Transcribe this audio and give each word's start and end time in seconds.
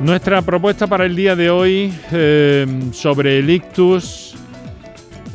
Nuestra 0.00 0.42
propuesta 0.42 0.86
para 0.86 1.06
el 1.06 1.16
día 1.16 1.34
de 1.34 1.50
hoy 1.50 1.92
eh, 2.12 2.66
sobre 2.92 3.40
el 3.40 3.50
ictus, 3.50 4.36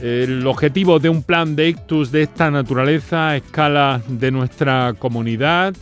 el 0.01 0.47
objetivo 0.47 0.99
de 0.99 1.09
un 1.09 1.21
plan 1.21 1.57
de 1.57 1.67
ictus 1.67 2.13
de 2.13 2.23
esta 2.23 2.49
naturaleza 2.49 3.29
a 3.29 3.35
escala 3.35 4.01
de 4.07 4.31
nuestra 4.31 4.93
comunidad, 4.97 5.75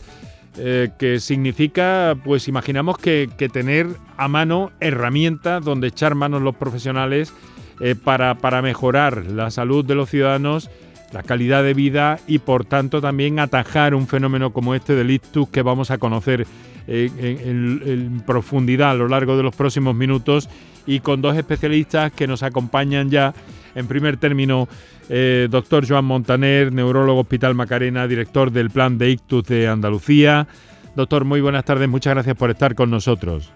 eh, 0.58 0.90
que 0.98 1.20
significa, 1.20 2.16
pues 2.24 2.48
imaginamos 2.48 2.98
que, 2.98 3.28
tener 3.52 3.86
a 4.16 4.26
mano 4.26 4.72
herramientas 4.80 5.64
donde 5.64 5.86
echar 5.86 6.16
manos 6.16 6.42
los 6.42 6.56
profesionales 6.56 7.32
eh, 7.78 7.94
para, 7.94 8.34
para 8.34 8.62
mejorar 8.62 9.26
la 9.26 9.52
salud 9.52 9.84
de 9.84 9.94
los 9.94 10.10
ciudadanos 10.10 10.70
la 11.12 11.22
calidad 11.22 11.62
de 11.62 11.74
vida 11.74 12.18
y 12.26 12.38
por 12.38 12.64
tanto 12.64 13.02
también 13.02 13.38
atajar 13.38 13.94
un 13.94 14.08
fenómeno 14.08 14.52
como 14.52 14.74
este 14.74 14.94
del 14.94 15.10
ictus 15.10 15.48
que 15.50 15.60
vamos 15.60 15.90
a 15.90 15.98
conocer 15.98 16.46
en, 16.86 18.22
profundidad 18.26 18.90
a 18.90 18.94
lo 18.94 19.08
largo 19.08 19.36
de 19.36 19.42
los 19.42 19.54
próximos 19.54 19.94
minutos 19.94 20.48
y 20.86 21.00
con 21.00 21.22
dos 21.22 21.36
especialistas 21.36 22.12
que 22.12 22.26
nos 22.26 22.42
acompañan 22.42 23.10
ya. 23.10 23.34
En 23.74 23.86
primer 23.86 24.16
término, 24.18 24.68
eh, 25.08 25.48
doctor 25.50 25.88
Joan 25.88 26.04
Montaner, 26.04 26.72
neurólogo 26.72 27.20
Hospital 27.20 27.54
Macarena, 27.54 28.06
director 28.06 28.50
del 28.50 28.70
Plan 28.70 28.98
de 28.98 29.10
Ictus 29.10 29.44
de 29.44 29.68
Andalucía. 29.68 30.46
Doctor, 30.94 31.24
muy 31.24 31.40
buenas 31.40 31.64
tardes, 31.64 31.88
muchas 31.88 32.14
gracias 32.14 32.36
por 32.36 32.50
estar 32.50 32.74
con 32.74 32.90
nosotros. 32.90 33.50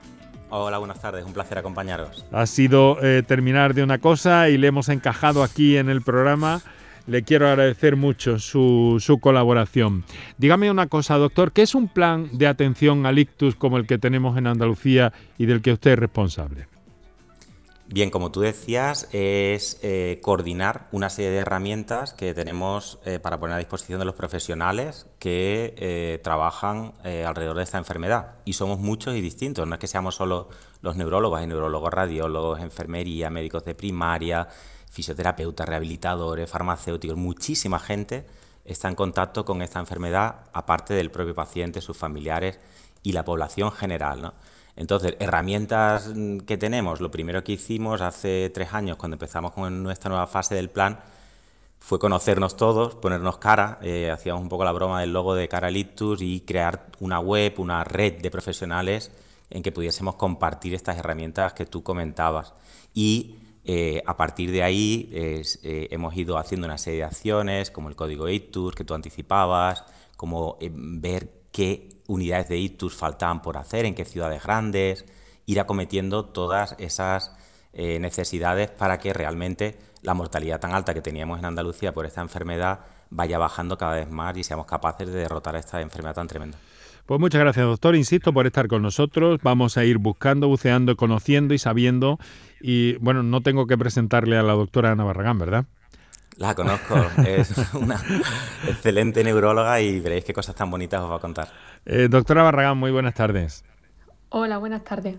Hola, 0.48 0.78
buenas 0.78 1.00
tardes, 1.00 1.24
un 1.24 1.32
placer 1.32 1.58
acompañaros. 1.58 2.24
Ha 2.32 2.46
sido 2.46 2.98
eh, 3.02 3.22
terminar 3.26 3.74
de 3.74 3.82
una 3.82 3.98
cosa 3.98 4.48
y 4.48 4.56
le 4.56 4.68
hemos 4.68 4.88
encajado 4.88 5.42
aquí 5.42 5.76
en 5.76 5.90
el 5.90 6.02
programa 6.02 6.62
le 7.06 7.22
quiero 7.22 7.48
agradecer 7.48 7.96
mucho 7.96 8.38
su, 8.38 9.18
colaboración. 9.20 10.04
Dígame 10.38 10.70
una 10.70 10.88
cosa, 10.88 11.16
doctor, 11.16 11.52
¿qué 11.52 11.62
es 11.62 11.74
un 11.74 11.88
plan 11.88 12.28
de 12.32 12.46
atención 12.46 13.06
al 13.06 13.18
ictus 13.18 13.54
como 13.54 13.76
el 13.76 13.86
que 13.86 13.98
tenemos 13.98 14.36
en 14.36 14.46
Andalucía 14.46 15.12
y 15.38 15.46
del 15.46 15.62
que 15.62 15.72
usted 15.72 15.92
es 15.92 15.98
responsable? 15.98 16.68
Bien, 17.88 18.10
como 18.10 18.32
tú 18.32 18.40
decías, 18.40 19.08
es 19.12 19.78
eh, 19.80 20.18
coordinar 20.20 20.88
una 20.90 21.08
serie 21.08 21.30
de 21.30 21.36
herramientas 21.38 22.12
que 22.12 22.34
tenemos 22.34 22.98
eh, 23.04 23.20
para 23.20 23.38
poner 23.38 23.54
a 23.54 23.58
disposición 23.58 24.00
de 24.00 24.04
los 24.04 24.16
profesionales 24.16 25.06
que 25.20 25.72
eh, 25.78 26.18
trabajan 26.24 26.94
alrededor 27.04 27.56
de 27.56 27.62
esta 27.62 27.78
enfermedad. 27.78 28.34
Y 28.44 28.54
somos 28.54 28.80
muchos 28.80 29.14
y 29.14 29.20
distintos, 29.20 29.68
no 29.68 29.74
es 29.74 29.78
que 29.78 29.86
seamos 29.86 30.16
solo 30.16 30.48
los 30.82 30.96
neurólogos, 30.96 31.38
hay 31.38 31.46
neurólogos, 31.46 31.94
radiólogos, 31.94 32.60
enfermería, 32.60 33.30
médicos 33.30 33.64
de 33.64 33.76
primaria, 33.76 34.48
fisioterapeutas, 34.96 35.68
rehabilitadores, 35.68 36.48
farmacéuticos, 36.48 37.18
muchísima 37.18 37.78
gente 37.78 38.24
está 38.64 38.88
en 38.88 38.94
contacto 38.94 39.44
con 39.44 39.60
esta 39.60 39.78
enfermedad, 39.78 40.36
aparte 40.54 40.94
del 40.94 41.10
propio 41.10 41.34
paciente, 41.34 41.82
sus 41.82 41.98
familiares 41.98 42.58
y 43.02 43.12
la 43.12 43.22
población 43.22 43.72
general. 43.72 44.32
Entonces, 44.74 45.14
herramientas 45.20 46.12
mm, 46.14 46.38
que 46.38 46.56
tenemos, 46.56 47.02
lo 47.02 47.10
primero 47.10 47.44
que 47.44 47.52
hicimos 47.52 48.00
hace 48.00 48.50
tres 48.54 48.72
años, 48.72 48.96
cuando 48.96 49.16
empezamos 49.16 49.52
con 49.52 49.82
nuestra 49.82 50.08
nueva 50.08 50.26
fase 50.26 50.54
del 50.54 50.70
plan, 50.70 50.98
fue 51.78 51.98
conocernos 51.98 52.56
todos, 52.56 52.94
ponernos 52.94 53.36
cara, 53.36 53.78
eh, 53.82 54.10
hacíamos 54.10 54.40
un 54.40 54.48
poco 54.48 54.64
la 54.64 54.72
broma 54.72 55.02
del 55.02 55.12
logo 55.12 55.34
de 55.34 55.46
Cara 55.46 55.70
y 55.70 56.40
crear 56.40 56.86
una 57.00 57.20
web, 57.20 57.52
una 57.58 57.84
red 57.84 58.14
de 58.22 58.30
profesionales 58.30 59.12
en 59.50 59.62
que 59.62 59.72
pudiésemos 59.72 60.14
compartir 60.14 60.74
estas 60.74 60.96
herramientas 60.96 61.52
que 61.52 61.66
tú 61.66 61.82
comentabas. 61.82 62.54
Y 62.94 63.36
eh, 63.68 64.00
a 64.06 64.16
partir 64.16 64.52
de 64.52 64.62
ahí 64.62 65.10
eh, 65.12 65.88
hemos 65.90 66.16
ido 66.16 66.38
haciendo 66.38 66.68
una 66.68 66.78
serie 66.78 67.00
de 67.00 67.04
acciones, 67.06 67.72
como 67.72 67.88
el 67.88 67.96
código 67.96 68.28
ITUS 68.28 68.76
que 68.76 68.84
tú 68.84 68.94
anticipabas, 68.94 69.84
como 70.16 70.56
eh, 70.60 70.70
ver 70.72 71.32
qué 71.50 71.88
unidades 72.06 72.48
de 72.48 72.58
ITUS 72.58 72.94
faltaban 72.94 73.42
por 73.42 73.56
hacer, 73.56 73.84
en 73.84 73.96
qué 73.96 74.04
ciudades 74.04 74.44
grandes, 74.44 75.04
ir 75.46 75.58
acometiendo 75.58 76.26
todas 76.26 76.76
esas 76.78 77.32
necesidades 77.74 78.70
para 78.70 78.98
que 78.98 79.12
realmente 79.12 79.76
la 80.00 80.14
mortalidad 80.14 80.58
tan 80.58 80.72
alta 80.72 80.94
que 80.94 81.02
teníamos 81.02 81.38
en 81.38 81.44
Andalucía 81.44 81.92
por 81.92 82.06
esta 82.06 82.22
enfermedad 82.22 82.80
vaya 83.10 83.36
bajando 83.36 83.76
cada 83.76 83.96
vez 83.96 84.08
más 84.10 84.34
y 84.38 84.44
seamos 84.44 84.64
capaces 84.64 85.08
de 85.08 85.18
derrotar 85.18 85.56
esta 85.56 85.82
enfermedad 85.82 86.14
tan 86.14 86.26
tremenda. 86.26 86.56
Pues 87.06 87.20
muchas 87.20 87.40
gracias, 87.40 87.64
doctor. 87.64 87.94
Insisto 87.94 88.32
por 88.32 88.46
estar 88.46 88.66
con 88.66 88.82
nosotros. 88.82 89.38
Vamos 89.42 89.76
a 89.76 89.84
ir 89.84 89.98
buscando, 89.98 90.48
buceando, 90.48 90.96
conociendo 90.96 91.54
y 91.54 91.58
sabiendo. 91.58 92.18
Y 92.60 92.96
bueno, 92.96 93.22
no 93.22 93.42
tengo 93.42 93.68
que 93.68 93.78
presentarle 93.78 94.36
a 94.36 94.42
la 94.42 94.54
doctora 94.54 94.90
Ana 94.90 95.04
Barragán, 95.04 95.38
¿verdad? 95.38 95.66
La 96.36 96.54
conozco, 96.54 96.96
es 97.26 97.54
una 97.74 98.02
excelente 98.66 99.22
neuróloga 99.24 99.80
y 99.80 100.00
veréis 100.00 100.24
qué 100.24 100.32
cosas 100.32 100.54
tan 100.54 100.70
bonitas 100.70 101.00
os 101.00 101.10
va 101.10 101.16
a 101.16 101.20
contar. 101.20 101.48
Eh, 101.86 102.08
doctora 102.10 102.42
Barragán, 102.42 102.76
muy 102.76 102.90
buenas 102.90 103.14
tardes. 103.14 103.64
Hola, 104.28 104.58
buenas 104.58 104.82
tardes. 104.82 105.14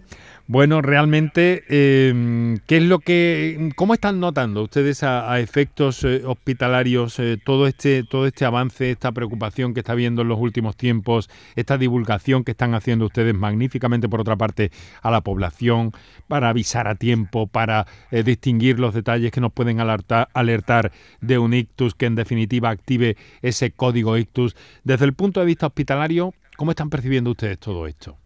Bueno, 0.47 0.81
realmente, 0.81 1.63
em, 1.69 2.57
¿qué 2.67 2.77
es 2.77 2.83
lo 2.83 2.99
que, 2.99 3.71
cómo 3.77 3.93
están 3.93 4.19
notando 4.19 4.63
ustedes 4.63 5.01
a, 5.01 5.39
efectos 5.39 6.03
eh, 6.03 6.23
hospitalarios 6.25 7.17
eh, 7.19 7.37
todo 7.43 7.67
este, 7.67 8.03
todo 8.03 8.27
este 8.27 8.43
avance, 8.43 8.91
esta 8.91 9.13
preocupación 9.13 9.73
que 9.73 9.79
está 9.79 9.93
habiendo 9.93 10.23
en 10.23 10.27
los 10.27 10.37
últimos 10.37 10.75
tiempos, 10.75 11.29
esta 11.55 11.77
divulgación 11.77 12.43
que 12.43 12.51
están 12.51 12.73
haciendo 12.73 13.05
ustedes 13.05 13.33
magníficamente 13.33 14.09
por 14.09 14.19
otra 14.19 14.35
parte 14.35 14.71
a 15.01 15.09
la 15.09 15.21
población 15.21 15.93
para 16.27 16.49
avisar 16.49 16.89
a 16.89 16.95
tiempo, 16.95 17.47
para 17.47 17.87
eh, 18.11 18.23
distinguir 18.23 18.77
los 18.77 18.93
detalles 18.93 19.31
que 19.31 19.39
nos 19.39 19.53
pueden 19.53 19.79
alertar, 19.79 20.27
alertar 20.33 20.91
de 21.21 21.37
un 21.39 21.53
ictus 21.53 21.95
que 21.95 22.07
en 22.07 22.15
definitiva 22.15 22.69
active 22.69 23.15
ese 23.41 23.71
código 23.71 24.17
ictus. 24.17 24.57
Desde 24.83 25.05
el 25.05 25.13
punto 25.13 25.39
de 25.39 25.45
vista 25.45 25.67
hospitalario, 25.67 26.33
¿cómo 26.57 26.71
están 26.71 26.89
percibiendo 26.89 27.31
ustedes 27.31 27.57
todo 27.57 27.87
esto? 27.87 28.17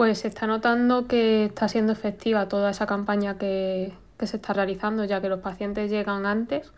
Pues 0.00 0.20
se 0.20 0.28
está 0.28 0.46
notando 0.46 1.06
que 1.06 1.44
está 1.44 1.68
siendo 1.68 1.92
efectiva 1.92 2.48
toda 2.48 2.70
esa 2.70 2.86
campaña 2.86 3.36
que, 3.36 3.92
se 4.18 4.36
está 4.36 4.54
realizando, 4.54 5.04
ya 5.04 5.20
que 5.20 5.28
los 5.28 5.40
pacientes 5.40 5.90
llegan 5.90 6.24
antes, 6.24 6.72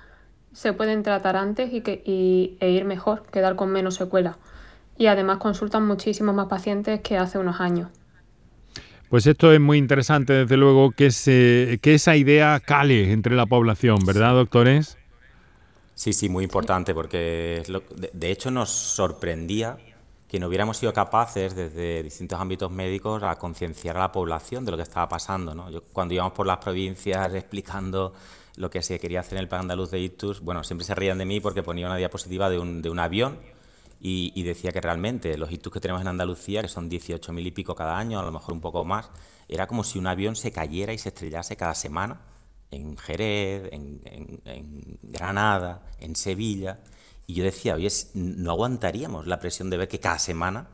se 0.53 0.73
pueden 0.73 1.05
tratar 1.05 1.37
antes 1.37 1.73
y, 1.73 1.83
que, 1.83 2.03
e 2.05 2.71
ir 2.71 2.85
mejor, 2.85 3.23
quedar 3.31 3.55
con 3.55 3.71
menos 3.71 3.95
secuelas. 3.95 4.39
Y 4.99 5.07
además 5.07 5.39
consultan 5.39 5.87
muchísimos 5.87 6.35
más 6.35 6.49
pacientes 6.49 7.01
que 7.03 7.17
hace 7.17 7.39
unos 7.39 7.61
años. 7.61 7.91
Pues 9.09 9.25
esto 9.29 9.53
es 9.53 9.61
muy 9.61 9.79
interesante, 9.79 10.33
desde 10.33 10.57
luego, 10.57 10.91
que, 10.91 11.13
se, 11.13 11.79
que 11.81 11.95
esa 11.95 12.17
idea 12.17 12.59
cale 12.59 13.13
entre 13.13 13.37
la 13.37 13.47
población, 13.47 14.01
¿verdad, 14.05 14.33
doctores? 14.33 14.99
Sí, 15.95 16.13
sí, 16.13 16.29
muy 16.29 16.43
importante, 16.43 16.93
porque 16.93 17.63
de 18.15 18.31
hecho 18.33 18.51
nos 18.51 18.71
sorprendía 18.71 19.79
que 20.33 20.41
no 20.41 20.49
hubiéramos 20.49 20.79
sido 20.79 20.95
capaces 20.95 21.55
desde 21.55 22.03
distintos 22.03 22.41
ámbitos 22.41 22.71
médicos 22.71 23.23
a 23.23 23.37
concienciar 23.37 23.99
a 23.99 24.01
la 24.01 24.13
población 24.13 24.65
de 24.65 24.71
lo 24.71 24.79
que 24.79 24.83
estaba 24.83 25.07
pasando. 25.07 25.55
¿no? 25.55 25.69
Yo, 25.69 25.83
cuando 25.93 26.15
íbamos 26.15 26.33
por 26.33 26.47
las 26.47 26.57
provincias 26.57 27.35
explicando 27.35 28.15
lo 28.57 28.71
que 28.71 28.81
se 28.81 28.99
quería 28.99 29.21
hacer 29.21 29.35
en 29.35 29.43
el 29.43 29.49
plan 29.49 29.61
andaluz 29.61 29.91
de 29.91 30.01
ictus, 30.01 30.41
bueno, 30.41 30.65
siempre 30.65 30.87
se 30.87 30.95
reían 30.95 31.19
de 31.19 31.27
mí 31.27 31.41
porque 31.41 31.63
ponía 31.63 31.85
una 31.85 31.97
diapositiva 31.97 32.49
de 32.49 32.59
un, 32.59 32.81
de 32.81 32.89
un 32.89 32.99
avión 32.99 33.41
y, 34.01 34.43
decía 34.43 34.73
que 34.73 34.81
realmente 34.81 35.37
los 35.37 35.53
ictus 35.53 35.71
que 35.71 35.81
tenemos 35.81 36.01
en 36.01 36.09
Andalucía, 36.09 36.63
que 36.63 36.69
son 36.69 36.91
18.000 36.91 37.47
y 37.47 37.51
pico 37.51 37.75
cada 37.75 37.99
año, 37.99 38.19
a 38.19 38.23
lo 38.23 38.33
mejor 38.33 38.55
un 38.55 38.63
poco 38.63 38.87
más, 38.87 39.11
era 39.49 39.67
como 39.67 39.85
si 39.85 39.99
un 39.99 40.07
avión 40.07 40.35
se 40.35 40.51
cayera 40.51 40.95
y 40.95 40.99
se 40.99 41.11
estrellase 41.11 41.57
cada 41.57 41.75
semana 41.75 42.23
en 42.71 42.97
Jerez, 42.97 43.69
en, 43.71 44.01
en 44.47 44.99
Granada, 45.03 45.83
en 46.01 46.17
Sevilla. 46.17 46.79
Y 47.27 47.35
yo 47.35 47.45
decía, 47.45 47.75
oye, 47.75 47.89
no 48.15 48.51
aguantaríamos 48.51 49.27
la 49.27 49.39
presión 49.39 49.71
de 49.71 49.77
ver 49.77 49.89
que 49.89 50.01
cada 50.01 50.19
semana 50.19 50.69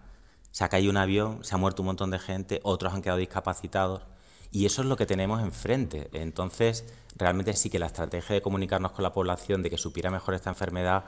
se 0.50 0.64
ha 0.64 0.68
caído 0.68 0.90
un 0.90 0.96
avión, 0.96 1.44
se 1.44 1.54
ha 1.54 1.58
muerto 1.58 1.82
un 1.82 1.86
montón 1.86 2.10
de 2.10 2.18
gente, 2.18 2.60
otros 2.62 2.94
han 2.94 3.02
quedado 3.02 3.18
discapacitados. 3.18 4.02
Y 4.50 4.64
eso 4.64 4.82
es 4.82 4.88
lo 4.88 4.96
que 4.96 5.06
tenemos 5.06 5.42
enfrente. 5.42 6.08
Entonces, 6.12 6.84
realmente 7.16 7.52
sí 7.54 7.68
que 7.68 7.78
la 7.78 7.86
estrategia 7.86 8.34
de 8.34 8.40
comunicarnos 8.40 8.92
con 8.92 9.02
la 9.02 9.12
población, 9.12 9.62
de 9.62 9.70
que 9.70 9.76
supiera 9.76 10.10
mejor 10.10 10.34
esta 10.34 10.50
enfermedad, 10.50 11.04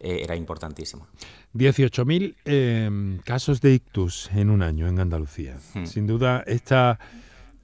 eh, 0.00 0.20
era 0.22 0.36
importantísima. 0.36 1.06
18.000 1.54 2.36
eh, 2.44 3.20
casos 3.24 3.60
de 3.60 3.74
ictus 3.74 4.30
en 4.32 4.48
un 4.48 4.62
año 4.62 4.88
en 4.88 5.00
Andalucía. 5.00 5.58
Hmm. 5.74 5.86
Sin 5.86 6.06
duda, 6.06 6.44
esta 6.46 6.98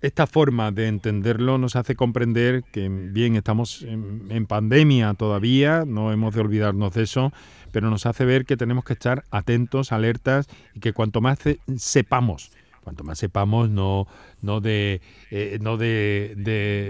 esta 0.04 0.26
forma 0.26 0.70
de 0.70 0.88
entenderlo 0.88 1.56
nos 1.56 1.76
hace 1.76 1.96
comprender 1.96 2.62
que, 2.64 2.88
bien, 2.90 3.36
estamos 3.36 3.82
en, 3.82 4.46
pandemia 4.46 5.14
todavía, 5.14 5.84
no 5.86 6.12
hemos 6.12 6.34
de 6.34 6.42
olvidarnos 6.42 6.92
de 6.92 7.04
eso, 7.04 7.32
pero 7.72 7.88
nos 7.88 8.04
hace 8.04 8.26
ver 8.26 8.44
que 8.44 8.58
tenemos 8.58 8.84
que 8.84 8.92
estar 8.92 9.24
atentos, 9.30 9.92
alertas 9.92 10.46
y 10.74 10.80
que 10.80 10.92
cuanto 10.92 11.22
más 11.22 11.38
sepamos, 11.76 12.50
cuanto 12.82 13.02
más 13.02 13.18
sepamos, 13.18 13.70
no, 13.70 14.06
no 14.42 14.60
de 14.60 15.00
eh, 15.30 15.58
no 15.62 15.78
de, 15.78 16.34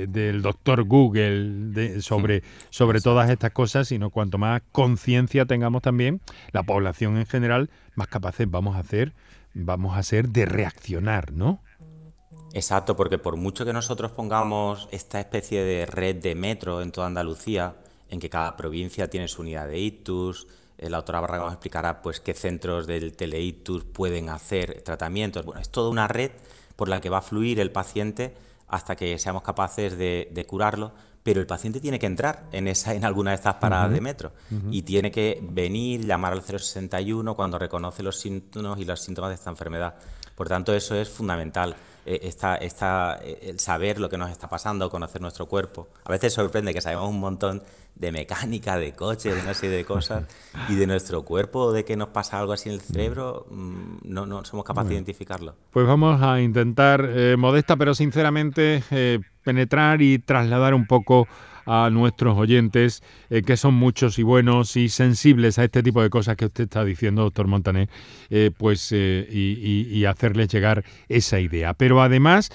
del 0.08 0.42
doctor 0.42 0.82
Google 0.82 2.00
sobre, 2.02 2.42
sobre 2.70 3.00
todas 3.00 3.30
estas 3.30 3.52
cosas, 3.52 3.86
sino 3.86 4.10
cuanto 4.10 4.38
más 4.38 4.60
conciencia 4.72 5.46
tengamos 5.46 5.82
también, 5.82 6.20
la 6.50 6.64
población 6.64 7.16
en 7.18 7.26
general, 7.26 7.70
más 7.94 8.08
capaces 8.08 8.50
vamos 8.50 8.74
a 8.74 8.80
hacer, 8.80 9.12
vamos 9.54 9.96
a 9.96 10.02
ser 10.02 10.30
de 10.30 10.46
reaccionar, 10.46 11.32
¿no? 11.32 11.60
Exacto, 12.54 12.96
porque 12.96 13.18
por 13.18 13.36
mucho 13.36 13.64
que 13.64 13.72
nosotros 13.72 14.12
pongamos 14.12 14.88
esta 14.92 15.18
especie 15.18 15.64
de 15.64 15.86
red 15.86 16.16
de 16.16 16.36
metro 16.36 16.80
en 16.80 16.92
toda 16.92 17.08
Andalucía, 17.08 17.74
en 18.08 18.20
que 18.20 18.30
cada 18.30 18.56
provincia 18.56 19.10
tiene 19.10 19.26
su 19.26 19.42
unidad 19.42 19.66
de 19.66 19.80
ITUS, 19.80 20.46
eh, 20.78 20.88
la 20.88 20.98
doctora 20.98 21.20
Barragán 21.20 21.46
nos 21.46 21.54
explicará 21.54 22.00
pues, 22.00 22.20
qué 22.20 22.32
centros 22.32 22.86
del 22.86 23.16
teleitus 23.16 23.84
pueden 23.84 24.28
hacer 24.28 24.82
tratamientos. 24.82 25.44
Bueno, 25.44 25.60
es 25.60 25.68
toda 25.68 25.90
una 25.90 26.06
red, 26.06 26.30
por 26.76 26.88
la 26.88 27.00
que 27.00 27.10
va 27.10 27.18
a 27.18 27.22
fluir 27.22 27.58
el 27.58 27.72
paciente 27.72 28.34
hasta 28.68 28.94
que 28.94 29.18
seamos 29.18 29.42
capaces 29.42 29.98
de, 29.98 30.46
curarlo, 30.48 30.92
pero 31.24 31.40
el 31.40 31.46
paciente 31.46 31.80
tiene 31.80 31.98
que 31.98 32.06
entrar 32.06 32.44
en, 32.52 32.68
esa, 32.68 32.94
en 32.94 33.04
alguna 33.04 33.30
de 33.30 33.36
estas 33.36 33.54
paradas 33.54 33.90
de 33.92 34.00
metro 34.00 34.32
y 34.70 34.82
tiene 34.82 35.10
que 35.10 35.40
venir, 35.42 36.04
llamar 36.04 36.32
al 36.32 36.42
061 36.42 37.34
cuando 37.34 37.58
reconoce 37.58 38.02
los 38.02 38.18
síntomas 38.18 38.78
y 38.78 38.84
los 38.84 39.00
síntomas 39.00 39.30
de 39.30 39.34
esta 39.36 39.50
enfermedad. 39.50 39.94
Por 40.34 40.48
tanto, 40.48 40.74
eso 40.74 40.94
es 40.96 41.08
fundamental. 41.08 41.76
Eh, 42.06 42.20
esta, 42.24 42.56
esta, 42.56 43.18
eh, 43.22 43.38
el 43.42 43.60
saber 43.60 43.98
lo 43.98 44.10
que 44.10 44.18
nos 44.18 44.30
está 44.30 44.48
pasando, 44.48 44.90
conocer 44.90 45.20
nuestro 45.20 45.46
cuerpo. 45.46 45.88
A 46.04 46.12
veces 46.12 46.34
sorprende 46.34 46.74
que 46.74 46.80
sabemos 46.80 47.08
un 47.08 47.18
montón 47.18 47.62
de 47.94 48.12
mecánica, 48.12 48.76
de 48.76 48.92
coches, 48.92 49.34
de 49.34 49.40
una 49.40 49.54
serie 49.54 49.76
de 49.76 49.84
cosas, 49.84 50.24
y 50.68 50.74
de 50.74 50.86
nuestro 50.86 51.22
cuerpo, 51.22 51.72
de 51.72 51.84
que 51.84 51.96
nos 51.96 52.08
pasa 52.08 52.38
algo 52.38 52.52
así 52.52 52.68
en 52.68 52.74
el 52.74 52.80
cerebro, 52.82 53.46
mm, 53.50 53.98
no, 54.02 54.26
no 54.26 54.44
somos 54.44 54.64
capaces 54.64 54.90
de 54.90 54.94
identificarlo. 54.96 55.54
Pues 55.70 55.86
vamos 55.86 56.20
a 56.20 56.40
intentar, 56.40 57.08
eh, 57.08 57.36
modesta 57.38 57.76
pero 57.76 57.94
sinceramente, 57.94 58.82
penetrar 59.42 60.02
y 60.02 60.18
trasladar 60.18 60.74
un 60.74 60.86
poco 60.86 61.26
a 61.66 61.90
nuestros 61.90 62.36
oyentes, 62.36 63.02
eh, 63.30 63.42
que 63.42 63.56
son 63.56 63.74
muchos 63.74 64.18
y 64.18 64.22
buenos 64.22 64.76
y 64.76 64.88
sensibles 64.88 65.58
a 65.58 65.64
este 65.64 65.82
tipo 65.82 66.02
de 66.02 66.10
cosas 66.10 66.36
que 66.36 66.46
usted 66.46 66.64
está 66.64 66.84
diciendo, 66.84 67.22
doctor 67.22 67.46
Montané, 67.46 67.88
eh, 68.30 68.50
pues 68.56 68.90
eh, 68.92 69.26
y, 69.30 70.04
hacerles 70.04 70.48
llegar 70.48 70.84
esa 71.08 71.40
idea. 71.40 71.72
Pero 71.72 72.02
además, 72.02 72.50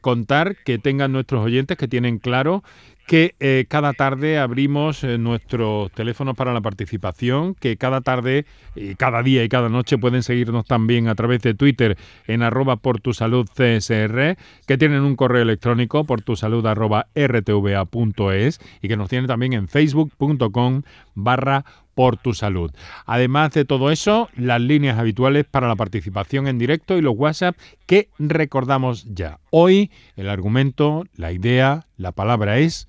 contar 0.00 0.56
que 0.64 0.78
tengan 0.78 1.12
nuestros 1.12 1.44
oyentes 1.44 1.78
que 1.78 1.86
tienen 1.88 2.18
claro 2.18 2.64
que 3.06 3.34
eh, 3.40 3.66
cada 3.68 3.92
tarde 3.92 4.38
abrimos 4.38 5.04
eh, 5.04 5.18
nuestros 5.18 5.92
teléfonos 5.92 6.36
para 6.36 6.52
la 6.54 6.60
participación, 6.60 7.54
que 7.54 7.76
cada 7.76 8.00
tarde, 8.00 8.46
y 8.74 8.94
cada 8.94 9.22
día 9.22 9.44
y 9.44 9.48
cada 9.48 9.68
noche 9.68 9.98
pueden 9.98 10.22
seguirnos 10.22 10.64
también 10.64 11.08
a 11.08 11.14
través 11.14 11.42
de 11.42 11.54
Twitter 11.54 11.96
en 12.26 12.42
arroba 12.42 12.76
por 12.76 13.00
tu 13.00 13.12
salud 13.12 13.46
que 13.54 14.78
tienen 14.78 15.02
un 15.02 15.16
correo 15.16 15.42
electrónico 15.42 16.04
por 16.04 16.22
rtva.es 17.14 18.60
y 18.82 18.88
que 18.88 18.96
nos 18.96 19.08
tienen 19.08 19.26
también 19.26 19.52
en 19.52 19.68
facebook.com 19.68 20.82
barra 21.14 21.64
por 21.94 22.16
tu 22.16 22.34
salud. 22.34 22.72
Además 23.06 23.52
de 23.52 23.64
todo 23.64 23.90
eso, 23.90 24.28
las 24.36 24.60
líneas 24.60 24.98
habituales 24.98 25.44
para 25.44 25.68
la 25.68 25.76
participación 25.76 26.48
en 26.48 26.58
directo 26.58 26.98
y 26.98 27.02
los 27.02 27.14
WhatsApp 27.16 27.56
que 27.86 28.08
recordamos 28.18 29.06
ya. 29.14 29.38
Hoy 29.50 29.90
el 30.16 30.28
argumento, 30.28 31.04
la 31.16 31.32
idea, 31.32 31.86
la 31.96 32.12
palabra 32.12 32.58
es 32.58 32.88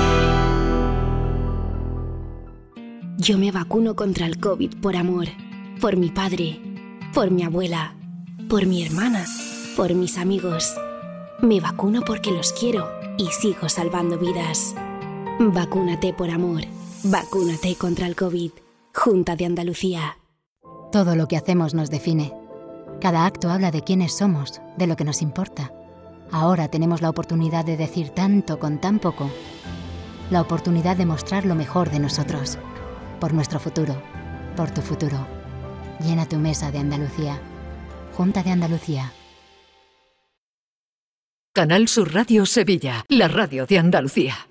Yo 3.23 3.37
me 3.37 3.51
vacuno 3.51 3.95
contra 3.95 4.25
el 4.25 4.39
COVID 4.39 4.77
por 4.81 4.95
amor, 4.95 5.27
por 5.79 5.95
mi 5.95 6.09
padre, 6.09 6.59
por 7.13 7.29
mi 7.29 7.43
abuela, 7.43 7.93
por 8.49 8.65
mi 8.65 8.83
hermana, 8.83 9.23
por 9.77 9.93
mis 9.93 10.17
amigos. 10.17 10.73
Me 11.39 11.59
vacuno 11.59 12.01
porque 12.01 12.31
los 12.31 12.51
quiero 12.51 12.89
y 13.19 13.27
sigo 13.27 13.69
salvando 13.69 14.17
vidas. 14.17 14.73
Vacúnate 15.39 16.13
por 16.13 16.31
amor. 16.31 16.63
Vacúnate 17.03 17.75
contra 17.75 18.07
el 18.07 18.15
COVID. 18.15 18.53
Junta 18.95 19.35
de 19.35 19.45
Andalucía. 19.45 20.17
Todo 20.91 21.15
lo 21.15 21.27
que 21.27 21.37
hacemos 21.37 21.75
nos 21.75 21.91
define. 21.91 22.33
Cada 23.01 23.27
acto 23.27 23.51
habla 23.51 23.69
de 23.69 23.83
quiénes 23.83 24.17
somos, 24.17 24.63
de 24.77 24.87
lo 24.87 24.95
que 24.95 25.03
nos 25.03 25.21
importa. 25.21 25.71
Ahora 26.31 26.69
tenemos 26.69 27.03
la 27.03 27.11
oportunidad 27.11 27.65
de 27.65 27.77
decir 27.77 28.09
tanto 28.09 28.57
con 28.57 28.81
tan 28.81 28.97
poco. 28.97 29.29
La 30.31 30.41
oportunidad 30.41 30.97
de 30.97 31.05
mostrar 31.05 31.45
lo 31.45 31.53
mejor 31.53 31.91
de 31.91 31.99
nosotros 31.99 32.57
por 33.21 33.33
nuestro 33.33 33.59
futuro, 33.59 34.01
por 34.57 34.71
tu 34.71 34.81
futuro. 34.81 35.27
Llena 35.99 36.27
tu 36.27 36.37
mesa 36.37 36.71
de 36.71 36.79
Andalucía. 36.79 37.39
Junta 38.13 38.41
de 38.41 38.49
Andalucía. 38.49 39.13
Canal 41.53 41.87
Sur 41.87 42.13
Radio 42.13 42.45
Sevilla, 42.45 43.05
la 43.07 43.27
radio 43.27 43.65
de 43.67 43.77
Andalucía. 43.77 44.50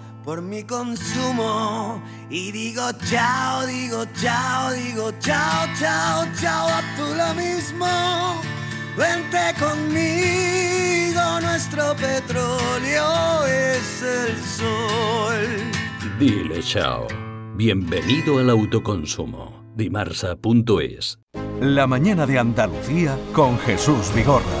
por 0.23 0.41
mi 0.41 0.63
consumo 0.63 2.01
y 2.29 2.51
digo 2.51 2.83
chao, 3.09 3.65
digo 3.65 4.05
chao, 4.21 4.71
digo 4.73 5.11
chao, 5.19 5.67
chao, 5.79 6.25
chao, 6.39 6.67
a 6.67 6.81
tú 6.95 7.15
lo 7.15 7.33
mismo. 7.33 7.87
Vente 8.97 9.53
conmigo, 9.59 11.21
nuestro 11.41 11.95
petróleo 11.95 13.45
es 13.45 14.03
el 14.03 14.37
sol. 14.43 15.47
Dile 16.19 16.61
chao. 16.61 17.07
Bienvenido 17.55 18.39
al 18.39 18.49
autoconsumo. 18.49 19.61
Dimarsa.es. 19.75 21.19
La 21.61 21.87
mañana 21.87 22.25
de 22.25 22.39
Andalucía 22.39 23.17
con 23.33 23.57
Jesús 23.59 24.13
Vigorra 24.13 24.60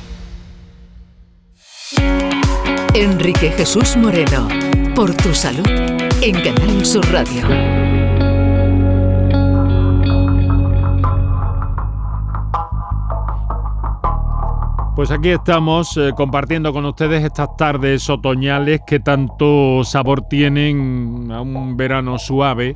Enrique 2.93 3.51
Jesús 3.51 3.95
Moreno, 3.95 4.49
por 4.93 5.15
tu 5.15 5.33
salud, 5.33 5.65
en 6.21 6.33
Canal 6.41 6.85
Sur 6.85 7.09
Radio. 7.09 7.47
Pues 14.93 15.09
aquí 15.09 15.29
estamos 15.29 15.95
eh, 15.95 16.11
compartiendo 16.17 16.73
con 16.73 16.85
ustedes 16.85 17.23
estas 17.23 17.55
tardes 17.55 18.09
otoñales 18.09 18.81
que 18.85 18.99
tanto 18.99 19.85
sabor 19.85 20.23
tienen 20.23 21.31
a 21.31 21.39
un 21.39 21.77
verano 21.77 22.19
suave 22.19 22.75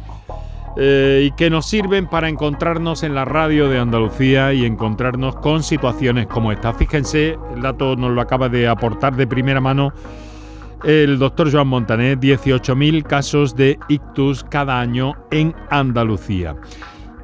eh, 0.77 1.27
y 1.27 1.32
que 1.32 1.50
nos 1.50 1.65
sirven 1.65 2.08
para 2.08 2.27
encontrarnos 2.27 3.03
en 3.03 3.15
la 3.15 3.25
radio 3.25 3.70
de 3.70 3.79
Andalucía 3.79 4.53
y 4.53 4.65
encontrarnos 4.65 5.36
con 5.38 5.63
situaciones 5.63 6.27
como 6.27 6.51
esta. 6.51 6.74
Fíjense, 6.74 7.38
el 7.53 7.62
dato 7.62 7.96
nos 7.96 8.12
lo 8.12 8.22
acaba 8.22 8.50
de 8.50 8.67
aportar 8.67 9.15
de 9.15 9.25
primera 9.27 9.62
mano 9.62 9.94
el 10.84 11.17
doctor 11.17 11.51
Joan 11.51 11.67
Montané, 11.67 12.17
18.000 12.17 13.03
casos 13.03 13.55
de 13.55 13.79
ictus 13.88 14.44
cada 14.44 14.79
año 14.79 15.13
en 15.32 15.55
Andalucía. 15.70 16.55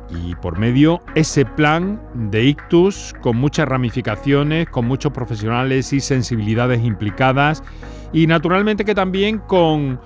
Y 0.10 0.36
por 0.36 0.58
medio 0.58 1.02
ese 1.16 1.46
plan 1.46 2.02
de 2.14 2.46
ictus 2.46 3.14
con 3.22 3.38
muchas 3.38 3.68
ramificaciones, 3.68 4.68
con 4.70 4.86
muchos 4.86 5.12
profesionales 5.12 5.94
y 5.94 6.00
sensibilidades 6.00 6.84
implicadas 6.84 7.64
y 8.12 8.28
naturalmente 8.28 8.84
que 8.84 8.96
también 8.96 9.38
con 9.38 10.00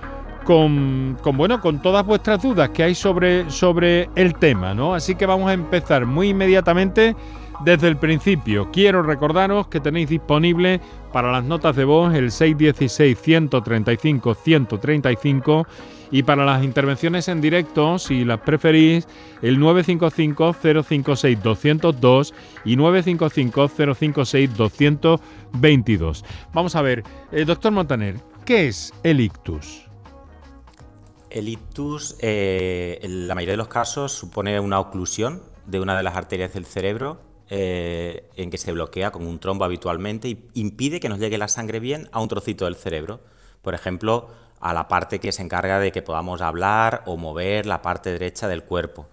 con, 0.45 1.17
con, 1.21 1.35
bueno, 1.35 1.59
con 1.59 1.81
todas 1.81 2.05
vuestras 2.05 2.41
dudas 2.41 2.69
que 2.69 2.83
hay 2.83 2.95
sobre, 2.95 4.09
el 4.15 4.35
tema, 4.35 4.73
¿no? 4.73 4.93
Así 4.93 5.15
que 5.15 5.25
vamos 5.25 5.49
a 5.49 5.53
empezar 5.53 6.05
muy 6.05 6.29
inmediatamente 6.29 7.15
desde 7.65 7.87
el 7.87 7.97
principio. 7.97 8.69
Quiero 8.71 9.01
recordaros 9.01 9.67
que 9.67 9.79
tenéis 9.79 10.09
disponible 10.09 10.79
para 11.11 11.31
las 11.31 11.43
notas 11.43 11.75
de 11.75 11.83
voz 11.83 12.13
el 12.13 12.31
616 12.31 13.17
135 13.19 14.33
135 14.35 15.67
y 16.11 16.23
para 16.23 16.45
las 16.45 16.63
intervenciones 16.63 17.27
en 17.27 17.41
directo, 17.41 17.97
si 17.97 18.23
las 18.23 18.39
preferís, 18.39 19.07
el 19.41 19.59
955 19.59 20.53
056 20.83 21.41
202 21.41 22.33
y 22.65 22.75
955 22.75 23.67
056 23.95 24.55
222. 24.55 26.25
Vamos 26.53 26.75
a 26.75 26.81
ver, 26.81 27.03
eh, 27.31 27.45
doctor 27.45 27.71
Montaner, 27.71 28.15
¿qué 28.45 28.67
es 28.67 28.93
el 29.03 29.21
ictus? 29.21 29.84
El 31.35 31.49
ictus, 31.49 32.15
eh, 32.21 32.97
en 33.01 33.27
la 33.27 33.35
mayoría 33.35 33.51
de 33.51 33.57
los 33.57 33.67
casos, 33.67 34.13
supone 34.13 34.57
una 34.61 34.79
oclusión 34.79 35.43
de 35.65 35.81
una 35.81 35.97
de 35.97 36.01
las 36.01 36.15
arterias 36.15 36.53
del 36.53 36.65
cerebro 36.65 37.19
eh, 37.49 38.29
en 38.37 38.49
que 38.49 38.57
se 38.57 38.71
bloquea 38.71 39.11
con 39.11 39.27
un 39.27 39.39
trombo 39.39 39.65
habitualmente 39.65 40.29
y 40.29 40.47
impide 40.53 41.01
que 41.01 41.09
nos 41.09 41.19
llegue 41.19 41.37
la 41.37 41.49
sangre 41.49 41.81
bien 41.81 42.07
a 42.13 42.21
un 42.21 42.29
trocito 42.29 42.63
del 42.63 42.77
cerebro. 42.77 43.19
Por 43.61 43.73
ejemplo, 43.73 44.29
a 44.61 44.73
la 44.73 44.87
parte 44.87 45.19
que 45.19 45.33
se 45.33 45.41
encarga 45.41 45.77
de 45.81 45.91
que 45.91 46.01
podamos 46.01 46.39
hablar 46.39 47.03
o 47.05 47.17
mover 47.17 47.65
la 47.65 47.81
parte 47.81 48.11
derecha 48.11 48.47
del 48.47 48.63
cuerpo. 48.63 49.09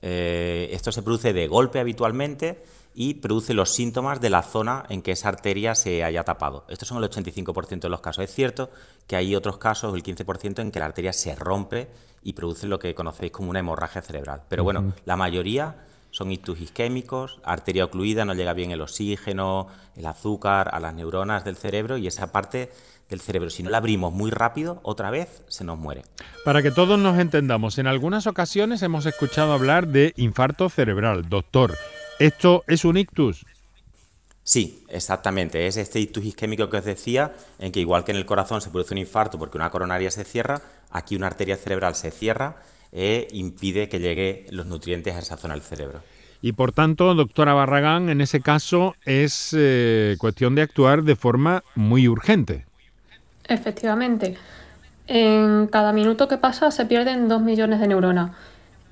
Eh, 0.00 0.68
esto 0.70 0.92
se 0.92 1.02
produce 1.02 1.32
de 1.32 1.48
golpe 1.48 1.80
habitualmente 1.80 2.62
y 2.94 3.14
produce 3.14 3.54
los 3.54 3.70
síntomas 3.70 4.20
de 4.20 4.30
la 4.30 4.42
zona 4.42 4.84
en 4.88 5.02
que 5.02 5.12
esa 5.12 5.28
arteria 5.28 5.74
se 5.74 6.04
haya 6.04 6.22
tapado. 6.22 6.64
Estos 6.68 6.88
son 6.88 7.02
el 7.02 7.10
85% 7.10 7.80
de 7.80 7.88
los 7.88 8.00
casos. 8.00 8.24
Es 8.24 8.32
cierto 8.32 8.70
que 9.06 9.16
hay 9.16 9.34
otros 9.34 9.58
casos, 9.58 9.94
el 9.94 10.02
15%, 10.02 10.60
en 10.60 10.70
que 10.70 10.78
la 10.78 10.86
arteria 10.86 11.12
se 11.12 11.34
rompe 11.34 11.88
y 12.22 12.34
produce 12.34 12.68
lo 12.68 12.78
que 12.78 12.94
conocéis 12.94 13.32
como 13.32 13.50
una 13.50 13.58
hemorragia 13.58 14.00
cerebral. 14.00 14.42
Pero 14.48 14.62
bueno, 14.64 14.94
la 15.04 15.16
mayoría 15.16 15.84
son 16.10 16.30
ictus 16.30 16.60
isquémicos, 16.60 17.40
arteria 17.42 17.84
ocluida, 17.84 18.24
no 18.24 18.34
llega 18.34 18.52
bien 18.52 18.70
el 18.70 18.80
oxígeno, 18.80 19.66
el 19.96 20.06
azúcar 20.06 20.70
a 20.72 20.78
las 20.78 20.94
neuronas 20.94 21.44
del 21.44 21.56
cerebro 21.56 21.98
y 21.98 22.06
esa 22.06 22.30
parte 22.30 22.70
del 23.08 23.20
cerebro, 23.20 23.50
si 23.50 23.64
no 23.64 23.70
la 23.70 23.78
abrimos 23.78 24.12
muy 24.12 24.30
rápido, 24.30 24.78
otra 24.84 25.10
vez 25.10 25.42
se 25.48 25.64
nos 25.64 25.76
muere. 25.76 26.04
Para 26.44 26.62
que 26.62 26.70
todos 26.70 27.00
nos 27.00 27.18
entendamos, 27.18 27.78
en 27.78 27.88
algunas 27.88 28.28
ocasiones 28.28 28.82
hemos 28.82 29.06
escuchado 29.06 29.52
hablar 29.52 29.88
de 29.88 30.14
infarto 30.16 30.68
cerebral. 30.68 31.28
Doctor, 31.28 31.74
¿esto 32.18 32.64
es 32.66 32.84
un 32.84 32.96
ictus? 32.96 33.44
Sí, 34.42 34.84
exactamente. 34.88 35.66
Es 35.66 35.78
este 35.78 36.00
ictus 36.00 36.24
isquémico 36.24 36.68
que 36.68 36.76
os 36.76 36.84
decía, 36.84 37.32
en 37.58 37.72
que 37.72 37.80
igual 37.80 38.04
que 38.04 38.12
en 38.12 38.18
el 38.18 38.26
corazón 38.26 38.60
se 38.60 38.70
produce 38.70 38.92
un 38.92 38.98
infarto 38.98 39.38
porque 39.38 39.56
una 39.56 39.70
coronaria 39.70 40.10
se 40.10 40.24
cierra, 40.24 40.60
aquí 40.90 41.16
una 41.16 41.28
arteria 41.28 41.56
cerebral 41.56 41.94
se 41.94 42.10
cierra 42.10 42.56
e 42.92 43.26
impide 43.32 43.88
que 43.88 44.00
llegue 44.00 44.46
los 44.50 44.66
nutrientes 44.66 45.14
a 45.14 45.18
esa 45.18 45.36
zona 45.36 45.54
del 45.54 45.62
cerebro. 45.62 46.02
Y 46.42 46.52
por 46.52 46.72
tanto, 46.72 47.14
doctora 47.14 47.54
Barragán, 47.54 48.10
en 48.10 48.20
ese 48.20 48.42
caso 48.42 48.94
es 49.06 49.56
eh, 49.56 50.16
cuestión 50.18 50.54
de 50.54 50.60
actuar 50.60 51.02
de 51.02 51.16
forma 51.16 51.64
muy 51.74 52.06
urgente. 52.06 52.66
Efectivamente. 53.48 54.36
En 55.06 55.68
cada 55.68 55.94
minuto 55.94 56.28
que 56.28 56.36
pasa 56.36 56.70
se 56.70 56.84
pierden 56.84 57.28
dos 57.28 57.40
millones 57.40 57.80
de 57.80 57.88
neuronas. 57.88 58.32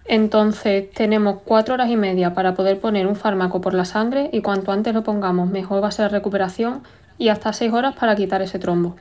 Entonces 0.04 0.90
tenemos 0.90 1.38
cuatro 1.44 1.74
horas 1.74 1.88
y 1.90 1.96
media 1.96 2.34
para 2.34 2.54
poder 2.54 2.80
poner 2.80 3.06
un 3.06 3.16
fármaco 3.16 3.60
por 3.60 3.74
la 3.74 3.84
sangre 3.84 4.30
y 4.32 4.40
cuanto 4.42 4.72
antes 4.72 4.92
lo 4.94 5.02
pongamos 5.04 5.50
mejor 5.50 5.82
va 5.82 5.88
a 5.88 5.92
ser 5.92 6.10
la 6.10 6.18
recuperación 6.18 6.82
y 7.18 7.28
hasta 7.28 7.52
seis 7.52 7.72
horas 7.72 7.94
para 7.94 8.16
quitar 8.16 8.42
ese 8.42 8.58
trombo. 8.58 8.96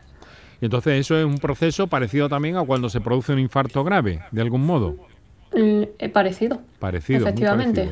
Y 0.62 0.66
entonces 0.66 1.00
eso 1.00 1.18
es 1.18 1.26
un 1.26 1.40
proceso 1.40 1.88
parecido 1.88 2.30
también 2.30 2.56
a 2.56 2.64
cuando 2.64 2.88
se 2.88 3.02
produce 3.02 3.34
un 3.34 3.40
infarto 3.40 3.84
grave, 3.84 4.22
de 4.32 4.42
algún 4.42 4.64
modo. 4.64 4.96
Eh, 5.54 6.10
parecido. 6.14 6.62
Parecido. 6.80 7.22
Efectivamente. 7.22 7.90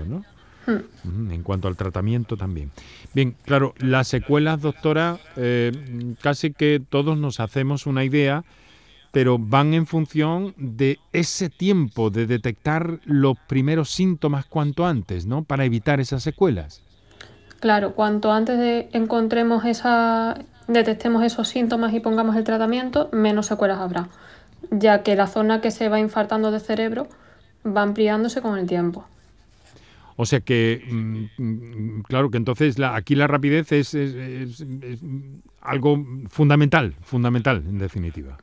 Hmm. 0.68 1.32
En 1.32 1.42
cuanto 1.42 1.68
al 1.68 1.76
tratamiento 1.76 2.38
también. 2.38 2.70
Bien, 3.14 3.36
claro, 3.44 3.74
las 3.80 4.08
secuelas, 4.08 4.62
doctora, 4.62 5.18
eh, 5.36 5.72
casi 6.22 6.54
que 6.54 6.80
todos 6.88 7.18
nos 7.18 7.40
hacemos 7.40 7.88
una 7.88 8.04
idea, 8.04 8.44
pero 9.12 9.38
van 9.40 9.74
en 9.74 9.86
función 9.86 10.54
de 10.58 11.00
ese 11.14 11.50
tiempo 11.50 12.10
de 12.10 12.28
detectar 12.28 13.00
los 13.06 13.38
primeros 13.48 13.90
síntomas 13.90 14.46
cuanto 14.46 14.86
antes, 14.86 15.26
¿no? 15.26 15.44
Para 15.44 15.66
evitar 15.66 16.00
esas 16.00 16.24
secuelas. 16.24 16.84
Claro, 17.60 17.94
cuanto 17.94 18.32
antes 18.32 18.58
de 18.58 18.90
encontremos 18.94 19.66
esa, 19.66 20.38
detectemos 20.68 21.24
esos 21.24 21.50
síntomas 21.50 21.94
y 21.94 22.00
pongamos 22.00 22.36
el 22.36 22.44
tratamiento, 22.44 23.10
menos 23.12 23.48
secuelas 23.48 23.80
habrá, 23.80 24.10
ya 24.72 25.04
que 25.04 25.16
la 25.16 25.28
zona 25.28 25.60
que 25.60 25.72
se 25.72 25.90
va 25.90 26.00
infartando 26.00 26.52
del 26.52 26.62
cerebro 26.62 27.08
va 27.66 27.82
ampliándose 27.82 28.42
con 28.42 28.58
el 28.58 28.66
tiempo. 28.66 29.06
O 30.22 30.26
sea 30.26 30.42
que, 30.42 30.84
mm, 30.86 31.26
mm, 31.38 32.02
claro 32.02 32.30
que 32.30 32.38
entonces 32.38 32.78
la, 32.78 32.96
aquí 32.96 33.16
la 33.16 33.28
rapidez 33.28 33.72
es, 33.72 33.96
algo 35.62 36.06
fundamental, 36.30 36.94
fundamental 37.02 37.64
en 37.66 37.78
definitiva. 37.78 38.38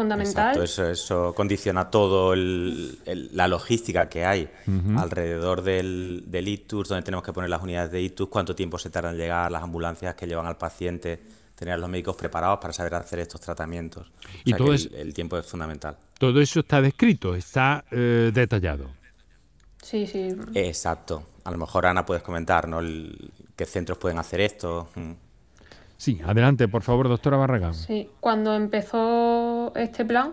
Fundamental. 0.00 0.62
eso, 0.62 1.34
condiciona 1.34 1.90
todo 1.90 2.34
la 2.34 3.48
logística 3.48 4.08
que 4.08 4.24
hay 4.24 4.48
alrededor 4.96 5.60
del, 5.60 6.24
del 6.26 6.48
ictus, 6.48 6.88
donde 6.88 7.02
tenemos 7.02 7.22
que 7.22 7.34
poner 7.34 7.50
las 7.50 7.62
unidades 7.62 7.90
de 7.90 8.00
ictus, 8.00 8.28
cuánto 8.28 8.54
tiempo 8.54 8.78
se 8.78 8.88
tardan 8.88 9.12
en 9.12 9.20
llegar, 9.20 9.52
las 9.52 9.62
ambulancias 9.62 10.14
que 10.14 10.26
llevan 10.26 10.46
al 10.46 10.56
paciente, 10.56 11.20
tener 11.54 11.74
a 11.74 11.76
los 11.76 11.90
médicos 11.90 12.16
preparados 12.16 12.58
para 12.60 12.72
saber 12.72 12.94
hacer 12.94 13.18
estos 13.18 13.42
tratamientos. 13.42 14.10
y 14.42 14.54
todo 14.54 14.72
el, 14.72 15.12
tiempo 15.12 15.36
es 15.36 15.44
fundamental. 15.44 15.98
Todo 16.18 16.40
eso 16.40 16.60
está 16.60 16.80
descrito, 16.80 17.34
está 17.34 17.84
eh, 17.90 18.30
detallado. 18.32 18.90
Sí, 19.82 20.06
sí. 20.06 20.34
Exacto. 20.54 21.24
A 21.44 21.50
lo 21.50 21.58
mejor, 21.58 21.84
Ana, 21.84 22.06
puedes 22.06 22.22
comentar, 22.22 22.66
¿no? 22.66 22.80
¿Qué 23.54 23.66
centros 23.66 23.98
pueden 23.98 24.18
hacer 24.18 24.40
esto? 24.40 24.88
Mm. 24.94 25.12
Sí, 26.00 26.18
adelante, 26.26 26.66
por 26.66 26.80
favor, 26.80 27.10
doctora 27.10 27.36
Barragán. 27.36 27.74
Sí, 27.74 28.08
cuando 28.20 28.54
empezó 28.54 29.70
este 29.76 30.06
plan, 30.06 30.32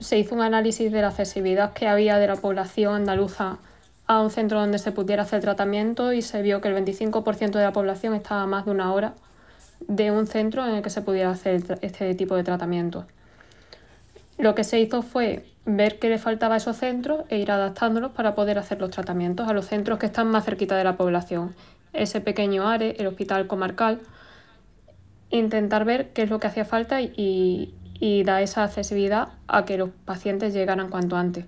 se 0.00 0.18
hizo 0.18 0.34
un 0.34 0.40
análisis 0.40 0.90
de 0.90 1.00
la 1.00 1.06
accesibilidad 1.06 1.72
que 1.72 1.86
había 1.86 2.18
de 2.18 2.26
la 2.26 2.34
población 2.34 2.96
andaluza 2.96 3.58
a 4.08 4.20
un 4.20 4.30
centro 4.30 4.58
donde 4.58 4.80
se 4.80 4.90
pudiera 4.90 5.22
hacer 5.22 5.40
tratamiento 5.40 6.12
y 6.12 6.20
se 6.20 6.42
vio 6.42 6.60
que 6.60 6.66
el 6.66 6.74
25% 6.74 7.52
de 7.52 7.62
la 7.62 7.72
población 7.72 8.12
estaba 8.14 8.42
a 8.42 8.46
más 8.48 8.64
de 8.64 8.72
una 8.72 8.92
hora 8.92 9.14
de 9.86 10.10
un 10.10 10.26
centro 10.26 10.66
en 10.66 10.74
el 10.74 10.82
que 10.82 10.90
se 10.90 11.00
pudiera 11.00 11.30
hacer 11.30 11.62
este 11.80 12.12
tipo 12.16 12.34
de 12.34 12.42
tratamiento. 12.42 13.06
Lo 14.36 14.56
que 14.56 14.64
se 14.64 14.80
hizo 14.80 15.02
fue 15.02 15.46
ver 15.64 16.00
qué 16.00 16.08
le 16.08 16.18
faltaba 16.18 16.54
a 16.54 16.56
esos 16.56 16.76
centros 16.76 17.20
e 17.28 17.38
ir 17.38 17.52
adaptándolos 17.52 18.10
para 18.10 18.34
poder 18.34 18.58
hacer 18.58 18.80
los 18.80 18.90
tratamientos 18.90 19.48
a 19.48 19.52
los 19.52 19.66
centros 19.66 20.00
que 20.00 20.06
están 20.06 20.26
más 20.26 20.44
cerquita 20.44 20.76
de 20.76 20.82
la 20.82 20.96
población. 20.96 21.54
Ese 21.92 22.20
pequeño 22.20 22.68
ARE, 22.68 22.96
el 22.98 23.06
hospital 23.06 23.46
comarcal, 23.46 24.00
intentar 25.32 25.84
ver 25.84 26.12
qué 26.12 26.22
es 26.22 26.30
lo 26.30 26.38
que 26.38 26.46
hacía 26.46 26.64
falta 26.64 27.00
y, 27.02 27.74
y 27.98 28.24
dar 28.24 28.42
esa 28.42 28.64
accesibilidad 28.64 29.28
a 29.46 29.64
que 29.64 29.78
los 29.78 29.90
pacientes 30.04 30.54
llegaran 30.54 30.88
cuanto 30.88 31.16
antes. 31.16 31.46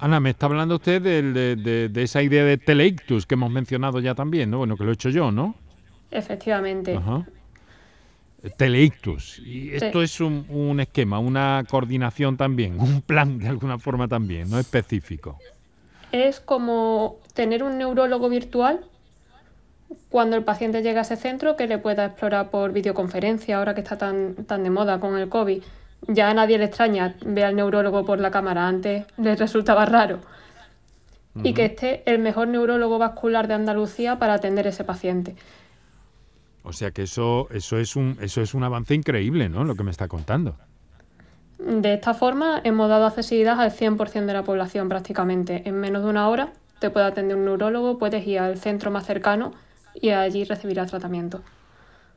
Ana, 0.00 0.18
me 0.18 0.30
está 0.30 0.46
hablando 0.46 0.76
usted 0.76 1.02
de, 1.02 2.02
esa 2.02 2.22
idea 2.22 2.42
de 2.42 2.56
teleictus 2.56 3.26
que 3.26 3.34
hemos 3.34 3.50
mencionado 3.50 4.00
ya 4.00 4.14
también, 4.14 4.50
¿no? 4.50 4.56
Bueno, 4.56 4.78
que 4.78 4.84
lo 4.84 4.90
he 4.90 4.94
hecho 4.94 5.10
yo, 5.10 5.30
¿no? 5.30 5.54
Efectivamente. 6.10 6.96
Ajá. 6.96 7.26
Teleictus. 8.56 9.38
Y 9.40 9.74
esto 9.74 10.02
es 10.02 10.18
un, 10.22 10.80
esquema, 10.80 11.18
una 11.18 11.62
coordinación 11.68 12.38
también, 12.38 12.80
un 12.80 13.02
plan 13.02 13.38
de 13.38 13.48
alguna 13.48 13.78
forma 13.78 14.08
también, 14.08 14.48
no 14.48 14.58
específico. 14.58 15.38
Es 16.10 16.40
como 16.40 17.18
tener 17.34 17.62
un 17.62 17.76
neurólogo 17.76 18.30
virtual 18.30 18.80
cuando 20.08 20.36
el 20.36 20.44
paciente 20.44 20.82
llega 20.82 21.00
a 21.00 21.02
ese 21.02 21.16
centro 21.16 21.56
que 21.56 21.66
le 21.66 21.78
pueda 21.78 22.04
explorar 22.04 22.50
por 22.50 22.72
videoconferencia, 22.72 23.58
ahora 23.58 23.74
que 23.74 23.80
está 23.80 23.98
tan, 23.98 24.34
tan 24.46 24.62
de 24.62 24.70
moda 24.70 25.00
con 25.00 25.16
el 25.16 25.28
COVID. 25.28 25.62
Ya 26.08 26.30
a 26.30 26.34
nadie 26.34 26.58
le 26.58 26.64
extraña 26.64 27.14
ver 27.24 27.44
al 27.44 27.56
neurólogo 27.56 28.04
por 28.04 28.18
la 28.20 28.30
cámara, 28.30 28.66
antes 28.66 29.04
le 29.18 29.36
resultaba 29.36 29.84
raro. 29.86 30.18
Y 31.42 31.54
que 31.54 31.66
esté 31.66 32.02
el 32.06 32.18
mejor 32.18 32.48
neurólogo 32.48 32.98
vascular 32.98 33.46
de 33.46 33.54
Andalucía 33.54 34.18
para 34.18 34.34
atender 34.34 34.66
ese 34.66 34.82
paciente. 34.82 35.36
O 36.62 36.72
sea 36.72 36.90
que 36.90 37.02
eso, 37.02 37.48
eso, 37.50 37.78
es 37.78 37.94
un, 37.96 38.18
eso 38.20 38.42
es 38.42 38.52
un 38.52 38.64
avance 38.64 38.94
increíble, 38.94 39.48
¿no? 39.48 39.64
Lo 39.64 39.76
que 39.76 39.84
me 39.84 39.90
está 39.90 40.08
contando. 40.08 40.56
De 41.58 41.94
esta 41.94 42.14
forma 42.14 42.60
hemos 42.64 42.88
dado 42.88 43.06
accesibilidad 43.06 43.60
al 43.60 43.70
100% 43.70 44.26
de 44.26 44.32
la 44.32 44.42
población 44.42 44.88
prácticamente. 44.88 45.62
En 45.66 45.78
menos 45.78 46.02
de 46.02 46.10
una 46.10 46.28
hora 46.28 46.52
te 46.80 46.90
puede 46.90 47.06
atender 47.06 47.36
un 47.36 47.44
neurólogo, 47.44 47.98
puedes 47.98 48.26
ir 48.26 48.40
al 48.40 48.58
centro 48.58 48.90
más 48.90 49.06
cercano 49.06 49.52
y 50.00 50.10
allí 50.10 50.44
recibirás 50.44 50.90
tratamiento. 50.90 51.42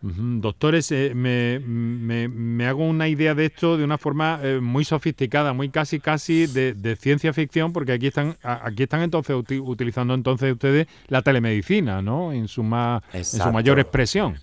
Doctores, 0.06 0.92
eh, 0.92 1.14
me, 1.16 2.68
hago 2.68 2.86
una 2.86 3.08
idea 3.08 3.34
de 3.36 3.46
esto 3.46 3.78
de 3.78 3.86
una 3.86 3.98
forma 3.98 4.38
eh, 4.44 4.60
muy 4.60 4.84
sofisticada, 4.84 5.54
muy 5.54 5.70
casi 5.70 6.02
casi 6.02 6.46
de, 6.46 6.98
ciencia 7.00 7.32
ficción, 7.32 7.72
porque 7.72 7.94
aquí 7.94 8.08
están 8.08 8.36
aquí 8.44 8.84
están 8.84 9.02
entonces 9.02 9.34
utilizando 9.34 10.14
entonces 10.14 10.52
ustedes 10.52 10.88
la 11.08 11.22
telemedicina, 11.22 12.02
¿no? 12.02 12.34
En 12.34 12.50
su 12.50 12.64
más 12.64 13.02
en 13.14 13.24
su 13.24 13.50
mayor 13.54 13.80
expresión. 13.80 14.36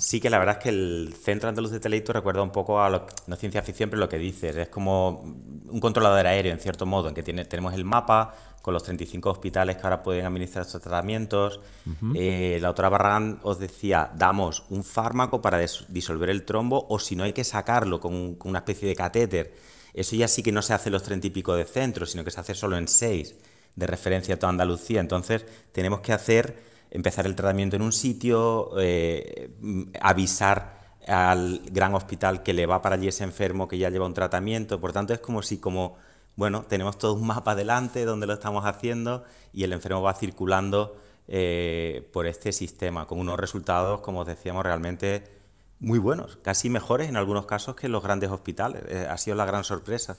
Sí 0.00 0.18
que 0.18 0.30
la 0.30 0.38
verdad 0.38 0.56
es 0.56 0.62
que 0.62 0.68
el 0.70 1.14
Centro 1.22 1.50
Andaluz 1.50 1.70
de 1.70 1.78
Teleito 1.78 2.14
recuerda 2.14 2.40
un 2.40 2.50
poco 2.50 2.80
a 2.80 2.88
lo, 2.88 3.06
no 3.26 3.36
ciencia 3.36 3.60
ficción, 3.60 3.90
pero 3.90 4.00
lo 4.00 4.08
que 4.08 4.16
dices, 4.16 4.56
es 4.56 4.68
como 4.70 5.20
un 5.20 5.78
controlador 5.78 6.26
aéreo 6.26 6.52
en 6.52 6.58
cierto 6.58 6.86
modo, 6.86 7.08
en 7.08 7.14
que 7.14 7.22
tiene, 7.22 7.44
tenemos 7.44 7.74
el 7.74 7.84
mapa 7.84 8.34
con 8.62 8.72
los 8.72 8.82
35 8.82 9.28
hospitales 9.28 9.76
que 9.76 9.82
ahora 9.82 10.02
pueden 10.02 10.24
administrar 10.24 10.64
estos 10.64 10.80
tratamientos. 10.80 11.60
Eh, 12.14 12.58
la 12.62 12.68
doctora 12.68 12.88
Barragán 12.88 13.40
os 13.42 13.58
decía, 13.58 14.10
damos 14.14 14.64
un 14.70 14.84
fármaco 14.84 15.42
para 15.42 15.58
disolver 15.88 16.30
el 16.30 16.44
trombo 16.44 16.86
o 16.88 16.98
si 16.98 17.14
no 17.14 17.24
hay 17.24 17.34
que 17.34 17.44
sacarlo 17.44 18.00
con, 18.00 18.36
con, 18.36 18.48
una 18.50 18.60
especie 18.60 18.88
de 18.88 18.94
catéter. 18.94 19.54
Eso 19.92 20.16
ya 20.16 20.28
sí 20.28 20.42
que 20.42 20.50
no 20.50 20.62
se 20.62 20.72
hace 20.72 20.88
en 20.88 20.94
los 20.94 21.02
30 21.02 21.26
y 21.26 21.30
pico 21.30 21.54
de 21.54 21.66
centros, 21.66 22.12
sino 22.12 22.24
que 22.24 22.30
se 22.30 22.40
hace 22.40 22.54
solo 22.54 22.78
en 22.78 22.88
6 22.88 23.34
de 23.76 23.86
referencia 23.86 24.34
a 24.34 24.38
toda 24.38 24.50
Andalucía. 24.50 25.00
Entonces 25.00 25.44
tenemos 25.72 26.00
que 26.00 26.14
hacer 26.14 26.69
empezar 26.90 27.26
el 27.26 27.34
tratamiento 27.34 27.76
en 27.76 27.82
un 27.82 27.92
sitio, 27.92 28.72
eh, 28.78 29.50
avisar 30.00 30.80
al 31.06 31.62
gran 31.70 31.94
hospital 31.94 32.42
que 32.42 32.52
le 32.52 32.66
va 32.66 32.82
para 32.82 32.96
allí 32.96 33.08
ese 33.08 33.24
enfermo 33.24 33.68
que 33.68 33.78
ya 33.78 33.90
lleva 33.90 34.06
un 34.06 34.14
tratamiento. 34.14 34.80
Por 34.80 34.92
tanto, 34.92 35.12
es 35.12 35.20
como 35.20 35.42
si 35.42 35.58
como, 35.58 35.96
bueno, 36.36 36.64
tenemos 36.68 36.98
todo 36.98 37.14
un 37.14 37.26
mapa 37.26 37.54
delante 37.54 38.04
donde 38.04 38.26
lo 38.26 38.34
estamos 38.34 38.64
haciendo 38.64 39.24
y 39.52 39.64
el 39.64 39.72
enfermo 39.72 40.02
va 40.02 40.14
circulando 40.14 40.96
eh, 41.28 42.08
por 42.12 42.26
este 42.26 42.52
sistema 42.52 43.06
con 43.06 43.18
unos 43.18 43.38
resultados, 43.38 44.00
como 44.00 44.20
os 44.20 44.26
decíamos, 44.26 44.64
realmente 44.64 45.24
muy 45.78 45.98
buenos, 45.98 46.38
casi 46.42 46.68
mejores 46.68 47.08
en 47.08 47.16
algunos 47.16 47.46
casos 47.46 47.74
que 47.74 47.86
en 47.86 47.92
los 47.92 48.02
grandes 48.02 48.30
hospitales. 48.30 48.82
Eh, 48.88 49.06
ha 49.08 49.16
sido 49.16 49.36
la 49.36 49.46
gran 49.46 49.64
sorpresa. 49.64 50.18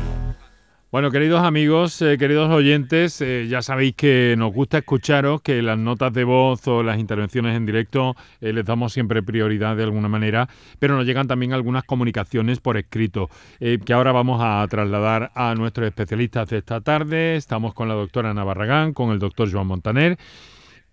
Bueno, 0.91 1.09
queridos 1.09 1.41
amigos, 1.41 2.01
eh, 2.01 2.17
queridos 2.17 2.49
oyentes, 2.49 3.21
eh, 3.21 3.47
ya 3.49 3.61
sabéis 3.61 3.95
que 3.95 4.35
nos 4.37 4.51
gusta 4.51 4.79
escucharos, 4.79 5.41
que 5.41 5.61
las 5.61 5.77
notas 5.77 6.11
de 6.11 6.25
voz 6.25 6.67
o 6.67 6.83
las 6.83 6.99
intervenciones 6.99 7.55
en 7.55 7.65
directo 7.65 8.17
eh, 8.41 8.51
les 8.51 8.65
damos 8.65 8.91
siempre 8.91 9.23
prioridad 9.23 9.77
de 9.77 9.83
alguna 9.83 10.09
manera, 10.09 10.49
pero 10.79 10.97
nos 10.97 11.05
llegan 11.05 11.29
también 11.29 11.53
algunas 11.53 11.85
comunicaciones 11.85 12.59
por 12.59 12.75
escrito, 12.75 13.29
que 13.59 13.93
ahora 13.93 14.11
vamos 14.11 14.41
a 14.43 14.67
trasladar 14.69 15.31
a 15.33 15.55
nuestros 15.55 15.87
especialistas 15.87 16.49
de 16.49 16.57
esta 16.57 16.81
tarde. 16.81 17.37
Estamos 17.37 17.73
con 17.73 17.87
la 17.87 17.93
doctora 17.93 18.33
Navarragán, 18.33 18.91
con 18.91 19.11
el 19.11 19.19
doctor 19.19 19.49
Joan 19.49 19.67
Montaner. 19.67 20.17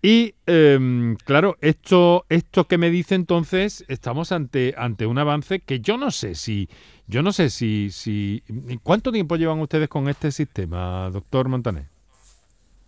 Y 0.01 0.35
em, 0.45 1.15
claro, 1.17 1.57
esto, 1.59 2.25
esto 2.29 2.67
que 2.67 2.77
me 2.77 2.89
dice 2.89 3.15
entonces, 3.15 3.83
estamos 3.89 4.31
ante, 4.31 4.73
ante 4.77 5.05
un 5.05 5.17
avance 5.17 5.59
que 5.59 5.81
yo 5.81 5.97
no 5.97 6.09
sé 6.11 6.35
si 6.35 6.69
yo 7.09 7.23
no 7.23 7.33
sé 7.33 7.49
si, 7.49 7.89
si... 7.89 8.43
¿Cuánto 8.83 9.11
tiempo 9.11 9.35
llevan 9.35 9.59
ustedes 9.61 9.89
con 9.89 10.07
este 10.09 10.31
sistema, 10.31 11.09
doctor 11.09 11.49
Montaner? 11.49 11.87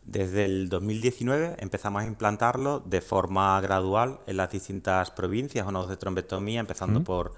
Desde 0.04 0.46
el 0.46 0.70
2019 0.70 1.56
empezamos 1.58 2.04
a 2.04 2.06
implantarlo 2.06 2.82
de 2.82 3.02
forma 3.02 3.60
gradual 3.62 4.20
en 4.28 4.38
las 4.38 4.52
distintas 4.52 5.10
provincias 5.10 5.66
o 5.66 5.72
nodos 5.72 5.90
de 5.90 5.98
trombectomía, 5.98 6.60
empezando 6.60 7.04
por, 7.04 7.34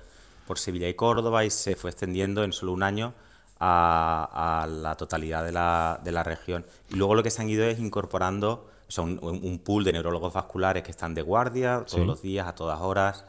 por 0.46 0.60
Sevilla 0.60 0.90
y 0.90 0.94
Córdoba, 0.94 1.46
y 1.46 1.50
se 1.50 1.78
fue 1.78 1.90
extendiendo 1.90 2.44
en 2.44 2.52
solo 2.52 2.74
un 2.74 2.84
año 2.84 3.14
a, 3.62 4.68
la 4.70 4.96
totalidad 4.96 5.46
de 5.46 5.54
la, 5.54 6.02
de 6.04 6.12
la, 6.12 6.24
región. 6.24 6.66
Y 6.90 6.96
luego 6.96 7.16
lo 7.16 7.24
que 7.24 7.32
se 7.32 7.42
han 7.42 7.50
ido 7.50 7.64
es 7.64 7.80
incorporando 7.80 8.70
son 8.94 9.18
un, 9.24 9.58
pool 9.58 9.84
de 9.84 9.92
neurólogos 9.92 10.32
vasculares 10.32 10.84
que 10.84 10.92
están 10.92 11.16
de 11.16 11.24
guardia 11.24 11.84
todos 11.84 12.06
los 12.06 12.22
días, 12.22 12.48
a 12.48 12.54
todas 12.54 12.80
horas, 12.80 13.26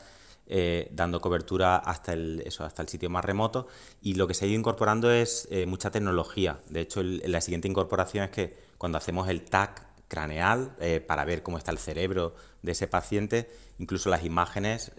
eh, 0.46 0.90
dando 0.92 1.22
cobertura 1.22 1.76
hasta 1.76 2.12
el, 2.12 2.42
eso, 2.44 2.64
hasta 2.64 2.82
el 2.82 2.88
sitio 2.88 3.08
más 3.08 3.24
remoto. 3.24 3.66
Y 4.02 4.12
lo 4.12 4.26
que 4.26 4.34
se 4.34 4.44
ha 4.44 4.48
ido 4.48 4.58
incorporando 4.58 5.10
es 5.10 5.48
eh, 5.50 5.64
mucha 5.64 5.90
tecnología. 5.90 6.58
De 6.68 6.82
hecho, 6.82 7.02
la 7.02 7.40
siguiente 7.40 7.66
incorporación 7.66 8.24
es 8.24 8.30
que 8.30 8.58
cuando 8.76 8.98
hacemos 8.98 9.26
el 9.30 9.40
TAC 9.40 9.86
craneal 10.06 10.76
eh, 10.80 11.00
para 11.00 11.24
ver 11.24 11.42
cómo 11.42 11.56
está 11.56 11.70
el 11.70 11.78
cerebro 11.78 12.34
de 12.60 12.72
ese 12.72 12.86
paciente, 12.86 13.50
incluso 13.78 14.10
las 14.10 14.22
imágenes 14.22 14.92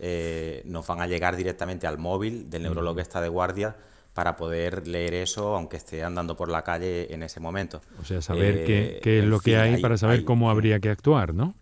nos 0.66 0.88
van 0.88 1.00
a 1.00 1.06
llegar 1.06 1.36
directamente 1.36 1.86
al 1.86 2.00
móvil 2.00 2.50
del 2.50 2.64
neurólogo 2.64 2.96
que 2.96 3.04
está 3.04 3.22
de 3.22 3.30
guardia 3.30 3.76
para 4.16 4.38
poder 4.38 4.88
leer 4.88 5.14
eso 5.14 5.58
aunque 5.58 5.76
esté 5.76 6.02
andando 6.02 6.38
por 6.38 6.50
la 6.50 6.64
calle 6.64 7.14
en 7.14 7.22
ese 7.22 7.42
momento. 7.42 7.82
O 8.02 8.06
sea, 8.06 8.22
saber 8.22 8.64
qué, 8.64 9.20
es 9.20 9.26
lo 9.26 9.42
que 9.42 9.58
hay, 9.58 9.82
para 9.82 9.98
saber 9.98 10.24
cómo 10.24 10.50
habría 10.50 10.80
que 10.80 10.90
actuar, 10.90 11.34
¿no? 11.34 11.54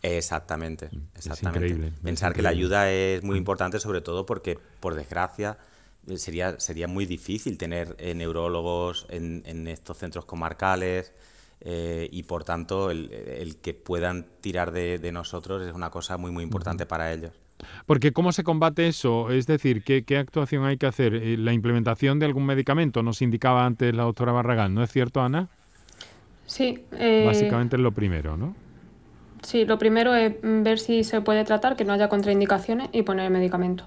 Exactamente, 0.00 0.88
mm, 0.90 0.98
exactamente. 1.14 1.92
Pensar 2.02 2.32
que 2.32 2.40
la 2.40 2.48
ayuda 2.48 2.90
es 2.90 3.22
muy 3.22 3.34
mm. 3.34 3.38
importante, 3.38 3.78
sobre 3.78 4.00
todo 4.00 4.24
porque, 4.24 4.58
por 4.80 4.94
desgracia, 4.94 5.58
eh, 6.06 6.16
sería, 6.16 6.58
sería 6.58 6.88
muy 6.88 7.04
difícil 7.04 7.58
tener 7.58 7.94
eh, 7.98 8.14
neurólogos 8.14 9.06
en, 9.10 9.68
estos 9.68 9.98
centros 9.98 10.24
comarcales 10.24 11.12
eh, 11.60 12.08
y, 12.10 12.22
por 12.22 12.44
tanto, 12.44 12.90
el, 12.90 13.58
que 13.60 13.74
puedan 13.74 14.26
tirar 14.40 14.72
de, 14.72 15.12
nosotros 15.12 15.62
es 15.66 15.74
una 15.74 15.90
cosa 15.90 16.16
muy, 16.16 16.30
muy 16.30 16.44
importante 16.44 16.86
para 16.86 17.12
ellos. 17.12 17.32
Porque 17.86 18.12
¿cómo 18.12 18.32
se 18.32 18.44
combate 18.44 18.88
eso? 18.88 19.30
Es 19.30 19.46
decir, 19.46 19.82
¿qué, 19.84 20.04
¿qué, 20.04 20.16
actuación 20.18 20.64
hay 20.64 20.76
que 20.76 20.86
hacer? 20.86 21.12
¿La 21.38 21.52
implementación 21.52 22.18
de 22.18 22.26
algún 22.26 22.46
medicamento? 22.46 23.02
Nos 23.02 23.22
indicaba 23.22 23.64
antes 23.66 23.94
la 23.94 24.04
doctora 24.04 24.32
Barragán, 24.32 24.74
¿no 24.74 24.82
es 24.82 24.90
cierto, 24.90 25.22
Ana? 25.22 25.48
Sí. 26.46 26.84
Básicamente 27.24 27.76
es 27.76 27.82
lo 27.82 27.92
primero, 27.92 28.36
¿no? 28.36 28.54
Sí, 29.42 29.64
lo 29.66 29.78
primero 29.78 30.14
es 30.14 30.34
ver 30.42 30.78
si 30.78 31.04
se 31.04 31.20
puede 31.20 31.44
tratar, 31.44 31.76
que 31.76 31.84
no 31.84 31.92
haya 31.92 32.08
contraindicaciones 32.08 32.88
y 32.92 33.02
poner 33.02 33.26
el 33.26 33.32
medicamento. 33.32 33.86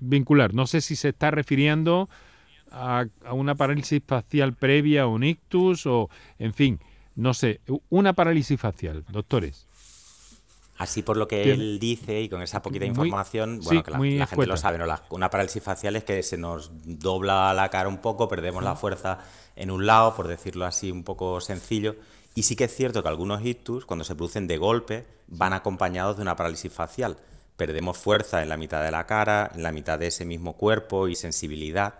vincular? 0.00 0.52
No 0.52 0.66
sé 0.66 0.82
si 0.82 0.94
se 0.94 1.08
está 1.08 1.30
refiriendo 1.30 2.10
a, 2.70 3.06
a 3.24 3.32
una 3.32 3.54
parálisis 3.54 4.02
facial 4.06 4.52
previa 4.52 5.04
a 5.04 5.06
un 5.06 5.24
ictus 5.24 5.86
o, 5.86 6.10
en 6.38 6.52
fin, 6.52 6.78
no 7.14 7.32
sé, 7.32 7.62
una 7.88 8.12
parálisis 8.12 8.60
facial, 8.60 9.06
doctores. 9.08 9.66
Así 10.82 11.02
por 11.02 11.16
lo 11.16 11.28
que 11.28 11.52
él 11.52 11.78
dice 11.78 12.22
y 12.22 12.28
con 12.28 12.42
esa 12.42 12.60
poquita 12.60 12.84
información, 12.84 13.60
bueno, 13.62 13.84
que 13.84 13.92
la, 13.92 14.26
gente 14.26 14.46
lo 14.48 14.56
sabe, 14.56 14.78
¿no? 14.78 14.86
una 15.10 15.30
parálisis 15.30 15.62
facial 15.62 15.94
es 15.94 16.02
que 16.02 16.24
se 16.24 16.36
nos 16.36 16.72
dobla 16.82 17.54
la 17.54 17.68
cara 17.68 17.88
un 17.88 17.98
poco, 17.98 18.26
perdemos 18.26 18.64
la 18.64 18.74
fuerza 18.74 19.20
en 19.54 19.70
un 19.70 19.86
lado, 19.86 20.16
por 20.16 20.26
decirlo 20.26 20.66
así 20.66 20.90
un 20.90 21.04
poco 21.04 21.40
sencillo. 21.40 21.94
Y 22.34 22.42
sí 22.42 22.56
que 22.56 22.64
es 22.64 22.74
cierto 22.74 23.00
que 23.00 23.08
algunos 23.08 23.44
ictus, 23.44 23.86
cuando 23.86 24.02
se 24.04 24.16
producen 24.16 24.48
de 24.48 24.58
golpe, 24.58 25.06
van 25.28 25.52
acompañados 25.52 26.16
de 26.16 26.22
una 26.22 26.34
parálisis 26.34 26.72
facial. 26.72 27.16
Perdemos 27.56 27.96
fuerza 27.96 28.42
en 28.42 28.48
la 28.48 28.56
mitad 28.56 28.82
de 28.82 28.90
la 28.90 29.06
cara, 29.06 29.52
en 29.54 29.62
la 29.62 29.70
mitad 29.70 30.00
de 30.00 30.08
ese 30.08 30.24
mismo 30.24 30.54
cuerpo 30.54 31.06
y 31.06 31.14
sensibilidad. 31.14 31.94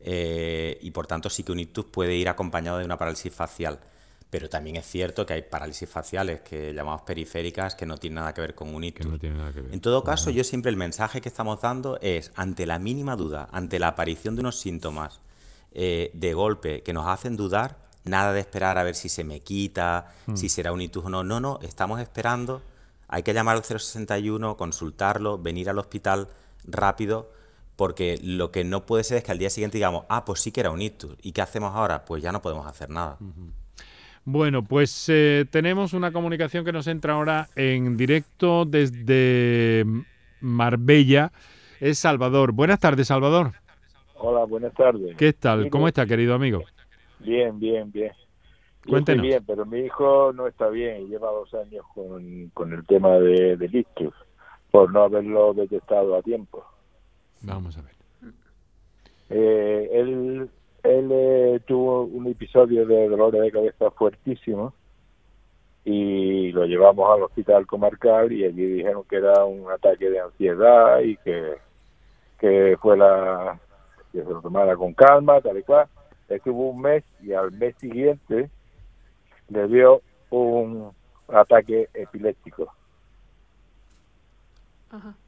Eh, 0.00 0.76
y 0.82 0.90
por 0.90 1.06
tanto 1.06 1.30
sí 1.30 1.44
que 1.44 1.52
un 1.52 1.60
ictus 1.60 1.84
puede 1.84 2.16
ir 2.16 2.28
acompañado 2.28 2.78
de 2.78 2.84
una 2.84 2.98
parálisis 2.98 3.32
facial 3.32 3.78
pero 4.34 4.48
también 4.48 4.74
es 4.74 4.86
cierto 4.86 5.24
que 5.24 5.34
hay 5.34 5.42
parálisis 5.42 5.88
faciales 5.88 6.40
que 6.40 6.74
llamamos 6.74 7.02
periféricas 7.02 7.76
que 7.76 7.86
no 7.86 7.98
tienen 7.98 8.16
nada 8.16 8.34
que 8.34 8.40
ver 8.40 8.56
con 8.56 8.74
un 8.74 8.82
ictus. 8.82 9.06
En 9.22 9.80
todo 9.80 10.02
caso, 10.02 10.28
yo 10.30 10.42
siempre 10.42 10.70
el 10.70 10.76
mensaje 10.76 11.20
que 11.20 11.28
estamos 11.28 11.60
dando 11.60 12.00
es, 12.00 12.32
ante 12.34 12.66
la 12.66 12.80
mínima 12.80 13.14
duda, 13.14 13.48
ante 13.52 13.78
la 13.78 13.86
aparición 13.86 14.34
de 14.34 14.40
unos 14.40 14.58
síntomas 14.58 15.20
eh, 15.70 16.10
de 16.14 16.34
golpe 16.34 16.82
que 16.82 16.92
nos 16.92 17.06
hacen 17.06 17.36
dudar, 17.36 17.78
nada 18.02 18.32
de 18.32 18.40
esperar 18.40 18.76
a 18.76 18.82
ver 18.82 18.96
si 18.96 19.08
se 19.08 19.22
me 19.22 19.38
quita, 19.38 20.12
hmm. 20.26 20.34
si 20.34 20.48
será 20.48 20.72
un 20.72 20.80
ictus 20.80 21.04
o 21.04 21.10
no. 21.10 21.22
No, 21.22 21.38
no, 21.38 21.60
estamos 21.62 22.00
esperando. 22.00 22.60
Hay 23.06 23.22
que 23.22 23.34
llamar 23.34 23.54
al 23.54 23.62
061, 23.62 24.56
consultarlo, 24.56 25.38
venir 25.38 25.70
al 25.70 25.78
hospital 25.78 26.26
rápido, 26.64 27.30
porque 27.76 28.18
lo 28.20 28.50
que 28.50 28.64
no 28.64 28.84
puede 28.84 29.04
ser 29.04 29.18
es 29.18 29.22
que 29.22 29.30
al 29.30 29.38
día 29.38 29.50
siguiente 29.50 29.78
digamos, 29.78 30.06
ah, 30.08 30.24
pues 30.24 30.40
sí 30.40 30.50
que 30.50 30.58
era 30.58 30.72
un 30.72 30.82
ictus. 30.82 31.14
¿Y 31.22 31.30
qué 31.30 31.40
hacemos 31.40 31.72
ahora? 31.76 32.04
Pues 32.04 32.20
ya 32.20 32.32
no 32.32 32.42
podemos 32.42 32.66
hacer 32.66 32.90
nada. 32.90 33.16
Bueno, 34.24 34.64
pues 34.64 35.08
eh, 35.08 35.44
tenemos 35.50 35.92
una 35.92 36.10
comunicación 36.10 36.64
que 36.64 36.72
nos 36.72 36.86
entra 36.86 37.14
ahora 37.14 37.48
en 37.56 37.96
directo 37.96 38.64
desde 38.64 39.84
Marbella. 40.40 41.30
Es 41.78 41.98
Salvador. 41.98 42.52
Buenas 42.52 42.80
tardes, 42.80 43.08
Salvador. 43.08 43.52
Hola, 44.14 44.44
buenas 44.44 44.72
tardes. 44.72 45.14
¿Qué 45.16 45.34
tal? 45.34 45.68
¿Cómo 45.68 45.88
está, 45.88 46.06
querido 46.06 46.34
amigo? 46.34 46.62
Bien, 47.18 47.58
bien, 47.58 47.92
bien. 47.92 48.12
Cuéntenos. 48.86 49.22
bien, 49.22 49.42
pero 49.46 49.66
mi 49.66 49.80
hijo 49.80 50.32
no 50.32 50.46
está 50.46 50.68
bien 50.68 51.02
y 51.02 51.08
lleva 51.08 51.30
dos 51.30 51.52
años 51.54 51.84
con, 51.94 52.50
con 52.54 52.72
el 52.72 52.86
tema 52.86 53.18
de, 53.18 53.56
de 53.56 53.84
por 54.70 54.92
no 54.92 55.02
haberlo 55.04 55.54
detectado 55.54 56.16
a 56.16 56.22
tiempo. 56.22 56.64
Vamos 57.42 57.78
a 57.78 57.82
ver. 57.82 57.94
Eh, 59.30 59.88
él 59.92 60.50
él 60.84 61.08
eh, 61.10 61.60
tuvo 61.66 62.02
un 62.02 62.26
episodio 62.26 62.86
de 62.86 63.08
dolores 63.08 63.40
de 63.40 63.50
cabeza 63.50 63.90
fuertísimo 63.90 64.74
y 65.84 66.52
lo 66.52 66.66
llevamos 66.66 67.10
al 67.10 67.22
hospital 67.22 67.66
comarcal 67.66 68.30
y 68.32 68.44
allí 68.44 68.66
dijeron 68.66 69.04
que 69.08 69.16
era 69.16 69.44
un 69.44 69.70
ataque 69.70 70.10
de 70.10 70.20
ansiedad 70.20 71.00
y 71.00 71.16
que, 71.18 71.54
que 72.38 72.76
fue 72.80 72.96
la 72.98 73.58
que 74.12 74.22
se 74.22 74.30
lo 74.30 74.40
tomara 74.40 74.76
con 74.76 74.92
calma, 74.92 75.40
tal 75.40 75.58
y 75.58 75.62
cual. 75.62 75.88
Estuvo 76.28 76.70
un 76.70 76.82
mes 76.82 77.02
y 77.22 77.32
al 77.32 77.50
mes 77.52 77.74
siguiente 77.76 78.50
le 79.48 79.68
dio 79.68 80.02
un 80.30 80.92
ataque 81.28 81.88
epiléptico. 81.94 82.72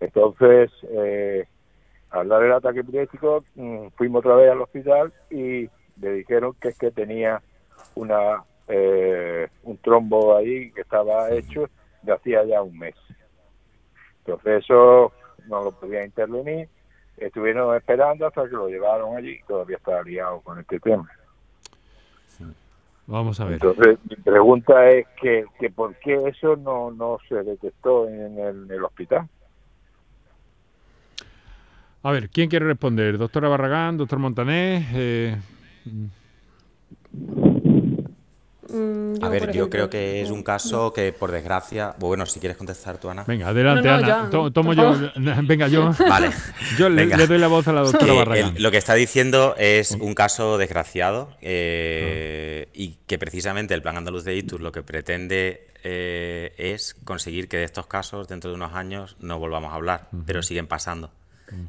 Entonces, 0.01 0.71
eh, 0.83 1.47
al 2.11 2.29
dar 2.29 2.43
el 2.43 2.53
ataque 2.53 2.81
epiléptico, 2.81 3.45
mm, 3.55 3.89
fuimos 3.97 4.21
otra 4.21 4.37
vez 4.37 4.51
al 4.51 4.63
hospital 4.63 5.13
y 5.31 5.69
le 6.01 6.13
dijeron 6.13 6.55
que 6.61 6.69
es 6.69 6.79
que 6.79 6.91
tenía 6.91 7.43
una 7.95 8.45
eh, 8.69 9.49
un 9.63 9.77
trombo 9.79 10.37
ahí 10.37 10.73
que 10.73 10.81
estaba 10.81 11.31
hecho 11.31 11.69
de 12.03 12.13
hacía 12.13 12.45
ya 12.45 12.63
un 12.63 12.79
mes. 12.79 12.95
Entonces 14.25 14.65
eso 14.65 15.13
no 15.47 15.63
lo 15.65 15.73
podía 15.73 16.05
intervenir, 16.05 16.69
estuvieron 17.17 17.77
esperando 17.77 18.27
hasta 18.27 18.45
que 18.45 18.57
lo 18.57 18.69
llevaron 18.69 19.17
allí 19.17 19.39
y 19.41 19.43
todavía 19.45 19.77
está 19.77 20.03
liado 20.03 20.41
con 20.41 20.59
este 20.59 20.81
tema. 20.81 21.09
Vamos 23.07 23.39
a 23.39 23.45
ver. 23.45 23.55
Entonces, 23.55 23.99
mi 24.11 24.17
pregunta 24.17 24.91
es 24.91 25.07
que, 25.21 25.45
que 25.61 25.71
por 25.71 25.95
qué 25.97 26.29
eso 26.29 26.57
no, 26.57 26.91
no 26.91 27.19
se 27.29 27.37
detectó 27.37 28.09
en 28.09 28.39
el, 28.39 28.85
hospital. 28.85 29.29
A 32.07 32.13
ver, 32.13 32.31
¿quién 32.31 32.49
quiere 32.49 32.67
responder? 32.67 33.19
¿Doctora 33.19 33.49
Barragán, 33.49 33.97
doctor 33.97 34.21
Montané? 34.21 34.89
Eh... 34.95 35.37
Mm, 38.69 39.25
a 39.25 39.29
ver, 39.29 39.51
yo 39.51 39.69
creo 39.69 39.91
que 39.91 40.23
es 40.23 40.31
un 40.31 40.45
caso 40.45 40.93
que, 40.93 41.13
por 41.13 41.33
desgracia, 41.33 41.97
bueno, 41.99 42.25
si 42.25 42.39
quieres 42.39 42.57
contestar 42.57 42.99
tú, 42.99 43.11
Ana. 43.11 43.25
Venga, 43.27 43.49
adelante, 43.49 43.89
Ana. 43.89 44.31
tomo 44.31 44.73
yo. 44.73 44.95
Venga, 45.17 45.67
yo. 45.67 45.91
Vale. 46.09 46.31
yo 46.79 46.89
le, 46.89 47.09
doy 47.09 47.39
la 47.39 47.49
voz 47.49 47.67
a 47.67 47.73
la 47.73 47.81
doctora 47.81 48.13
Barragán. 48.13 48.55
lo 48.57 48.71
que 48.71 48.77
está 48.77 48.95
diciendo 48.95 49.57
es 49.59 49.91
un 49.91 50.15
caso 50.15 50.59
desgraciado 50.59 51.31
eh, 51.41 52.69
y 52.73 52.99
que 53.09 53.19
precisamente 53.19 53.75
el 53.75 53.83
Plan 53.83 53.97
Andaluz 53.97 54.23
de 54.23 54.37
ITUS 54.37 54.61
lo 54.61 54.71
que 54.71 54.85
pretende 54.85 55.67
eh, 55.83 56.55
es 56.57 56.95
conseguir 57.03 57.49
que 57.49 57.57
de 57.57 57.65
estos 57.65 57.89
casos, 57.89 58.29
dentro 58.29 58.51
de 58.51 58.55
unos 58.55 58.75
años, 58.75 59.17
no 59.19 59.41
volvamos 59.41 59.73
a 59.73 59.75
hablar, 59.75 60.09
pero 60.25 60.45
siguen 60.45 60.69
pasando. 60.69 61.11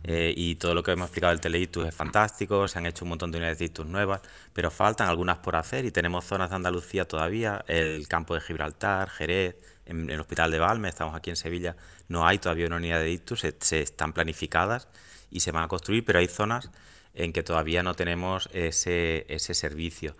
Eh, 0.04 0.34
y 0.36 0.56
todo 0.56 0.74
lo 0.74 0.82
que 0.82 0.92
hemos 0.92 1.08
explicado 1.08 1.32
del 1.32 1.42
teleitus 1.42 1.88
es 1.88 1.94
fantástico, 1.94 2.68
se 2.68 2.80
han 2.80 2.86
hecho 2.86 3.06
un 3.06 3.10
montón 3.10 3.32
de 3.32 3.38
unidades 3.38 3.60
de 3.60 3.66
ictus 3.66 3.86
nuevas, 3.86 4.22
pero 4.54 4.72
faltan 4.72 5.08
algunas 5.08 5.38
por 5.38 5.56
hacer 5.56 5.86
y 5.86 5.92
tenemos 5.92 6.26
zonas 6.26 6.50
de 6.50 6.56
Andalucía 6.56 7.08
todavía, 7.08 7.64
el 7.68 8.08
campo 8.08 8.34
de 8.34 8.42
Gibraltar, 8.42 9.10
Jerez, 9.10 9.56
en, 9.86 10.10
el 10.10 10.20
hospital 10.20 10.52
de 10.52 10.60
Valme, 10.60 10.90
estamos 10.90 11.16
aquí 11.16 11.30
en 11.30 11.36
Sevilla, 11.36 11.76
no 12.08 12.28
hay 12.28 12.40
todavía 12.40 12.68
una 12.68 12.78
unidad 12.78 13.00
de 13.00 13.12
ictus, 13.12 13.42
se, 13.42 13.82
están 13.82 14.14
planificadas 14.14 14.88
y 15.30 15.42
se 15.42 15.52
van 15.52 15.64
a 15.64 15.68
construir, 15.68 16.04
pero 16.04 16.20
hay 16.20 16.28
zonas 16.28 16.72
en 17.14 17.32
que 17.32 17.44
todavía 17.44 17.84
no 17.84 17.94
tenemos 17.94 18.50
ese, 18.54 19.26
ese 19.30 19.54
servicio. 19.54 20.16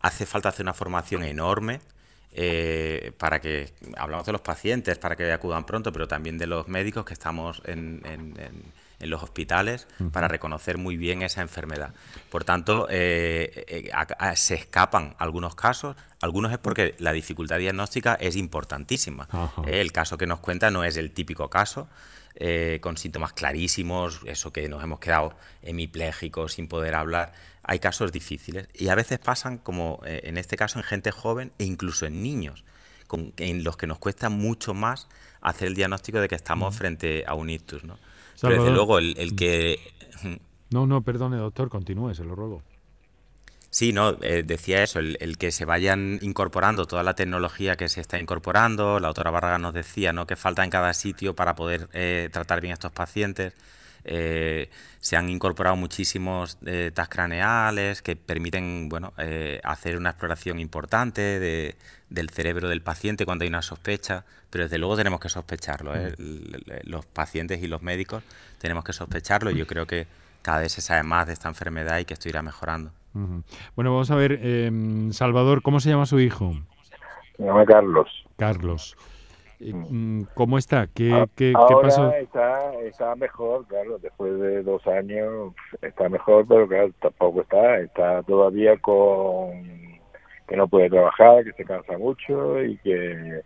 Hace 0.00 0.26
falta 0.26 0.48
hacer 0.48 0.64
una 0.64 0.74
formación 0.74 1.22
enorme. 1.24 1.80
Eh, 2.32 3.10
para 3.18 3.40
que, 3.40 3.72
hablamos 3.96 4.24
de 4.24 4.30
los 4.30 4.40
pacientes, 4.40 4.98
para 4.98 5.16
que 5.16 5.32
acudan 5.32 5.66
pronto, 5.66 5.92
pero 5.92 6.06
también 6.06 6.38
de 6.38 6.46
los 6.46 6.68
médicos 6.68 7.04
que 7.04 7.12
estamos 7.12 7.60
en 7.64 8.02
en 8.04 8.72
los 9.08 9.22
hospitales 9.22 9.86
para 10.12 10.28
reconocer 10.28 10.78
muy 10.78 10.96
bien 10.96 11.22
esa 11.22 11.40
enfermedad. 11.40 11.94
Por 12.30 12.44
tanto, 12.44 12.86
eh, 12.90 13.64
eh, 13.68 14.36
se 14.36 14.54
escapan 14.54 15.14
algunos 15.18 15.54
casos, 15.54 15.96
algunos 16.20 16.52
es 16.52 16.58
porque 16.58 16.94
la 16.98 17.12
dificultad 17.12 17.58
diagnóstica 17.58 18.14
es 18.14 18.36
importantísima. 18.36 19.28
Eh, 19.66 19.80
el 19.80 19.92
caso 19.92 20.18
que 20.18 20.26
nos 20.26 20.40
cuenta 20.40 20.70
no 20.70 20.84
es 20.84 20.96
el 20.96 21.10
típico 21.12 21.48
caso. 21.48 21.88
con 22.80 22.96
síntomas 22.96 23.32
clarísimos, 23.32 24.20
eso 24.24 24.52
que 24.52 24.68
nos 24.68 24.82
hemos 24.82 25.00
quedado 25.00 25.34
hemipléjicos 25.62 26.54
sin 26.54 26.68
poder 26.68 26.94
hablar. 26.94 27.32
Hay 27.62 27.80
casos 27.80 28.12
difíciles 28.12 28.68
y 28.72 28.88
a 28.88 28.94
veces 28.94 29.18
pasan, 29.18 29.58
como 29.58 30.00
en 30.04 30.38
este 30.38 30.56
caso, 30.56 30.78
en 30.78 30.84
gente 30.84 31.10
joven 31.10 31.52
e 31.58 31.64
incluso 31.64 32.06
en 32.06 32.22
niños, 32.22 32.64
en 33.36 33.64
los 33.64 33.76
que 33.76 33.86
nos 33.86 33.98
cuesta 33.98 34.30
mucho 34.30 34.72
más 34.74 35.08
hacer 35.42 35.68
el 35.68 35.74
diagnóstico 35.74 36.20
de 36.20 36.28
que 36.28 36.36
estamos 36.36 36.74
frente 36.76 37.24
a 37.26 37.34
un 37.34 37.50
ictus. 37.50 37.84
¿no? 37.84 37.98
Pero 38.40 38.62
desde 38.62 38.74
luego, 38.74 38.98
el, 38.98 39.36
que... 39.36 39.78
No, 40.70 40.86
no, 40.86 41.02
perdone, 41.02 41.36
doctor, 41.36 41.68
continúe, 41.68 42.14
se 42.14 42.24
lo 42.24 42.34
ruego. 42.34 42.62
Sí, 43.70 43.92
no, 43.92 44.16
eh, 44.22 44.42
decía 44.44 44.82
eso, 44.82 44.98
el, 44.98 45.38
que 45.38 45.52
se 45.52 45.64
vayan 45.64 46.18
incorporando 46.22 46.86
toda 46.86 47.04
la 47.04 47.14
tecnología 47.14 47.76
que 47.76 47.88
se 47.88 48.00
está 48.00 48.18
incorporando. 48.18 48.98
La 48.98 49.08
doctora 49.08 49.30
Barraga 49.30 49.58
nos 49.58 49.74
decía 49.74 50.12
¿no? 50.12 50.26
que 50.26 50.36
falta 50.36 50.64
en 50.64 50.70
cada 50.70 50.92
sitio 50.92 51.34
para 51.34 51.54
poder 51.54 51.88
eh, 51.92 52.28
tratar 52.32 52.60
bien 52.60 52.72
a 52.72 52.74
estos 52.74 52.92
pacientes. 52.92 53.54
Eh, 54.04 54.70
se 54.98 55.16
han 55.16 55.28
incorporado 55.28 55.76
muchísimos 55.76 56.58
eh, 56.66 56.90
TAS 56.94 57.08
craneales 57.08 58.02
que 58.02 58.16
permiten 58.16 58.88
bueno, 58.88 59.12
eh, 59.18 59.60
hacer 59.64 59.96
una 59.96 60.10
exploración 60.10 60.60
importante 60.60 61.20
de, 61.20 61.76
del 62.10 62.30
cerebro 62.30 62.68
del 62.68 62.82
paciente 62.82 63.24
cuando 63.24 63.44
hay 63.44 63.48
una 63.48 63.62
sospecha, 63.62 64.24
pero 64.50 64.64
desde 64.64 64.78
luego 64.78 64.96
tenemos 64.96 65.20
que 65.20 65.28
sospecharlo. 65.28 65.94
¿eh? 65.94 66.14
Mm. 66.18 66.90
Los 66.90 67.06
pacientes 67.06 67.62
y 67.62 67.66
los 67.66 67.82
médicos 67.82 68.22
tenemos 68.58 68.84
que 68.84 68.92
sospecharlo. 68.92 69.50
Yo 69.50 69.66
creo 69.66 69.86
que 69.86 70.06
cada 70.42 70.60
vez 70.60 70.72
se 70.72 70.80
sabe 70.80 71.02
más 71.02 71.26
de 71.26 71.32
esta 71.32 71.48
enfermedad 71.48 71.98
y 71.98 72.04
que 72.04 72.14
esto 72.14 72.28
irá 72.28 72.42
mejorando. 72.42 72.90
Bueno, 73.74 73.92
vamos 73.92 74.10
a 74.10 74.14
ver, 74.14 74.38
em, 74.42 75.12
Salvador, 75.12 75.62
¿cómo 75.62 75.80
se 75.80 75.90
llama 75.90 76.06
su 76.06 76.20
hijo? 76.20 76.54
Se 77.36 77.42
llama 77.42 77.64
Carlos. 77.64 78.08
Carlos. 78.36 78.96
Mm, 79.60 80.22
¿Cómo 80.34 80.56
está? 80.56 80.86
¿Qué, 80.86 81.10
ah, 81.12 81.26
qué, 81.36 81.52
Ahora 81.54 81.82
pasó? 81.82 82.12
Está, 82.12 82.74
está 82.82 83.14
mejor, 83.16 83.66
claro, 83.66 83.98
después 83.98 84.38
de 84.40 84.62
dos 84.62 84.86
años 84.86 85.54
está 85.82 86.08
mejor, 86.08 86.46
pero 86.48 86.66
claro, 86.66 86.90
tampoco 87.00 87.42
está, 87.42 87.78
está 87.80 88.22
todavía 88.22 88.78
con 88.78 89.62
que 90.48 90.56
no 90.56 90.66
puede 90.66 90.88
trabajar, 90.88 91.44
que 91.44 91.52
se 91.52 91.64
cansa 91.64 91.96
mucho 91.98 92.62
y 92.64 92.76
que, 92.78 93.42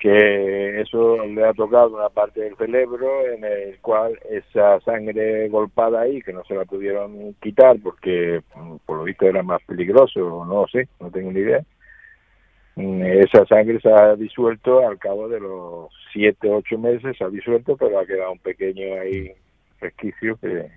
que 0.00 0.80
eso 0.80 1.24
le 1.26 1.46
ha 1.46 1.52
tocado 1.52 1.94
una 1.94 2.08
parte 2.08 2.40
del 2.40 2.56
cerebro 2.56 3.26
en 3.26 3.44
el 3.44 3.78
cual 3.80 4.18
esa 4.30 4.80
sangre 4.80 5.48
golpada 5.48 6.00
ahí, 6.00 6.22
que 6.22 6.32
no 6.32 6.42
se 6.44 6.54
la 6.54 6.64
pudieron 6.64 7.34
quitar 7.34 7.76
porque 7.82 8.42
por 8.86 8.96
lo 8.98 9.04
visto 9.04 9.26
era 9.26 9.42
más 9.42 9.62
peligroso, 9.66 10.44
no 10.44 10.66
sé, 10.68 10.88
no 10.98 11.10
tengo 11.10 11.30
ni 11.30 11.40
idea, 11.40 11.60
Mm, 11.60 11.73
esa 12.76 13.46
sangre 13.46 13.80
se 13.80 13.88
ha 13.88 14.16
disuelto 14.16 14.86
al 14.86 14.98
cabo 14.98 15.28
de 15.28 15.38
los 15.38 15.90
siete, 16.12 16.50
ocho 16.50 16.76
meses, 16.76 17.16
se 17.16 17.24
ha 17.24 17.28
disuelto, 17.28 17.76
pero 17.76 18.00
ha 18.00 18.06
quedado 18.06 18.32
un 18.32 18.38
pequeño 18.40 19.00
ahí 19.00 19.32
resquicio 19.80 20.36
que, 20.36 20.70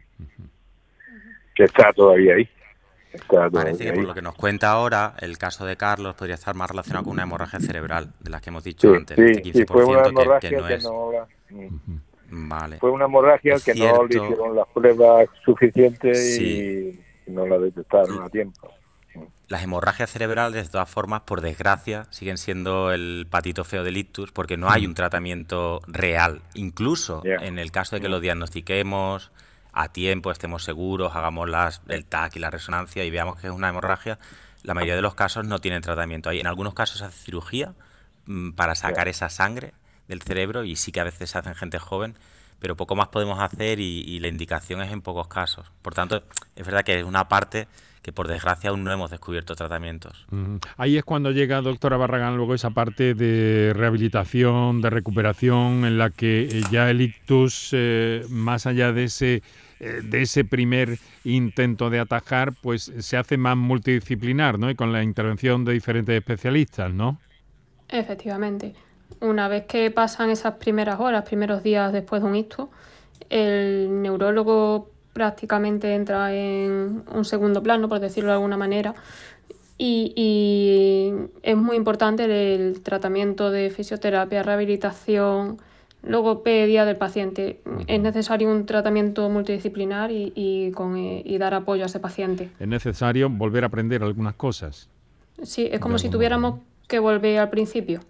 que 1.55 1.63
está 1.63 1.91
todavía 1.93 2.35
ahí. 2.35 2.47
Parece 3.51 3.85
que 3.85 3.93
por 3.93 4.03
lo 4.03 4.13
que 4.13 4.21
nos 4.21 4.35
cuenta 4.35 4.69
ahora, 4.69 5.15
el 5.19 5.39
caso 5.39 5.65
de 5.65 5.75
Carlos 5.75 6.15
podría 6.15 6.35
estar 6.35 6.53
más 6.53 6.69
relacionado 6.69 7.05
con 7.05 7.13
una 7.13 7.23
hemorragia 7.23 7.59
cerebral, 7.59 8.13
de 8.19 8.29
las 8.29 8.41
que 8.41 8.49
hemos 8.51 8.63
dicho 8.63 8.93
antes, 8.93 9.15
sí, 9.15 9.49
este 9.49 9.65
fue 9.65 9.85
una 9.85 10.03
hemorragia 10.07 10.49
que, 10.49 10.77
no, 10.83 11.11
Vale. 12.29 12.77
Fue 12.77 12.91
una 12.91 13.05
hemorragia 13.05 13.55
que 13.63 13.73
no 13.73 14.05
le 14.05 14.17
hicieron 14.17 14.55
las 14.55 14.67
pruebas 14.67 15.29
suficientes 15.43 16.39
y 16.39 16.99
no 17.27 17.47
la 17.47 17.57
detectaron 17.57 18.21
a 18.21 18.29
tiempo 18.29 18.69
las 19.47 19.63
hemorragias 19.63 20.11
cerebrales, 20.11 20.65
de 20.65 20.71
todas 20.71 20.89
formas, 20.89 21.21
por 21.21 21.41
desgracia, 21.41 22.05
siguen 22.09 22.37
siendo 22.37 22.91
el 22.91 23.27
patito 23.29 23.63
feo 23.63 23.83
del 23.83 23.97
ictus 23.97 24.31
porque 24.31 24.57
no 24.57 24.69
hay 24.69 24.85
un 24.85 24.93
tratamiento 24.93 25.81
real. 25.87 26.41
Incluso 26.53 27.21
en 27.23 27.57
el 27.57 27.71
caso 27.71 27.95
de 27.95 28.01
que 28.01 28.09
lo 28.09 28.19
diagnostiquemos 28.19 29.31
a 29.71 29.89
tiempo, 29.89 30.31
estemos 30.31 30.63
seguros, 30.63 31.15
hagamos 31.15 31.49
las, 31.49 31.81
el 31.87 32.03
TAC 32.05 32.35
y 32.35 32.39
la 32.39 32.49
resonancia 32.49 33.05
y 33.05 33.09
veamos 33.09 33.39
que 33.39 33.47
es 33.47 33.53
una 33.53 33.69
hemorragia, 33.69 34.19
la 34.63 34.73
mayoría 34.73 34.95
de 34.95 35.01
los 35.01 35.15
casos 35.15 35.45
no 35.45 35.59
tienen 35.59 35.81
tratamiento. 35.81 36.29
Hay, 36.29 36.39
en 36.39 36.47
algunos 36.47 36.73
casos 36.73 36.97
se 36.97 37.05
hace 37.05 37.17
cirugía 37.17 37.73
mm, 38.25 38.51
para 38.51 38.75
sacar 38.75 39.07
esa 39.07 39.29
sangre 39.29 39.73
del 40.07 40.21
cerebro 40.21 40.65
y 40.65 40.75
sí 40.75 40.91
que 40.91 40.99
a 40.99 41.03
veces 41.05 41.29
se 41.29 41.37
hace 41.37 41.49
en 41.49 41.55
gente 41.55 41.79
joven, 41.79 42.15
pero 42.59 42.75
poco 42.75 42.95
más 42.95 43.09
podemos 43.09 43.39
hacer 43.39 43.79
y, 43.79 44.01
y 44.01 44.19
la 44.19 44.27
indicación 44.27 44.81
es 44.81 44.91
en 44.91 45.01
pocos 45.01 45.27
casos. 45.27 45.71
Por 45.81 45.93
tanto, 45.93 46.23
es 46.55 46.65
verdad 46.65 46.83
que 46.83 46.99
es 46.99 47.05
una 47.05 47.29
parte 47.29 47.67
que 48.01 48.11
por 48.11 48.27
desgracia 48.27 48.69
aún 48.69 48.83
no 48.83 48.91
hemos 48.91 49.11
descubierto 49.11 49.55
tratamientos. 49.55 50.25
Ahí 50.77 50.97
es 50.97 51.03
cuando 51.03 51.31
llega, 51.31 51.61
doctora 51.61 51.97
Barragán, 51.97 52.37
luego 52.37 52.53
esa 52.53 52.69
parte 52.69 53.13
de 53.13 53.73
rehabilitación, 53.75 54.81
de 54.81 54.89
recuperación, 54.89 55.85
en 55.85 55.97
la 55.97 56.09
que 56.09 56.43
eh, 56.43 56.61
ya 56.71 56.89
el 56.89 57.01
ictus, 57.01 57.69
eh, 57.73 58.25
más 58.29 58.65
allá 58.65 58.91
de 58.91 59.05
ese, 59.05 59.43
eh, 59.79 60.01
de 60.03 60.21
ese 60.21 60.45
primer 60.45 60.99
intento 61.23 61.89
de 61.89 61.99
atajar, 61.99 62.53
pues 62.61 62.91
se 62.97 63.17
hace 63.17 63.37
más 63.37 63.57
multidisciplinar, 63.57 64.59
¿no? 64.59 64.69
Y 64.69 64.75
con 64.75 64.93
la 64.93 65.03
intervención 65.03 65.65
de 65.65 65.73
diferentes 65.73 66.15
especialistas, 66.15 66.93
¿no? 66.93 67.19
Efectivamente. 67.89 68.73
Una 69.21 69.47
vez 69.47 69.65
que 69.65 69.89
pasan 69.89 70.29
esas 70.29 70.55
primeras 70.55 70.99
horas, 70.99 71.23
primeros 71.23 71.63
días 71.63 71.91
después 71.93 72.21
de 72.21 72.27
un 72.27 72.35
ictus, 72.35 72.67
el 73.29 74.01
neurólogo 74.01 74.91
prácticamente 75.17 75.95
entra 75.95 76.31
en 76.31 77.01
un 77.11 77.25
segundo 77.25 77.63
plano, 77.63 77.89
por 77.89 77.99
decirlo 77.99 78.29
de 78.29 78.35
alguna 78.35 78.55
manera. 78.55 78.93
Y, 79.79 80.13
y 80.15 81.11
es 81.41 81.57
muy 81.57 81.75
importante 81.75 82.25
el 82.25 82.81
tratamiento 82.81 83.49
de 83.49 83.71
fisioterapia, 83.71 84.43
rehabilitación, 84.43 85.57
logopedia 86.03 86.85
del 86.85 86.97
paciente. 86.97 87.61
Es 87.87 87.99
necesario 87.99 88.47
un 88.47 88.67
tratamiento 88.67 89.27
multidisciplinar 89.27 90.11
y, 90.11 90.33
y, 90.35 90.69
con, 90.73 90.95
y 90.97 91.37
dar 91.39 91.55
apoyo 91.55 91.81
a 91.81 91.87
ese 91.87 91.99
paciente. 91.99 92.51
Es 92.59 92.67
necesario 92.67 93.27
volver 93.27 93.63
a 93.63 93.67
aprender 93.67 94.03
algunas 94.03 94.35
cosas. 94.35 94.87
Sí, 95.41 95.67
es 95.71 95.79
como 95.79 95.97
si 95.97 96.09
tuviéramos 96.09 96.59
que 96.87 96.99
volver 96.99 97.39
al 97.39 97.49
principio. 97.49 98.01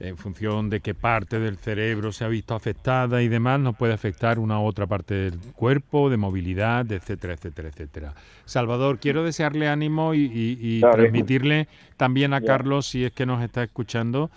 En 0.00 0.16
función 0.16 0.70
de 0.70 0.80
qué 0.80 0.94
parte 0.94 1.40
del 1.40 1.56
cerebro 1.56 2.12
se 2.12 2.24
ha 2.24 2.28
visto 2.28 2.54
afectada 2.54 3.20
y 3.20 3.28
demás, 3.28 3.58
nos 3.58 3.76
puede 3.76 3.92
afectar 3.92 4.38
una 4.38 4.60
u 4.60 4.64
otra 4.64 4.86
parte 4.86 5.14
del 5.14 5.38
cuerpo, 5.54 6.08
de 6.08 6.16
movilidad, 6.16 6.90
etcétera, 6.92 7.34
etcétera, 7.34 7.68
etcétera. 7.68 8.14
Salvador, 8.44 9.00
quiero 9.00 9.24
desearle 9.24 9.68
ánimo 9.68 10.14
y, 10.14 10.20
y, 10.20 10.58
y 10.60 10.80
transmitirle 10.80 11.68
también 11.96 12.32
a. 12.32 12.40
Carlos, 12.40 12.86
si 12.86 13.04
es 13.04 13.12
que 13.12 13.26
nos 13.26 13.42
está 13.42 13.64
escuchando, 13.64 14.30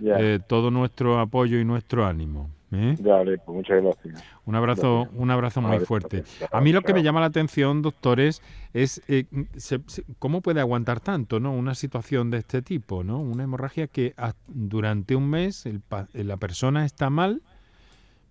eh, 0.00 0.38
todo 0.46 0.70
nuestro 0.70 1.18
apoyo 1.18 1.58
y 1.58 1.64
nuestro 1.64 2.06
ánimo. 2.06 2.50
¿Eh? 2.72 2.96
Dale, 2.98 3.38
pues 3.38 3.56
muchas 3.56 3.82
gracias. 3.82 4.24
Un 4.44 4.54
abrazo, 4.54 5.08
un 5.14 5.30
abrazo 5.30 5.60
muy 5.60 5.78
fuerte. 5.80 6.18
gracias. 6.18 6.50
A 6.52 6.60
mí 6.60 6.72
lo 6.72 6.82
que 6.82 6.92
me 6.94 7.02
llama 7.02 7.20
la 7.20 7.26
atención, 7.26 7.82
doctores, 7.82 8.42
es 8.74 9.02
eh, 9.08 9.24
se- 9.56 9.80
se- 9.86 10.04
cómo 10.18 10.40
puede 10.42 10.60
aguantar 10.60 11.00
tanto, 11.00 11.40
¿no? 11.40 11.52
Una 11.52 11.74
situación 11.74 12.30
de 12.30 12.38
este 12.38 12.62
tipo, 12.62 13.04
¿no? 13.04 13.18
Una 13.18 13.44
hemorragia 13.44 13.86
que 13.86 14.14
a- 14.16 14.34
durante 14.48 15.16
un 15.16 15.28
mes 15.30 15.66
el 15.66 15.82
la 16.12 16.36
persona 16.36 16.84
está 16.84 17.10
mal, 17.10 17.42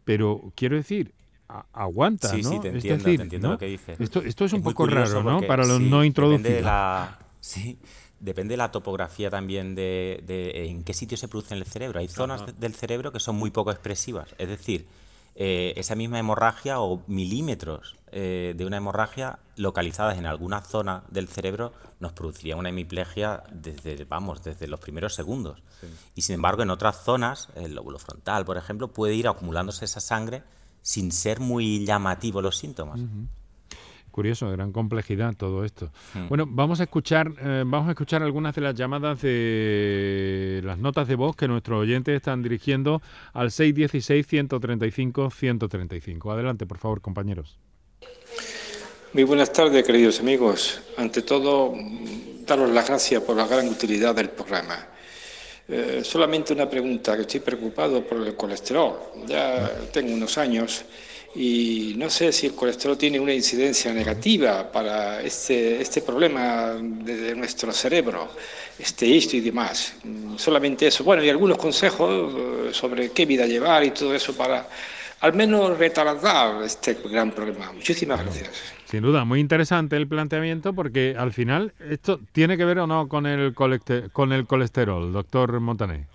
pero 0.03 0.51
quiero 0.55 0.75
decir, 0.75 1.13
a- 1.49 1.65
aguanta, 1.73 2.29
Sí, 2.29 2.41
¿no? 2.41 2.49
sí, 2.51 2.59
te 2.59 2.67
Es 2.77 2.83
decir, 2.83 3.17
te 3.17 3.23
entiendo 3.23 3.47
¿no? 3.47 3.53
lo 3.53 3.57
que 3.57 3.67
dices. 3.67 3.99
Esto, 3.99 4.21
esto 4.21 4.45
es 4.45 4.53
un 4.53 4.61
poco 4.63 4.85
raro, 4.87 5.23
¿no? 5.23 5.41
Para 5.41 5.65
los 5.65 5.77
sí, 5.77 5.89
no 5.89 6.01
de 6.01 6.07
introducidos. 6.07 6.61
la- 6.61 7.17
sí, 7.39 7.77
depende 8.19 8.53
de 8.53 8.57
la 8.57 8.71
topografía 8.71 9.29
también 9.29 9.75
de, 9.75 10.23
de 10.25 10.69
en 10.69 10.83
qué 10.83 10.93
sitio 10.93 11.17
se 11.17 11.27
produce 11.27 11.53
en 11.53 11.59
el 11.59 11.65
cerebro. 11.65 11.99
Hay 11.99 12.07
zonas 12.07 12.41
Ajá. 12.41 12.51
del 12.53 12.73
cerebro 12.73 13.11
que 13.11 13.19
son 13.19 13.35
muy 13.35 13.51
poco 13.51 13.71
expresivas. 13.71 14.33
Es 14.37 14.47
decir, 14.47 14.87
eh, 15.39 15.73
esa 15.77 15.93
misma 15.93 16.17
hemorragia 16.17 16.79
o 16.79 17.03
milímetros 17.05 17.95
eh, 18.11 18.55
de 18.57 18.65
una 18.65 18.77
hemorragia 18.77 19.37
localizadas 19.55 20.17
en 20.17 20.25
alguna 20.25 20.61
zona 20.61 21.03
del 21.09 21.27
cerebro 21.27 21.73
nos 21.99 22.13
produciría 22.13 22.55
una 22.55 22.69
hemiplegia 22.69 23.43
desde, 23.51 24.03
vamos, 24.05 24.41
desde 24.43 24.65
los 24.67 24.79
primeros 24.79 25.13
segundos. 25.13 25.61
Y 26.15 26.23
sin 26.23 26.35
embargo, 26.35 26.63
en 26.63 26.71
otras 26.71 27.03
zonas, 27.03 27.49
el 27.55 27.75
lóbulo 27.75 27.99
frontal, 27.99 28.45
por 28.45 28.57
ejemplo, 28.57 28.87
puede 28.87 29.13
ir 29.13 29.27
acumulándose 29.27 29.85
esa 29.85 29.99
sangre 29.99 30.41
sin 30.81 31.11
ser 31.11 31.39
muy 31.39 31.85
llamativo 31.85 32.41
los 32.41 32.57
síntomas. 32.57 32.99
Curioso, 34.17 34.49
gran 34.49 34.71
complejidad 34.71 35.35
todo 35.37 35.63
esto. 35.63 35.91
Hmm. 36.15 36.27
Bueno, 36.27 36.47
vamos 36.49 36.79
a 36.79 36.85
escuchar, 36.85 37.31
eh, 37.39 37.61
vamos 37.63 37.87
a 37.87 37.91
escuchar 37.91 38.23
algunas 38.23 38.55
de 38.55 38.61
las 38.61 38.73
llamadas 38.73 39.21
de 39.21 40.59
las 40.63 40.79
notas 40.79 41.07
de 41.07 41.13
voz 41.13 41.35
que 41.35 41.47
nuestros 41.47 41.79
oyentes 41.79 42.15
están 42.15 42.41
dirigiendo 42.41 43.03
al 43.33 43.51
616-135-135. 43.51 46.33
Adelante, 46.33 46.65
por 46.65 46.79
favor, 46.79 46.99
compañeros. 46.99 47.59
Muy 49.13 49.23
buenas 49.23 49.53
tardes, 49.53 49.85
queridos 49.85 50.19
amigos. 50.19 50.81
Ante 50.97 51.21
todo, 51.21 51.75
daros 52.47 52.71
las 52.71 52.87
gracias 52.87 53.21
por 53.21 53.37
la 53.37 53.45
gran 53.45 53.67
utilidad 53.67 54.15
del 54.15 54.31
programa. 54.31 54.83
Eh, 55.67 56.01
solamente 56.03 56.53
una 56.53 56.67
pregunta, 56.67 57.15
que 57.15 57.21
estoy 57.21 57.41
preocupado 57.41 58.03
por 58.03 58.25
el 58.25 58.35
colesterol. 58.35 58.97
Ya 59.27 59.69
tengo 59.93 60.11
unos 60.11 60.39
años 60.39 60.85
y 61.35 61.93
no 61.97 62.09
sé 62.09 62.31
si 62.31 62.47
el 62.47 62.53
colesterol 62.55 62.97
tiene 62.97 63.19
una 63.19 63.33
incidencia 63.33 63.93
negativa 63.93 64.71
para 64.71 65.21
este, 65.21 65.81
este 65.81 66.01
problema 66.01 66.73
de, 66.79 67.17
de 67.17 67.35
nuestro 67.35 67.71
cerebro, 67.71 68.29
este 68.79 69.15
esto 69.15 69.37
y 69.37 69.41
demás. 69.41 69.95
Solamente 70.37 70.87
eso. 70.87 71.03
Bueno, 71.03 71.23
y 71.23 71.29
algunos 71.29 71.57
consejos 71.57 72.33
eh, 72.35 72.69
sobre 72.73 73.11
qué 73.11 73.25
vida 73.25 73.45
llevar 73.45 73.83
y 73.83 73.91
todo 73.91 74.15
eso 74.15 74.35
para 74.35 74.67
al 75.19 75.33
menos 75.33 75.77
retardar 75.77 76.63
este 76.63 76.97
gran 77.09 77.31
problema. 77.31 77.71
Muchísimas 77.71 78.23
gracias. 78.23 78.49
Sin 78.85 79.01
duda, 79.01 79.25
muy 79.25 79.39
interesante 79.39 79.97
el 79.97 80.07
planteamiento 80.07 80.73
porque 80.73 81.15
al 81.17 81.33
final 81.33 81.73
esto 81.89 82.19
tiene 82.31 82.57
que 82.57 82.65
ver 82.65 82.79
o 82.79 82.87
no 82.87 83.07
con 83.07 83.25
el, 83.25 83.53
con 83.53 84.31
el 84.31 84.45
colesterol, 84.45 85.11
doctor 85.11 85.59
Montané. 85.59 86.07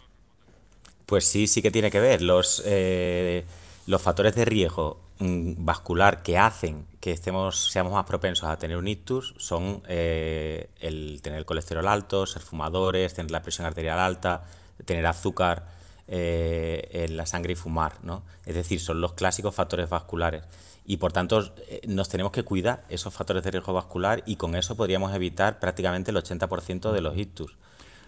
Pues 1.07 1.27
sí, 1.27 1.46
sí 1.46 1.61
que 1.61 1.70
tiene 1.70 1.90
que 1.90 2.01
ver. 2.01 2.22
Los, 2.22 2.62
eh, 2.64 3.44
los 3.87 4.01
factores 4.01 4.35
de 4.35 4.45
riesgo 4.45 5.01
mm, 5.18 5.64
vascular 5.64 6.23
que 6.23 6.38
hacen 6.38 6.87
que 7.01 7.12
estemos, 7.12 7.71
seamos 7.71 7.92
más 7.92 8.05
propensos 8.05 8.49
a 8.49 8.57
tener 8.57 8.77
un 8.77 8.87
ictus 8.87 9.35
son 9.38 9.83
eh, 9.88 10.71
el 10.81 11.21
tener 11.23 11.40
el 11.40 11.45
colesterol 11.45 11.87
alto, 11.88 12.27
ser 12.27 12.42
fumadores, 12.42 13.14
tener 13.14 13.31
la 13.31 13.42
presión 13.42 13.66
arterial 13.66 13.99
alta, 13.99 14.45
tener 14.85 15.07
azúcar 15.07 15.66
eh, 16.07 16.88
en 16.92 17.16
la 17.16 17.27
sangre 17.27 17.53
y 17.53 17.57
fumar, 17.57 17.95
¿no? 18.03 18.23
Es 18.45 18.55
decir, 18.55 18.81
son 18.81 19.01
los 19.01 19.14
clásicos 19.14 19.55
factores 19.55 19.88
vasculares. 19.88 20.45
Y 20.85 20.97
por 20.97 21.12
tanto, 21.12 21.53
eh, 21.68 21.81
nos 21.87 22.09
tenemos 22.09 22.33
que 22.33 22.42
cuidar 22.42 22.85
esos 22.88 23.14
factores 23.14 23.42
de 23.42 23.53
riesgo 23.53 23.73
vascular 23.73 24.23
y 24.27 24.37
con 24.37 24.55
eso 24.55 24.77
podríamos 24.77 25.14
evitar 25.14 25.59
prácticamente 25.59 26.11
el 26.11 26.16
80% 26.16 26.92
de 26.92 27.01
los 27.01 27.16
ictus. 27.16 27.57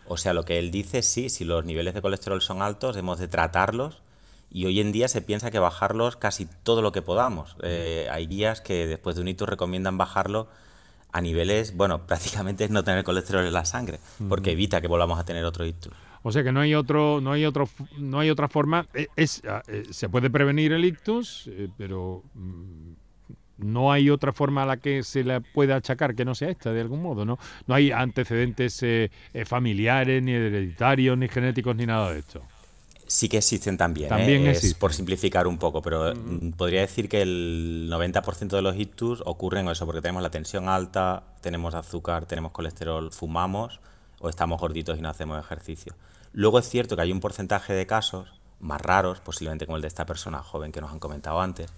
O 0.06 0.16
sea, 0.16 0.34
lo 0.34 0.44
que 0.44 0.58
él 0.58 0.70
dice, 0.70 1.02
sí, 1.02 1.30
si 1.30 1.44
los 1.44 1.64
niveles 1.64 1.94
de 1.94 2.02
colesterol 2.02 2.42
son 2.42 2.62
altos, 2.62 2.94
debemos 2.94 3.18
de 3.18 3.28
tratarlos 3.28 4.02
y 4.54 4.66
hoy 4.66 4.80
en 4.80 4.92
día 4.92 5.08
se 5.08 5.20
piensa 5.20 5.50
que 5.50 5.58
bajarlos 5.58 6.16
casi 6.16 6.46
todo 6.62 6.80
lo 6.80 6.92
que 6.92 7.02
podamos. 7.02 7.56
Eh, 7.62 8.06
hay 8.10 8.28
guías 8.28 8.60
que 8.60 8.86
después 8.86 9.16
de 9.16 9.22
un 9.22 9.28
ictus 9.28 9.48
recomiendan 9.48 9.98
bajarlo 9.98 10.48
a 11.12 11.20
niveles, 11.20 11.76
bueno, 11.76 12.06
prácticamente 12.06 12.62
es 12.64 12.70
no 12.70 12.84
tener 12.84 13.02
colesterol 13.02 13.44
en 13.44 13.52
la 13.52 13.64
sangre, 13.64 13.98
porque 14.28 14.52
evita 14.52 14.80
que 14.80 14.86
volvamos 14.86 15.18
a 15.18 15.24
tener 15.24 15.44
otro 15.44 15.66
ictus. 15.66 15.92
O 16.22 16.30
sea 16.30 16.44
que 16.44 16.52
no 16.52 16.60
hay 16.60 16.74
otro, 16.74 17.20
no 17.20 17.32
hay 17.32 17.44
otro, 17.44 17.68
no 17.98 18.20
hay 18.20 18.30
otra 18.30 18.48
forma. 18.48 18.86
eh, 18.94 19.08
Es, 19.16 19.42
ah, 19.46 19.60
eh, 19.66 19.82
se 19.90 20.08
puede 20.08 20.30
prevenir 20.30 20.72
el 20.72 20.84
ictus, 20.84 21.48
eh, 21.48 21.68
pero 21.76 22.22
mm, 22.34 22.92
no 23.58 23.90
hay 23.90 24.08
otra 24.08 24.32
forma 24.32 24.62
a 24.62 24.66
la 24.66 24.76
que 24.76 25.02
se 25.02 25.24
le 25.24 25.40
pueda 25.40 25.76
achacar 25.76 26.14
que 26.14 26.24
no 26.24 26.34
sea 26.36 26.48
esta, 26.50 26.72
de 26.72 26.80
algún 26.80 27.02
modo, 27.02 27.24
¿no? 27.24 27.38
No 27.66 27.74
hay 27.74 27.90
antecedentes 27.90 28.80
eh, 28.84 29.10
familiares, 29.44 30.22
ni 30.22 30.32
hereditarios, 30.32 31.18
ni 31.18 31.28
genéticos, 31.28 31.74
ni 31.74 31.86
nada 31.86 32.12
de 32.12 32.20
esto. 32.20 32.40
Sí 33.14 33.28
que 33.28 33.36
existen 33.36 33.76
también, 33.76 34.06
¿eh? 34.06 34.08
También 34.08 34.46
es 34.48 34.56
existen. 34.56 34.80
por 34.80 34.92
simplificar 34.92 35.46
un 35.46 35.56
poco, 35.56 35.80
pero 35.80 36.12
mm, 36.16 36.50
podría 36.54 36.80
decir 36.80 37.08
que 37.08 37.22
el 37.22 37.88
90% 37.88 38.48
de 38.48 38.60
los 38.60 38.74
ictus 38.74 39.22
ocurren 39.24 39.68
eso, 39.68 39.86
porque 39.86 40.00
tenemos 40.00 40.20
la 40.20 40.30
tensión 40.30 40.68
alta, 40.68 41.22
tenemos 41.40 41.76
azúcar, 41.76 42.26
tenemos 42.26 42.50
colesterol, 42.50 43.12
fumamos 43.12 43.78
o 44.18 44.28
estamos 44.28 44.60
gorditos 44.60 44.98
y 44.98 45.00
no 45.00 45.10
hacemos 45.10 45.38
ejercicio. 45.38 45.94
Luego 46.32 46.58
es 46.58 46.68
cierto 46.68 46.96
que 46.96 47.02
hay 47.02 47.12
un 47.12 47.20
porcentaje 47.20 47.72
de 47.72 47.86
casos 47.86 48.32
más 48.58 48.80
raros, 48.80 49.20
posiblemente 49.20 49.64
como 49.64 49.76
el 49.76 49.82
de 49.82 49.88
esta 49.88 50.06
persona 50.06 50.42
joven 50.42 50.72
que 50.72 50.80
nos 50.80 50.90
han 50.90 50.98
comentado 50.98 51.40
antes, 51.40 51.70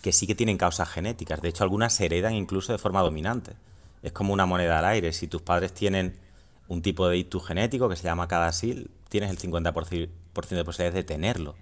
que 0.00 0.12
sí 0.12 0.28
que 0.28 0.36
tienen 0.36 0.58
causas 0.58 0.88
genéticas. 0.88 1.42
De 1.42 1.48
hecho, 1.48 1.64
algunas 1.64 1.92
se 1.92 2.04
heredan 2.06 2.34
incluso 2.34 2.70
de 2.70 2.78
forma 2.78 3.00
dominante. 3.00 3.54
Es 4.04 4.12
como 4.12 4.32
una 4.32 4.46
moneda 4.46 4.78
al 4.78 4.84
aire. 4.84 5.12
Si 5.12 5.26
tus 5.26 5.42
padres 5.42 5.74
tienen 5.74 6.16
un 6.68 6.82
tipo 6.82 7.08
de 7.08 7.16
ictus 7.16 7.44
genético 7.44 7.88
que 7.88 7.96
se 7.96 8.04
llama 8.04 8.28
cadasil, 8.28 8.92
tienes 9.08 9.30
el 9.30 9.38
50% 9.40 10.08
de 10.34 10.64
posibilidades 10.64 10.94
de 10.94 11.04
tenerlo. 11.04 11.54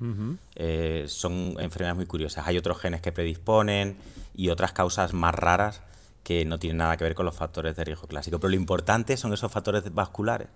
Eh, 0.57 1.05
son 1.09 1.57
enfermedades 1.59 1.97
muy 1.97 2.07
curiosas. 2.07 2.47
Hay 2.47 2.59
otros 2.59 2.79
genes 2.79 3.01
que 3.01 3.13
predisponen 3.13 3.97
y 4.35 4.49
otras 4.49 4.73
causas 4.73 5.13
más 5.13 5.35
raras 5.35 5.83
que 6.25 6.45
no 6.45 6.59
tienen 6.59 6.79
nada 6.79 6.97
que 6.97 7.05
ver 7.05 7.15
con 7.15 7.27
los 7.27 7.35
factores 7.35 7.77
de 7.77 7.85
riesgo 7.85 8.07
clásico. 8.07 8.39
Pero 8.39 8.51
lo 8.51 8.57
importante 8.57 9.17
son 9.17 9.33
esos 9.33 9.53
factores 9.53 9.93
vasculares. 9.93 10.49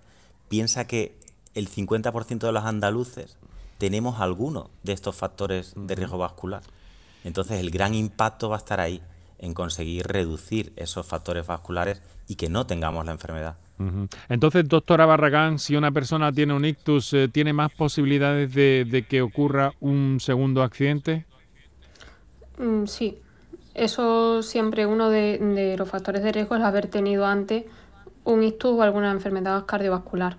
Piensa 0.49 0.87
que 0.87 1.17
el 1.53 1.69
50% 1.69 2.39
de 2.39 2.51
los 2.51 2.63
andaluces 2.63 3.37
tenemos 3.77 4.19
alguno 4.19 4.69
de 4.83 4.93
estos 4.93 5.15
factores 5.15 5.73
de 5.75 5.95
riesgo 5.95 6.17
vascular. 6.17 6.63
Entonces 7.23 7.59
el 7.59 7.71
gran 7.71 7.93
impacto 7.93 8.49
va 8.49 8.55
a 8.55 8.59
estar 8.59 8.79
ahí, 8.79 9.01
en 9.39 9.53
conseguir 9.53 10.07
reducir 10.07 10.73
esos 10.77 11.05
factores 11.05 11.45
vasculares 11.45 12.01
y 12.27 12.35
que 12.35 12.49
no 12.49 12.65
tengamos 12.65 13.05
la 13.05 13.11
enfermedad. 13.11 13.57
Entonces, 14.29 14.67
doctora 14.67 15.05
Barragán, 15.05 15.59
si 15.59 15.75
una 15.75 15.91
persona 15.91 16.31
tiene 16.31 16.53
un 16.53 16.65
ictus, 16.65 17.13
eh, 17.13 17.27
¿tiene 17.27 17.53
más 17.53 17.71
posibilidades 17.71 18.53
de, 18.53 18.85
de 18.89 19.03
que 19.03 19.21
ocurra 19.21 19.73
un 19.79 20.17
segundo 20.19 20.63
accidente? 20.63 21.25
Mm, 22.57 22.85
sí, 22.85 23.19
eso 23.75 24.41
siempre 24.41 24.85
uno 24.85 25.09
de, 25.09 25.37
de 25.37 25.77
los 25.77 25.87
factores 25.87 26.23
de 26.23 26.31
riesgo 26.31 26.55
es 26.55 26.63
haber 26.63 26.87
tenido 26.87 27.25
antes 27.25 27.65
un 28.23 28.43
ictus 28.43 28.71
o 28.71 28.81
alguna 28.81 29.11
enfermedad 29.11 29.65
cardiovascular. 29.65 30.37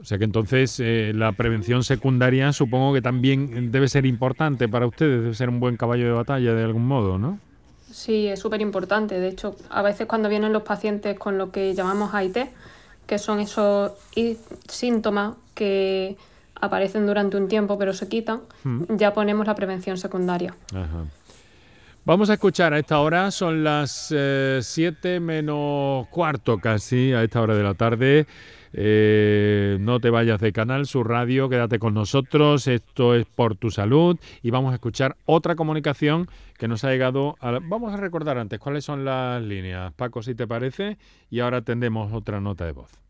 O 0.00 0.04
sea 0.04 0.16
que 0.16 0.24
entonces 0.24 0.80
eh, 0.80 1.12
la 1.14 1.32
prevención 1.32 1.84
secundaria 1.84 2.52
supongo 2.52 2.94
que 2.94 3.02
también 3.02 3.70
debe 3.70 3.86
ser 3.86 4.06
importante 4.06 4.66
para 4.66 4.86
ustedes, 4.86 5.22
debe 5.22 5.34
ser 5.34 5.50
un 5.50 5.60
buen 5.60 5.76
caballo 5.76 6.06
de 6.06 6.12
batalla 6.12 6.54
de 6.54 6.64
algún 6.64 6.86
modo, 6.86 7.18
¿no? 7.18 7.38
Sí, 7.92 8.26
es 8.28 8.38
súper 8.40 8.60
importante. 8.60 9.18
De 9.20 9.28
hecho, 9.28 9.56
a 9.70 9.82
veces 9.82 10.06
cuando 10.06 10.28
vienen 10.28 10.52
los 10.52 10.62
pacientes 10.62 11.18
con 11.18 11.38
lo 11.38 11.50
que 11.50 11.74
llamamos 11.74 12.14
AIT, 12.14 12.38
que 13.06 13.18
son 13.18 13.40
esos 13.40 13.92
síntomas 14.68 15.34
que 15.54 16.16
aparecen 16.54 17.06
durante 17.06 17.36
un 17.36 17.48
tiempo 17.48 17.78
pero 17.78 17.92
se 17.92 18.08
quitan, 18.08 18.42
Mm. 18.64 18.96
ya 18.96 19.12
ponemos 19.14 19.46
la 19.46 19.54
prevención 19.54 19.96
secundaria. 19.98 20.54
Ajá. 20.72 21.04
Vamos 22.06 22.30
a 22.30 22.34
escuchar 22.34 22.72
a 22.72 22.78
esta 22.78 22.98
hora, 23.00 23.30
son 23.30 23.62
las 23.62 24.14
7 24.60 25.20
menos 25.20 26.08
cuarto 26.08 26.56
casi, 26.58 27.12
a 27.12 27.22
esta 27.22 27.42
hora 27.42 27.54
de 27.54 27.62
la 27.62 27.74
tarde. 27.74 28.26
Eh, 28.72 29.76
no 29.80 30.00
te 30.00 30.08
vayas 30.08 30.40
de 30.40 30.50
canal, 30.52 30.86
su 30.86 31.04
radio, 31.04 31.50
quédate 31.50 31.78
con 31.78 31.92
nosotros, 31.92 32.66
esto 32.68 33.14
es 33.14 33.26
por 33.26 33.54
tu 33.54 33.70
salud 33.70 34.16
y 34.42 34.50
vamos 34.50 34.72
a 34.72 34.76
escuchar 34.76 35.16
otra 35.26 35.56
comunicación 35.56 36.26
que 36.56 36.68
nos 36.68 36.84
ha 36.84 36.90
llegado. 36.90 37.36
A 37.40 37.58
Vamos 37.60 37.92
a 37.92 37.98
recordar 37.98 38.38
antes 38.38 38.58
cuáles 38.58 38.82
son 38.82 39.04
las 39.04 39.42
líneas, 39.42 39.92
Paco, 39.92 40.22
si 40.22 40.34
te 40.34 40.46
parece, 40.46 40.96
y 41.28 41.40
ahora 41.40 41.60
tendremos 41.60 42.14
otra 42.14 42.40
nota 42.40 42.64
de 42.64 42.72
voz. 42.72 43.09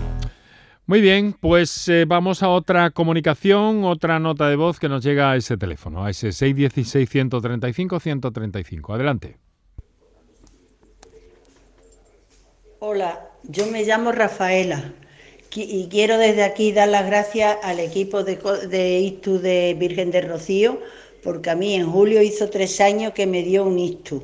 Muy 0.91 0.99
bien, 0.99 1.31
pues 1.31 1.87
eh, 1.87 2.03
vamos 2.05 2.43
a 2.43 2.49
otra 2.49 2.89
comunicación, 2.89 3.85
otra 3.85 4.19
nota 4.19 4.49
de 4.49 4.57
voz 4.57 4.77
que 4.77 4.89
nos 4.89 5.01
llega 5.01 5.31
a 5.31 5.37
ese 5.37 5.55
teléfono, 5.55 6.03
a 6.03 6.09
ese 6.09 6.31
616-135-135. 6.31 8.93
Adelante. 8.93 9.37
Hola, 12.79 13.29
yo 13.43 13.67
me 13.67 13.85
llamo 13.85 14.11
Rafaela 14.11 14.91
y 15.55 15.87
quiero 15.87 16.17
desde 16.17 16.43
aquí 16.43 16.73
dar 16.73 16.89
las 16.89 17.05
gracias 17.05 17.55
al 17.63 17.79
equipo 17.79 18.25
de, 18.25 18.37
de 18.69 18.99
ISTU 18.99 19.39
de 19.39 19.77
Virgen 19.79 20.11
de 20.11 20.19
Rocío, 20.19 20.81
porque 21.23 21.51
a 21.51 21.55
mí 21.55 21.73
en 21.73 21.89
julio 21.89 22.21
hizo 22.21 22.49
tres 22.49 22.81
años 22.81 23.13
que 23.13 23.27
me 23.27 23.43
dio 23.43 23.63
un 23.63 23.79
ISTU. 23.79 24.23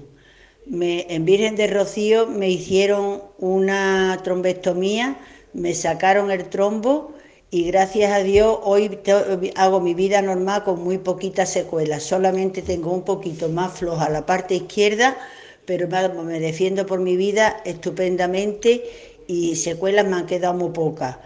en 0.70 1.24
Virgen 1.24 1.56
de 1.56 1.68
Rocío 1.68 2.28
me 2.28 2.50
hicieron 2.50 3.22
una 3.38 4.20
trombectomía 4.22 5.18
me 5.58 5.74
sacaron 5.74 6.30
el 6.30 6.50
trombo 6.50 7.14
y 7.50 7.64
gracias 7.64 8.12
a 8.12 8.20
Dios 8.20 8.60
hoy 8.62 9.00
hago 9.56 9.82
mi 9.82 9.96
vida 9.96 10.22
normal 10.22 10.64
con 10.64 10.84
muy 10.84 11.00
poquitas 11.00 11.52
secuelas. 11.52 12.04
Solamente 12.04 12.62
tengo 12.62 12.94
un 12.94 13.02
poquito 13.02 13.50
más 13.50 13.74
floja 13.74 14.08
la 14.08 14.28
parte 14.28 14.54
izquierda, 14.54 15.18
pero 15.66 15.88
me 16.24 16.40
defiendo 16.40 16.86
por 16.86 17.00
mi 17.00 17.18
vida 17.18 17.58
estupendamente 17.66 18.84
y 19.26 19.56
secuelas 19.56 20.06
me 20.06 20.18
han 20.18 20.28
quedado 20.28 20.54
muy 20.54 20.70
pocas. 20.70 21.18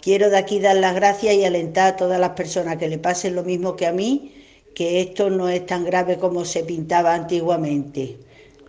Quiero 0.00 0.30
de 0.30 0.38
aquí 0.38 0.60
dar 0.60 0.76
las 0.76 0.94
gracias 0.94 1.34
y 1.34 1.44
alentar 1.44 1.94
a 1.94 1.96
todas 1.96 2.20
las 2.20 2.30
personas 2.30 2.76
que 2.76 2.86
le 2.86 2.98
pasen 2.98 3.34
lo 3.34 3.42
mismo 3.42 3.74
que 3.74 3.86
a 3.86 3.92
mí, 3.92 4.34
que 4.72 5.00
esto 5.00 5.30
no 5.30 5.48
es 5.48 5.66
tan 5.66 5.84
grave 5.84 6.18
como 6.18 6.44
se 6.44 6.62
pintaba 6.62 7.12
antiguamente. 7.12 8.18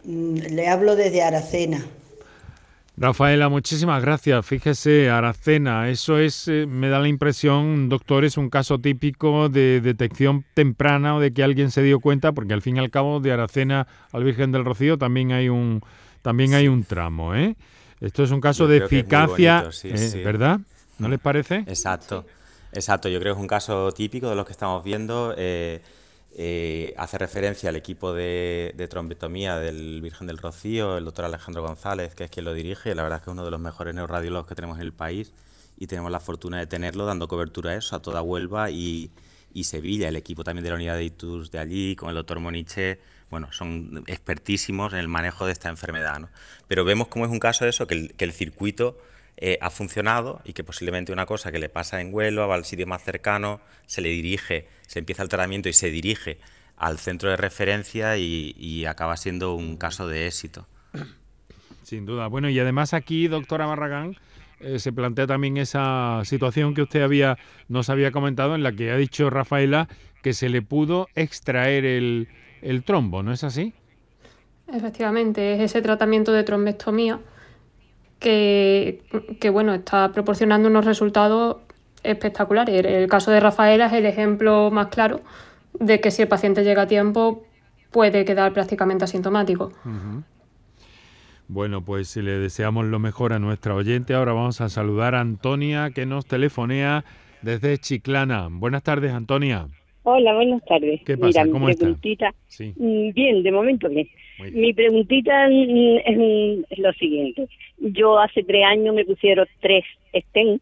Mm, 0.04 0.34
le 0.34 0.67
hablo 0.67 0.95
desde 0.95 1.21
Aracena. 1.21 1.86
Rafaela, 2.99 3.47
muchísimas 3.47 4.03
gracias. 4.03 4.45
Fíjese, 4.45 5.09
Aracena, 5.09 5.88
eso 5.89 6.19
es, 6.19 6.49
eh, 6.49 6.65
me 6.67 6.89
da 6.89 6.99
la 6.99 7.07
impresión, 7.07 7.88
doctor, 7.88 8.25
es 8.25 8.35
un 8.35 8.49
caso 8.49 8.77
típico 8.79 9.47
de 9.47 9.79
detección 9.79 10.43
temprana 10.53 11.15
o 11.15 11.21
de 11.21 11.31
que 11.31 11.41
alguien 11.41 11.71
se 11.71 11.81
dio 11.81 12.01
cuenta, 12.01 12.33
porque 12.33 12.53
al 12.53 12.62
fin 12.62 12.75
y 12.75 12.79
al 12.79 12.89
cabo 12.89 13.21
de 13.21 13.31
Aracena 13.31 13.88
al 14.12 14.25
Virgen 14.25 14.51
del 14.51 14.65
Rocío 14.65 14.97
también 14.97 15.31
hay 15.31 15.47
un, 15.47 15.81
también 16.21 16.53
hay 16.53 16.67
un 16.67 16.83
tramo, 16.83 17.33
¿eh? 17.35 17.55
Esto 18.01 18.23
es 18.23 18.31
un 18.31 18.41
caso 18.41 18.67
de 18.67 18.79
eficacia, 18.79 19.69
eh, 19.83 20.21
¿verdad? 20.25 20.59
¿No 20.97 21.07
les 21.07 21.19
parece? 21.19 21.63
Exacto, 21.67 22.25
exacto. 22.73 23.07
Yo 23.07 23.21
creo 23.21 23.33
que 23.33 23.39
es 23.39 23.41
un 23.41 23.47
caso 23.47 23.93
típico 23.93 24.29
de 24.29 24.35
los 24.35 24.45
que 24.45 24.51
estamos 24.51 24.83
viendo. 24.83 25.33
Eh, 25.38 25.81
eh, 26.41 26.93
hace 26.95 27.17
referencia 27.17 27.67
al 27.67 27.75
equipo 27.75 28.13
de, 28.13 28.88
trombetomía 28.89 29.60
del 29.60 30.02
Virgen 30.02 30.25
del 30.25 30.38
Rocío, 30.38 30.97
el 30.97 31.04
doctor 31.04 31.25
Alejandro 31.25 31.62
González, 31.63 32.15
que 32.15 32.23
es 32.23 32.32
quien 32.32 32.45
lo 32.45 32.54
dirige. 32.54 32.95
La 32.95 33.04
verdad 33.04 33.17
es 33.17 33.25
que 33.25 33.30
es 33.30 33.34
uno 33.34 33.43
de 33.43 33.52
los 33.52 33.60
mejores 33.60 33.93
neuroradiólogos 33.93 34.47
que 34.47 34.56
tenemos 34.56 34.78
en 34.78 34.84
el 34.84 34.93
país 34.93 35.34
y 35.78 35.88
tenemos 35.88 36.10
la 36.12 36.21
fortuna 36.21 36.58
de 36.58 36.65
tenerlo 36.65 37.06
dando 37.06 37.28
cobertura 37.28 37.71
a 37.71 37.75
eso, 37.75 37.93
a 37.97 38.02
toda 38.02 38.21
Huelva 38.21 38.71
y, 38.71 39.12
Sevilla. 39.63 40.08
El 40.08 40.15
equipo 40.15 40.45
también 40.45 40.63
de 40.63 40.69
la 40.69 40.78
unidad 40.78 40.95
de 40.95 41.04
ITUS 41.04 41.52
de 41.52 41.60
allí, 41.60 41.97
con 41.97 42.08
el 42.08 42.15
doctor 42.15 42.39
Moniche, 42.39 43.02
bueno, 43.30 43.52
son 43.52 44.06
expertísimos 44.08 44.93
en 44.93 44.99
el 44.99 45.10
manejo 45.10 45.45
de 45.45 45.52
esta 45.52 45.67
enfermedad. 45.67 46.19
¿no? 46.19 46.30
Pero 46.69 46.86
vemos 46.86 47.10
cómo 47.10 47.25
es 47.25 47.32
un 47.32 47.39
caso 47.39 47.65
de 47.65 47.71
eso, 47.71 47.86
que 47.86 48.13
el, 48.17 48.32
circuito 48.32 48.97
eh, 49.37 49.57
ha 49.61 49.69
funcionado 49.69 50.41
y 50.43 50.53
que 50.53 50.63
posiblemente 50.63 51.11
una 51.11 51.25
cosa 51.25 51.51
que 51.51 51.59
le 51.59 51.69
pasa 51.69 52.01
en 52.01 52.13
Huelva 52.13 52.47
va 52.47 52.55
al 52.55 52.65
sitio 52.65 52.87
más 52.87 53.03
cercano, 53.03 53.61
se 53.85 54.01
le 54.01 54.09
dirige 54.09 54.67
se 54.89 54.97
empieza 54.97 55.21
el 55.21 55.29
tratamiento 55.29 55.69
y 55.69 55.73
se 55.73 55.91
dirige 55.91 56.39
al 56.75 56.97
centro 56.97 57.29
de 57.29 57.37
referencia 57.37 58.17
y, 58.17 58.85
acaba 58.85 59.15
siendo 59.17 59.53
un 59.53 59.77
caso 59.77 60.07
de 60.07 60.25
éxito. 60.25 60.67
Sin 61.83 62.07
duda. 62.07 62.25
Bueno, 62.25 62.49
y 62.49 62.59
además 62.59 62.95
aquí, 62.95 63.27
doctora 63.27 63.67
Barragán, 63.67 64.15
eh, 64.59 64.79
se 64.79 64.91
plantea 64.91 65.27
también 65.27 65.57
esa 65.57 66.21
situación 66.25 66.73
que 66.73 66.81
usted 66.81 67.03
había 67.03 67.37
nos 67.67 67.91
había 67.91 68.11
comentado, 68.11 68.55
en 68.55 68.63
la 68.63 68.71
que 68.71 68.89
ha 68.89 68.97
dicho 68.97 69.29
Rafaela 69.29 69.87
que 70.23 70.33
se 70.33 70.49
le 70.49 70.63
pudo 70.63 71.07
extraer 71.13 71.85
el, 71.85 72.29
el 72.63 72.83
trombo, 72.83 73.21
¿no 73.21 73.31
es 73.31 73.43
así? 73.43 73.73
Efectivamente, 74.73 75.53
es 75.53 75.61
ese 75.61 75.83
tratamiento 75.83 76.33
de 76.33 76.43
trombectomía 76.43 77.19
que, 78.19 79.01
que 79.39 79.49
bueno, 79.49 79.73
está 79.73 80.12
proporcionando 80.12 80.67
unos 80.67 80.86
resultados 80.86 81.58
espectacular. 82.03 82.69
El 82.69 83.08
caso 83.08 83.32
de 83.32 83.39
Rafaela 83.39 83.88
es 83.88 83.93
el 83.93 84.05
ejemplo 84.05 84.71
más 84.71 84.88
claro 84.88 85.21
de 85.73 85.99
que 85.99 86.12
si 86.12 86.21
el 86.21 86.27
paciente 86.27 86.63
llega 86.63 86.84
a 86.84 86.88
tiempo 86.88 87.43
puede 87.91 88.25
quedar 88.25 88.53
prácticamente 88.53 89.03
asintomático. 89.03 89.71
Bueno, 91.47 91.84
pues 91.84 92.10
si 92.10 92.21
le 92.21 92.38
deseamos 92.38 92.86
lo 92.86 92.99
mejor 92.99 93.34
a 93.34 93.39
nuestra 93.39 93.73
oyente, 93.73 94.13
ahora 94.13 94.34
vamos 94.34 94.62
a 94.62 94.69
saludar 94.69 95.15
a 95.15 95.21
Antonia 95.21 95.89
que 95.91 96.05
nos 96.05 96.25
telefonea 96.25 97.03
desde 97.41 97.77
Chiclana. 97.77 98.49
Buenas 98.51 98.84
tardes, 98.84 99.12
Antonia. 99.12 99.67
Hola, 100.03 100.34
buenas 100.36 100.63
tardes. 100.65 101.01
¿Qué 101.05 101.17
pasa? 101.17 101.43
Mira, 101.43 101.51
¿Cómo 101.51 101.65
preguntita, 101.65 102.34
mm, 102.60 103.13
Bien, 103.13 103.43
de 103.43 103.51
momento 103.51 103.89
bien. 103.89 104.08
Mi 104.52 104.73
preguntita 104.73 105.47
es, 105.47 106.78
lo 106.78 106.93
siguiente. 106.93 107.47
Yo 107.78 108.19
hace 108.19 108.43
tres 108.43 108.63
años 108.65 108.95
me 108.95 109.06
pusieron 109.06 109.47
tres 109.60 109.84
estén 110.13 110.62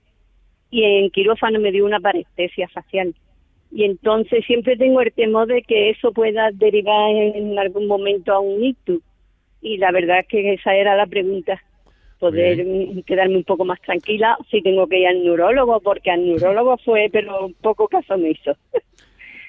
y 0.70 0.84
en 0.84 1.10
quirófano 1.12 1.60
me 1.60 1.72
dio 1.72 1.86
una 1.86 2.00
parestesia 2.00 2.68
facial. 2.70 3.13
Y 3.72 3.84
entonces 3.84 4.46
siempre 4.46 4.78
tengo 4.78 5.02
el 5.02 5.12
temor 5.12 5.48
de 5.48 5.62
que 5.62 5.90
eso 5.90 6.12
pueda 6.12 6.52
derivar 6.52 7.12
en 7.16 7.58
algún 7.60 7.88
momento 7.88 8.34
a 8.34 8.40
un 8.40 8.63
ictus. 8.63 9.02
Y 9.62 9.78
la 9.78 9.92
verdad 9.92 10.20
es 10.20 10.28
que 10.28 10.54
esa 10.54 10.76
era 10.76 10.96
la 10.96 11.06
pregunta, 11.06 11.62
poder 12.20 12.66
quedarme 13.06 13.38
un 13.38 13.44
poco 13.44 13.66
más 13.66 13.82
tranquila 13.82 14.38
si 14.50 14.62
tengo 14.62 14.88
que 14.88 15.00
ir 15.00 15.08
al 15.08 15.24
neurólogo, 15.24 15.80
porque 15.82 16.12
al 16.12 16.26
neurólogo 16.26 16.78
fue, 16.78 17.10
pero 17.12 17.52
poco 17.62 17.88
caso 17.88 18.18
me 18.18 18.32
hizo. 18.32 18.56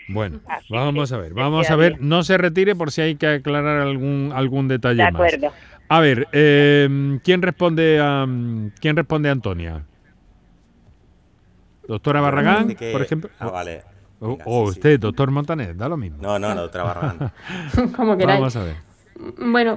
Bueno, 0.09 0.41
vamos 0.71 1.13
a 1.13 1.19
ver, 1.19 1.35
vamos 1.35 1.71
a 1.71 1.77
ver, 1.77 2.01
no 2.01 2.23
se 2.23 2.39
retire 2.39 2.75
por 2.75 2.91
si 2.91 3.03
hay 3.03 3.17
que 3.17 3.27
aclarar 3.27 3.81
algún 3.81 4.33
algún 4.35 4.67
detalle 4.69 5.03
de 5.03 5.09
acuerdo. 5.09 5.53
A 5.89 6.01
ver, 6.01 6.29
eh, 6.33 7.19
¿quién 7.23 7.43
responde 7.43 7.99
a 8.01 8.27
quién 8.81 8.97
responde 8.97 9.29
a 9.29 9.33
Antonia? 9.33 9.85
Doctora 11.87 12.21
Barragán, 12.21 12.77
por 12.93 13.03
ejemplo. 13.03 13.31
Ah, 13.39 13.51
vale. 13.51 13.83
o 14.21 14.63
usted, 14.65 14.99
doctor 15.01 15.31
Montaner, 15.31 15.77
da 15.77 15.89
lo 15.89 15.97
mismo. 15.97 16.19
No, 16.21 16.39
no, 16.39 16.55
doctora 16.55 16.85
Barragán. 16.85 17.33
Como 17.97 18.17
queráis. 18.17 18.41
Vamos 18.41 18.57
a 18.57 18.65
ver. 18.65 18.77
Bueno, 19.39 19.77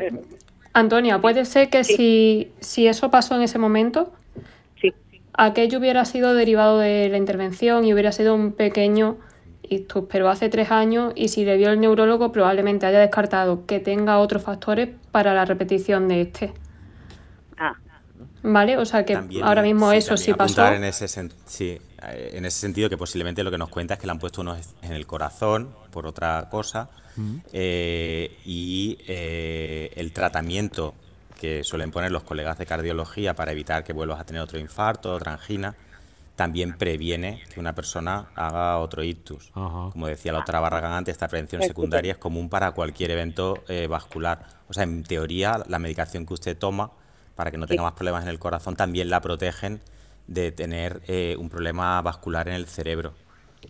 Antonia, 0.74 1.20
puede 1.20 1.46
ser 1.46 1.70
que 1.70 1.84
si, 1.84 2.52
si 2.60 2.88
eso 2.88 3.10
pasó 3.12 3.36
en 3.36 3.42
ese 3.42 3.58
momento, 3.58 4.12
aquello 5.34 5.80
hubiera 5.80 6.06
sido 6.06 6.34
derivado 6.34 6.80
de 6.80 7.10
la 7.10 7.18
intervención 7.18 7.86
y 7.86 7.94
hubiera 7.94 8.12
sido 8.12 8.36
un 8.36 8.52
pequeño 8.52 9.18
ictus, 9.72 10.06
pero 10.10 10.30
hace 10.30 10.50
tres 10.50 10.72
años 10.72 11.14
y 11.16 11.30
si 11.30 11.46
le 11.46 11.58
vio 11.58 11.70
el 11.70 11.80
neurólogo 11.80 12.32
probablemente 12.32 12.86
haya 12.86 13.00
descartado 13.00 13.66
que 13.66 13.80
tenga 13.80 14.20
otros 14.20 14.44
factores 14.44 14.90
para 15.12 15.34
la 15.34 15.46
repetición 15.46 16.08
de 16.08 16.22
este. 16.22 16.54
Ah. 17.58 17.76
¿Vale? 18.44 18.78
O 18.78 18.86
sea 18.86 19.06
que 19.06 19.20
ahora 19.44 19.62
mismo 19.62 19.92
eso 19.92 20.18
sí 20.18 20.34
pasó. 20.34 20.68
En 20.68 20.84
ese, 20.84 21.08
sí, 21.08 21.80
eh, 22.10 22.32
en 22.34 22.46
ese 22.46 22.60
sentido 22.60 22.90
que 22.90 22.98
posiblemente 22.98 23.44
lo 23.44 23.52
que 23.52 23.58
nos 23.58 23.70
cuenta 23.70 23.94
es 23.94 24.00
que 24.00 24.08
le 24.08 24.12
han 24.12 24.20
puesto 24.20 24.42
unos 24.42 24.74
en 24.82 24.94
el 24.94 25.06
corazón 25.06 25.70
por 25.92 26.08
otra 26.08 26.48
cosa 26.50 26.90
eh, 27.54 28.38
y 28.46 28.98
eh, 29.08 29.92
el 29.96 30.12
tratamiento 30.12 30.96
que 31.40 31.64
suelen 31.64 31.92
poner 31.92 32.12
los 32.12 32.24
colegas 32.24 32.58
de 32.58 32.66
cardiología 32.66 33.36
para 33.36 33.52
evitar 33.52 33.84
que 33.84 33.94
vuelvas 33.94 34.20
a 34.20 34.26
tener 34.26 34.42
otro 34.42 34.60
infarto, 34.60 35.14
otra 35.14 35.34
angina, 35.34 35.76
también 36.36 36.78
previene 36.78 37.44
que 37.54 37.60
una 37.60 37.76
persona 37.76 38.30
haga 38.36 38.80
otro 38.80 39.04
ictus. 39.04 39.52
Como 39.52 40.08
decía 40.08 40.32
la 40.32 40.40
otra 40.40 40.60
Barragán 40.60 40.94
antes, 40.94 41.14
esta 41.14 41.28
prevención 41.28 41.62
secundaria 41.62 42.14
es 42.14 42.18
común 42.18 42.50
para 42.50 42.72
cualquier 42.72 43.12
evento 43.12 43.64
vascular. 43.90 44.48
O 44.68 44.74
sea, 44.74 44.84
en 44.84 45.04
teoría, 45.04 45.64
la 45.68 45.80
medicación 45.80 46.26
que 46.26 46.34
usted 46.34 46.58
toma 46.58 46.92
para 47.36 47.52
que 47.52 47.58
no 47.58 47.68
tenga 47.68 47.84
más 47.84 47.94
problemas 47.94 48.24
en 48.24 48.30
el 48.30 48.40
corazón 48.40 48.76
también 48.76 49.10
la 49.10 49.22
protegen 49.22 49.82
de 50.28 50.52
tener 50.52 51.02
eh, 51.08 51.36
un 51.40 51.50
problema 51.50 52.02
vascular 52.02 52.48
en 52.48 52.54
el 52.54 52.68
cerebro. 52.68 53.14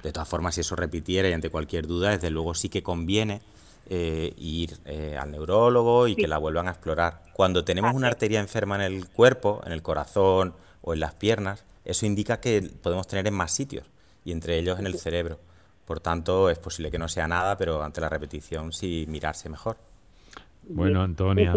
De 0.04 0.12
todas 0.12 0.28
formas, 0.28 0.56
si 0.56 0.62
eso 0.62 0.76
repitiera 0.76 1.30
y 1.30 1.34
ante 1.34 1.50
cualquier 1.50 1.88
duda, 1.88 2.12
desde 2.12 2.30
luego 2.30 2.54
sí 2.54 2.70
que 2.70 2.84
conviene 2.84 3.42
eh, 3.88 4.34
ir 4.38 4.78
eh, 4.86 5.18
al 5.20 5.32
neurólogo 5.32 6.08
y 6.08 6.16
que 6.16 6.28
la 6.28 6.38
vuelvan 6.38 6.68
a 6.68 6.72
explorar. 6.72 7.24
Cuando 7.34 7.64
tenemos 7.64 7.94
una 7.94 8.08
arteria 8.08 8.40
enferma 8.40 8.76
en 8.76 8.82
el 8.82 9.10
cuerpo, 9.10 9.62
en 9.66 9.72
el 9.72 9.82
corazón 9.82 10.54
o 10.82 10.94
en 10.94 11.00
las 11.00 11.14
piernas, 11.14 11.66
eso 11.86 12.06
indica 12.06 12.40
que 12.40 12.62
podemos 12.82 13.08
tener 13.08 13.28
en 13.28 13.34
más 13.34 13.52
sitios 13.52 13.86
y 14.24 14.32
entre 14.32 14.58
ellos 14.58 14.80
en 14.80 14.86
el 14.86 14.98
cerebro. 14.98 15.40
Por 15.86 16.00
tanto, 16.00 16.50
es 16.50 16.60
posible 16.60 16.92
que 16.92 16.98
no 16.98 17.08
sea 17.08 17.28
nada, 17.28 17.58
pero 17.58 17.84
ante 17.84 18.02
la 18.02 18.10
repetición 18.10 18.72
sí 18.72 19.06
mirarse 19.08 19.50
mejor. 19.50 19.78
Bueno, 20.64 21.02
Antonia. 21.02 21.56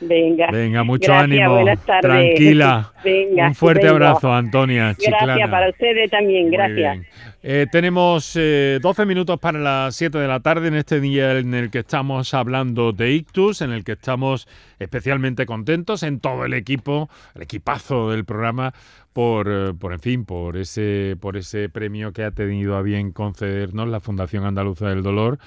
Venga. 0.00 0.50
Venga, 0.50 0.82
mucho 0.82 1.12
ánimo. 1.12 1.64
Tranquila. 2.00 2.92
Un 3.04 3.54
fuerte 3.54 3.88
abrazo, 3.88 4.32
Antonia. 4.32 4.96
Gracias 4.98 5.50
para 5.50 5.70
ustedes 5.70 6.10
también. 6.10 6.50
Gracias. 6.50 7.06
Eh, 7.44 7.66
tenemos 7.72 8.34
12 8.34 8.80
eh, 8.80 9.06
minutos 9.06 9.38
para 9.40 9.58
las 9.58 9.96
7 9.96 10.16
de 10.16 10.28
la 10.28 10.40
tarde 10.40 10.68
en 10.68 10.74
este 10.74 11.00
día 11.00 11.38
en 11.38 11.54
el 11.54 11.70
que 11.70 11.80
estamos 11.80 12.34
hablando 12.34 12.92
de 12.92 13.12
Ictus, 13.12 13.62
en 13.62 13.72
el 13.72 13.82
que 13.82 13.92
estamos 13.92 14.46
especialmente 14.78 15.44
contentos 15.44 16.04
en 16.04 16.20
todo 16.20 16.44
el 16.44 16.54
equipo, 16.54 17.10
el 17.34 17.42
equipazo 17.42 18.10
del 18.10 18.24
programa, 18.24 18.72
por, 19.12 19.48
eh, 19.50 19.74
por 19.78 19.92
en 19.92 20.00
fin, 20.00 20.24
por 20.24 20.56
ese, 20.56 21.16
por 21.20 21.36
ese 21.36 21.68
premio 21.68 22.12
que 22.12 22.22
ha 22.22 22.30
tenido 22.30 22.76
a 22.76 22.82
bien 22.82 23.10
concedernos 23.10 23.88
la 23.88 23.98
Fundación 23.98 24.44
Andaluza 24.44 24.88
del 24.88 25.02
Dolor 25.02 25.38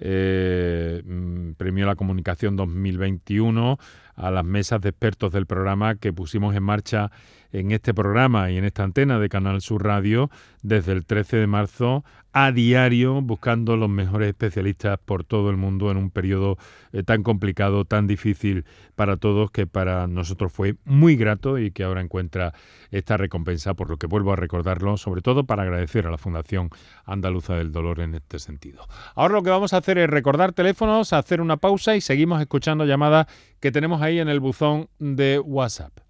eh, 0.00 1.02
mm, 1.04 1.52
Premio 1.52 1.86
la 1.86 1.94
Comunicación 1.94 2.56
2021 2.56 3.78
a 4.16 4.30
las 4.30 4.44
mesas 4.44 4.80
de 4.80 4.90
expertos 4.90 5.32
del 5.32 5.46
programa 5.46 5.94
que 5.94 6.12
pusimos 6.12 6.54
en 6.56 6.62
marcha 6.62 7.10
en 7.52 7.72
este 7.72 7.94
programa 7.94 8.50
y 8.50 8.58
en 8.58 8.64
esta 8.64 8.84
antena 8.84 9.18
de 9.18 9.28
Canal 9.28 9.60
Sur 9.60 9.84
Radio 9.84 10.30
desde 10.62 10.92
el 10.92 11.04
13 11.04 11.38
de 11.38 11.46
marzo 11.46 12.04
a 12.32 12.52
diario 12.52 13.20
buscando 13.22 13.76
los 13.76 13.88
mejores 13.88 14.28
especialistas 14.28 14.98
por 15.04 15.24
todo 15.24 15.50
el 15.50 15.56
mundo 15.56 15.90
en 15.90 15.96
un 15.96 16.10
periodo 16.10 16.58
eh, 16.92 17.02
tan 17.02 17.22
complicado, 17.22 17.84
tan 17.84 18.06
difícil 18.06 18.64
para 18.94 19.16
todos 19.16 19.50
que 19.50 19.66
para 19.66 20.06
nosotros 20.06 20.52
fue 20.52 20.76
muy 20.84 21.16
grato 21.16 21.58
y 21.58 21.72
que 21.72 21.82
ahora 21.82 22.00
encuentra 22.00 22.52
esta 22.90 23.16
recompensa 23.16 23.74
por 23.74 23.90
lo 23.90 23.96
que 23.96 24.06
vuelvo 24.06 24.32
a 24.32 24.36
recordarlo, 24.36 24.96
sobre 24.96 25.22
todo 25.22 25.44
para 25.44 25.62
agradecer 25.62 26.06
a 26.06 26.10
la 26.10 26.18
Fundación 26.18 26.70
Andaluza 27.04 27.56
del 27.56 27.72
Dolor 27.72 28.00
en 28.00 28.14
este 28.14 28.38
sentido. 28.38 28.86
Ahora 29.14 29.34
lo 29.34 29.42
que 29.42 29.50
vamos 29.50 29.72
a 29.72 29.78
hacer 29.78 29.98
es 29.98 30.08
recordar 30.08 30.52
teléfonos, 30.52 31.12
hacer 31.12 31.40
una 31.40 31.56
pausa 31.56 31.96
y 31.96 32.00
seguimos 32.00 32.40
escuchando 32.40 32.84
llamadas 32.84 33.26
que 33.58 33.72
tenemos 33.72 34.02
ahí 34.02 34.20
en 34.20 34.28
el 34.28 34.40
buzón 34.40 34.88
de 34.98 35.40
WhatsApp. 35.40 36.09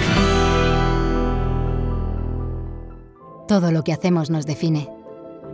Todo 3.51 3.73
lo 3.73 3.83
que 3.83 3.91
hacemos 3.91 4.29
nos 4.29 4.45
define. 4.45 4.87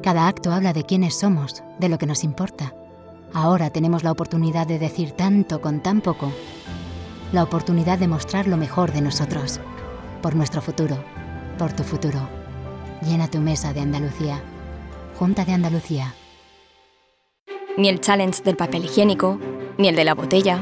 Cada 0.04 0.28
acto 0.28 0.52
habla 0.52 0.72
de 0.72 0.84
quiénes 0.84 1.18
somos, 1.18 1.64
de 1.80 1.90
lo 1.90 1.98
que 1.98 2.06
nos 2.06 2.24
importa. 2.24 2.76
Ahora 3.34 3.72
tenemos 3.72 4.04
la 4.04 4.12
oportunidad 4.12 4.68
de 4.68 4.78
decir 4.78 5.14
tanto 5.14 5.62
con 5.62 5.82
tan 5.82 6.02
poco. 6.02 6.32
La 7.32 7.42
oportunidad 7.42 7.98
de 7.98 8.08
mostrar 8.08 8.48
lo 8.48 8.56
mejor 8.56 8.92
de 8.92 9.02
nosotros. 9.02 9.60
Por 10.22 10.36
nuestro 10.36 10.62
futuro. 10.62 11.04
Por 11.58 11.74
tu 11.74 11.82
futuro. 11.82 12.20
Llena 13.02 13.32
tu 13.32 13.40
mesa 13.40 13.74
de 13.74 13.80
Andalucía. 13.80 14.44
Junta 15.18 15.44
de 15.44 15.54
Andalucía. 15.54 16.14
Ni 17.80 17.90
el 17.90 18.00
challenge 18.00 18.44
del 18.44 18.58
papel 18.58 18.86
higiénico, 18.86 19.40
ni 19.80 19.88
el 19.88 19.96
de 19.96 20.06
la 20.06 20.14
botella. 20.14 20.62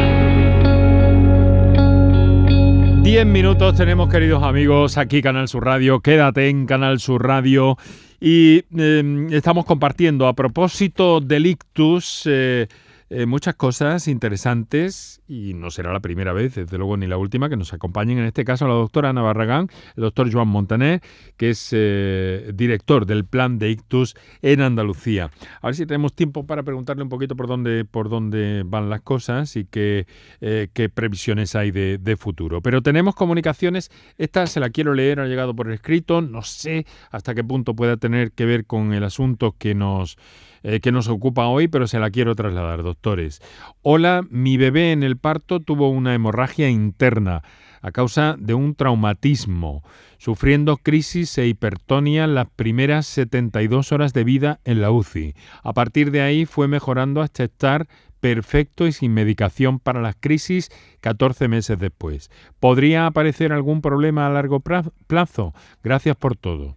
Diez 3.02 3.26
minutos 3.26 3.76
tenemos, 3.76 4.08
queridos 4.08 4.44
amigos, 4.44 4.98
aquí 4.98 5.20
Canal 5.20 5.48
Sur 5.48 5.64
Radio. 5.64 6.00
Quédate 6.00 6.48
en 6.48 6.66
Canal 6.66 7.00
Sur 7.00 7.26
Radio. 7.26 7.76
Y 8.20 8.62
em, 8.76 9.32
estamos 9.32 9.64
compartiendo 9.64 10.28
a 10.28 10.34
propósito 10.34 11.20
del 11.20 11.46
ictus. 11.46 12.22
Eh, 12.26 12.68
eh, 13.12 13.26
muchas 13.26 13.56
cosas 13.56 14.06
interesantes 14.06 15.20
y 15.26 15.52
no 15.54 15.70
será 15.70 15.92
la 15.92 15.98
primera 15.98 16.32
vez, 16.32 16.54
desde 16.54 16.78
luego 16.78 16.96
ni 16.96 17.08
la 17.08 17.16
última, 17.16 17.48
que 17.48 17.56
nos 17.56 17.72
acompañen 17.72 18.18
en 18.18 18.24
este 18.24 18.44
caso 18.44 18.68
la 18.68 18.74
doctora 18.74 19.08
Ana 19.08 19.20
Barragán, 19.20 19.68
el 19.96 20.02
doctor 20.02 20.32
Joan 20.32 20.46
Montaner, 20.46 21.02
que 21.36 21.50
es 21.50 21.70
eh, 21.72 22.52
director 22.54 23.06
del 23.06 23.24
plan 23.24 23.58
de 23.58 23.70
Ictus 23.70 24.14
en 24.42 24.60
Andalucía. 24.60 25.32
A 25.60 25.66
ver 25.66 25.74
si 25.74 25.86
tenemos 25.86 26.14
tiempo 26.14 26.46
para 26.46 26.62
preguntarle 26.62 27.02
un 27.02 27.08
poquito 27.08 27.34
por 27.34 27.48
dónde, 27.48 27.84
por 27.84 28.08
dónde 28.10 28.62
van 28.64 28.88
las 28.88 29.00
cosas 29.00 29.56
y 29.56 29.64
qué, 29.64 30.06
eh, 30.40 30.68
qué 30.72 30.88
previsiones 30.88 31.56
hay 31.56 31.72
de, 31.72 31.98
de, 31.98 32.16
futuro. 32.16 32.60
Pero 32.60 32.80
tenemos 32.80 33.16
comunicaciones, 33.16 33.90
esta 34.18 34.46
se 34.46 34.60
la 34.60 34.70
quiero 34.70 34.94
leer, 34.94 35.18
ha 35.18 35.26
llegado 35.26 35.56
por 35.56 35.68
escrito, 35.72 36.20
no 36.20 36.42
sé 36.42 36.86
hasta 37.10 37.34
qué 37.34 37.42
punto 37.42 37.74
pueda 37.74 37.96
tener 37.96 38.30
que 38.30 38.44
ver 38.44 38.66
con 38.66 38.92
el 38.92 39.02
asunto 39.02 39.56
que 39.58 39.74
nos 39.74 40.16
eh, 40.62 40.80
que 40.80 40.92
nos 40.92 41.08
ocupa 41.08 41.46
hoy, 41.46 41.68
pero 41.68 41.86
se 41.86 41.98
la 41.98 42.10
quiero 42.10 42.34
trasladar, 42.34 42.82
doctores. 42.82 43.40
Hola, 43.82 44.22
mi 44.30 44.56
bebé 44.56 44.92
en 44.92 45.02
el 45.02 45.16
parto 45.16 45.60
tuvo 45.60 45.90
una 45.90 46.14
hemorragia 46.14 46.68
interna 46.68 47.42
a 47.82 47.92
causa 47.92 48.36
de 48.38 48.54
un 48.54 48.74
traumatismo, 48.74 49.82
sufriendo 50.18 50.76
crisis 50.76 51.36
e 51.38 51.46
hipertonia 51.46 52.26
las 52.26 52.48
primeras 52.50 53.06
72 53.06 53.92
horas 53.92 54.12
de 54.12 54.24
vida 54.24 54.60
en 54.64 54.80
la 54.80 54.90
UCI. 54.90 55.34
A 55.62 55.72
partir 55.72 56.10
de 56.10 56.20
ahí 56.20 56.44
fue 56.44 56.68
mejorando 56.68 57.22
hasta 57.22 57.44
estar 57.44 57.88
perfecto 58.20 58.86
y 58.86 58.92
sin 58.92 59.14
medicación 59.14 59.78
para 59.78 60.02
las 60.02 60.14
crisis 60.18 60.70
14 61.00 61.48
meses 61.48 61.78
después. 61.78 62.30
¿Podría 62.60 63.06
aparecer 63.06 63.52
algún 63.52 63.80
problema 63.80 64.26
a 64.26 64.30
largo 64.30 64.60
plazo? 64.60 65.54
Gracias 65.82 66.16
por 66.16 66.36
todo. 66.36 66.76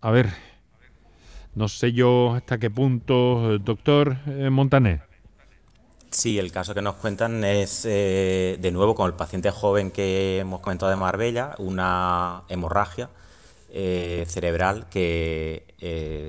A 0.00 0.10
ver, 0.10 0.30
No 1.54 1.68
sé 1.68 1.92
yo 1.92 2.34
hasta 2.34 2.58
qué 2.58 2.70
punto, 2.70 3.58
doctor 3.58 4.16
eh, 4.26 4.48
Montaner. 4.48 5.02
Sí, 6.10 6.38
el 6.38 6.50
caso 6.50 6.74
que 6.74 6.82
nos 6.82 6.96
cuentan 6.96 7.44
es, 7.44 7.84
eh, 7.86 8.58
de 8.60 8.70
nuevo, 8.70 8.94
con 8.94 9.06
el 9.06 9.14
paciente 9.14 9.50
joven 9.50 9.90
que 9.90 10.38
hemos 10.38 10.60
comentado 10.60 10.90
de 10.90 10.96
Marbella, 10.96 11.54
una 11.58 12.42
hemorragia 12.48 13.08
eh, 13.70 14.24
cerebral 14.28 14.86
que 14.90 15.64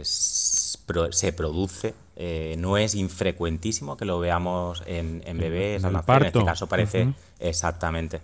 se 0.04 1.34
produce, 1.34 1.94
no 2.58 2.78
es 2.78 2.96
infrecuentísimo 2.96 3.98
que 3.98 4.06
lo 4.06 4.20
veamos 4.20 4.84
en, 4.86 5.22
bebés, 5.38 5.84
en, 5.84 5.96
en 5.96 6.26
este 6.26 6.46
caso 6.46 6.68
parece 6.68 7.14
exactamente. 7.40 8.22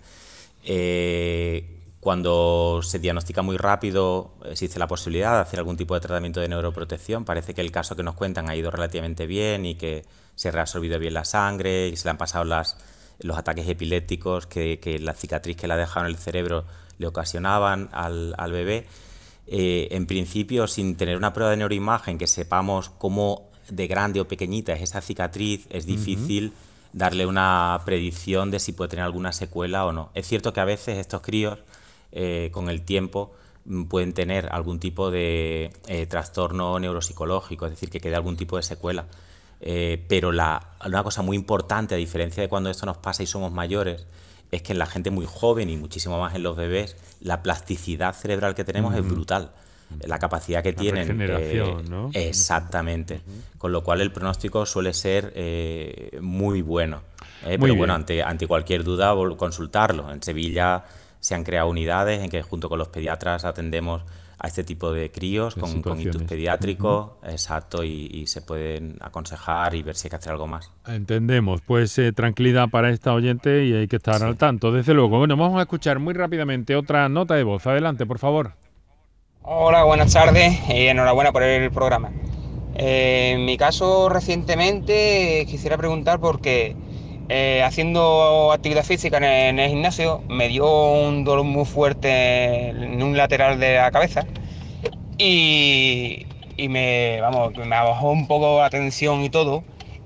Cuando 2.00 2.80
se 2.82 2.98
diagnostica 2.98 3.42
muy 3.42 3.58
rápido, 3.58 4.32
existe 4.46 4.78
la 4.78 4.88
posibilidad 4.88 5.34
de 5.34 5.42
hacer 5.42 5.58
algún 5.58 5.76
tipo 5.76 5.94
de 5.94 6.00
tratamiento 6.00 6.40
de 6.40 6.48
neuroprotección. 6.48 7.26
Parece 7.26 7.52
que 7.52 7.60
el 7.60 7.70
caso 7.70 7.94
que 7.94 8.02
nos 8.02 8.14
cuentan 8.14 8.48
ha 8.48 8.56
ido 8.56 8.70
relativamente 8.70 9.26
bien 9.26 9.66
y 9.66 9.74
que 9.74 10.06
se 10.34 10.48
ha 10.48 10.52
reabsorbido 10.52 10.98
bien 10.98 11.12
la 11.12 11.26
sangre 11.26 11.88
y 11.88 11.96
se 11.96 12.04
le 12.04 12.12
han 12.12 12.16
pasado 12.16 12.44
las, 12.44 12.78
los 13.18 13.36
ataques 13.36 13.68
epilépticos 13.68 14.46
que, 14.46 14.98
la 14.98 15.12
cicatriz 15.12 15.58
que 15.58 15.68
le 15.68 15.74
ha 15.74 15.76
dejado 15.76 16.06
en 16.06 16.12
el 16.12 16.16
cerebro 16.16 16.64
le 16.96 17.06
ocasionaban 17.06 17.90
al, 17.92 18.34
bebé. 18.50 18.86
Eh, 19.46 19.88
en 19.90 20.06
principio, 20.06 20.66
sin 20.68 20.96
tener 20.96 21.18
una 21.18 21.34
prueba 21.34 21.50
de 21.50 21.58
neuroimagen 21.58 22.16
que 22.16 22.26
sepamos 22.26 22.88
cómo 22.88 23.50
de 23.68 23.86
grande 23.86 24.22
o 24.22 24.28
pequeñita 24.28 24.72
es 24.72 24.80
esa 24.80 25.02
cicatriz, 25.02 25.66
es 25.68 25.84
difícil 25.84 26.54
darle 26.94 27.26
una 27.26 27.80
predicción 27.84 28.50
de 28.50 28.58
si 28.58 28.72
puede 28.72 28.88
tener 28.88 29.04
alguna 29.04 29.32
secuela 29.32 29.84
o 29.84 29.92
no. 29.92 30.10
Es 30.14 30.26
cierto 30.26 30.54
que 30.54 30.60
a 30.60 30.64
veces 30.64 30.96
estos 30.98 31.20
críos 31.20 31.58
eh, 32.12 32.50
con 32.52 32.68
el 32.68 32.82
tiempo 32.82 33.32
mm, 33.64 33.84
pueden 33.84 34.12
tener 34.12 34.48
algún 34.50 34.80
tipo 34.80 35.10
de 35.10 35.70
eh, 35.86 36.06
trastorno 36.06 36.78
neuropsicológico, 36.80 37.66
es 37.66 37.72
decir, 37.72 37.88
que 37.90 38.00
quede 38.00 38.16
algún 38.16 38.36
tipo 38.36 38.56
de 38.56 38.62
secuela. 38.62 39.06
Eh, 39.60 40.04
pero 40.08 40.32
la, 40.32 40.72
una 40.84 41.02
cosa 41.04 41.22
muy 41.22 41.36
importante, 41.36 41.94
a 41.94 41.98
diferencia 41.98 42.42
de 42.42 42.48
cuando 42.48 42.70
esto 42.70 42.86
nos 42.86 42.96
pasa 42.96 43.22
y 43.22 43.26
somos 43.26 43.52
mayores, 43.52 44.06
es 44.50 44.62
que 44.62 44.72
en 44.72 44.78
la 44.80 44.86
gente 44.86 45.10
muy 45.10 45.26
joven 45.26 45.70
y 45.70 45.76
muchísimo 45.76 46.18
más 46.18 46.34
en 46.34 46.42
los 46.42 46.56
bebés, 46.56 46.96
la 47.20 47.42
plasticidad 47.42 48.14
cerebral 48.14 48.54
que 48.54 48.64
tenemos 48.64 48.94
es 48.96 49.06
brutal. 49.06 49.52
La 50.06 50.20
capacidad 50.20 50.62
que 50.62 50.72
tienen. 50.72 51.18
¿no? 51.88 52.10
Exactamente. 52.14 53.20
Con 53.58 53.72
lo 53.72 53.82
cual 53.82 54.00
el 54.00 54.12
pronóstico 54.12 54.64
suele 54.64 54.94
ser 54.94 55.32
muy 56.20 56.62
bueno. 56.62 57.02
pero 57.42 57.74
bueno, 57.74 57.94
ante, 57.94 58.22
ante 58.22 58.46
cualquier 58.46 58.82
duda, 58.82 59.14
consultarlo. 59.36 60.12
En 60.12 60.22
Sevilla 60.22 60.84
se 61.20 61.34
han 61.34 61.44
creado 61.44 61.68
unidades 61.68 62.22
en 62.22 62.30
que 62.30 62.42
junto 62.42 62.68
con 62.68 62.78
los 62.78 62.88
pediatras 62.88 63.44
atendemos 63.44 64.02
a 64.42 64.48
este 64.48 64.64
tipo 64.64 64.90
de 64.90 65.10
críos 65.10 65.54
con, 65.54 65.82
con 65.82 65.98
pediátricos, 66.26 67.10
exacto, 67.24 67.84
y, 67.84 68.26
se 68.26 68.40
pueden 68.40 68.96
aconsejar 69.00 69.74
y 69.74 69.82
ver 69.82 69.96
si 69.96 70.06
hay 70.06 70.10
que 70.10 70.16
hacer 70.16 70.32
algo 70.32 70.46
más. 70.46 70.72
Entendemos, 70.86 71.60
pues 71.60 71.98
eh, 71.98 72.12
tranquilidad 72.12 72.68
para 72.70 72.88
esta 72.88 73.12
oyente 73.12 73.66
y 73.66 73.74
hay 73.74 73.86
que 73.86 73.96
estar 73.96 74.22
al 74.22 74.38
tanto, 74.38 74.72
desde 74.72 74.94
luego. 74.94 75.18
Bueno, 75.18 75.36
vamos 75.36 75.58
a 75.58 75.62
escuchar 75.62 75.98
muy 75.98 76.14
rápidamente 76.14 76.74
otra 76.74 77.08
nota 77.10 77.34
de 77.34 77.42
voz. 77.42 77.66
Adelante, 77.66 78.06
por 78.06 78.18
favor. 78.18 78.54
Hola, 79.42 79.84
buenas 79.84 80.12
tardes 80.12 80.58
y 80.70 80.86
enhorabuena 80.86 81.32
por 81.32 81.42
el 81.42 81.70
programa. 81.70 82.10
Eh, 82.76 83.32
en 83.34 83.44
mi 83.44 83.58
caso, 83.58 84.08
recientemente 84.08 85.44
quisiera 85.50 85.76
preguntar 85.76 86.18
por 86.18 86.40
qué 86.40 86.76
eh, 87.32 87.62
haciendo 87.62 88.50
actividad 88.50 88.82
física 88.82 89.18
en 89.18 89.60
el, 89.60 89.70
gimnasio, 89.70 90.20
me 90.28 90.48
dio 90.48 90.66
un 90.90 91.22
dolor 91.22 91.44
muy 91.44 91.64
fuerte 91.64 92.70
en 92.70 93.00
un 93.00 93.16
lateral 93.16 93.60
de 93.60 93.76
la 93.76 93.92
cabeza 93.92 94.26
y, 95.16 96.26
me, 96.68 97.20
vamos, 97.20 97.56
me 97.56 97.68
bajó 97.68 98.10
un 98.10 98.26
poco 98.26 98.60
la 98.60 98.68
tensión 98.68 99.22
y 99.22 99.30
todo 99.30 99.62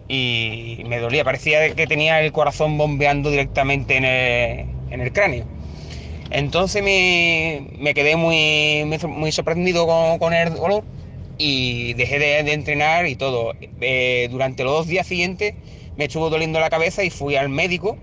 y 0.07 0.83
me 0.87 0.99
dolía, 0.99 1.25
parecía 1.25 1.75
que 1.75 1.87
tenía 1.87 2.20
el 2.20 2.31
corazón 2.31 2.77
bombeando 2.77 3.31
directamente 3.31 3.97
en 3.97 5.01
el, 5.01 5.12
cráneo. 5.14 5.47
Entonces 6.31 6.83
me, 6.83 7.95
quedé 7.95 8.16
muy, 8.16 8.85
muy 9.09 9.33
sorprendido 9.33 9.87
con, 10.18 10.35
el 10.35 10.53
dolor 10.53 10.85
y 11.39 11.95
dejé 11.95 12.18
de, 12.18 12.53
entrenar 12.53 13.07
y 13.07 13.16
todo. 13.16 13.55
Eh, 13.81 14.29
durante 14.31 14.62
los 14.62 14.75
dos 14.75 14.89
días 14.89 15.07
siguientes 15.07 15.55
me 15.97 16.05
estuvo 16.05 16.30
doliendo 16.30 16.61
la 16.61 16.70
cabeza 16.70 17.05
y 17.05 17.11
fui 17.11 17.36
al 17.36 17.49
médico 17.49 17.97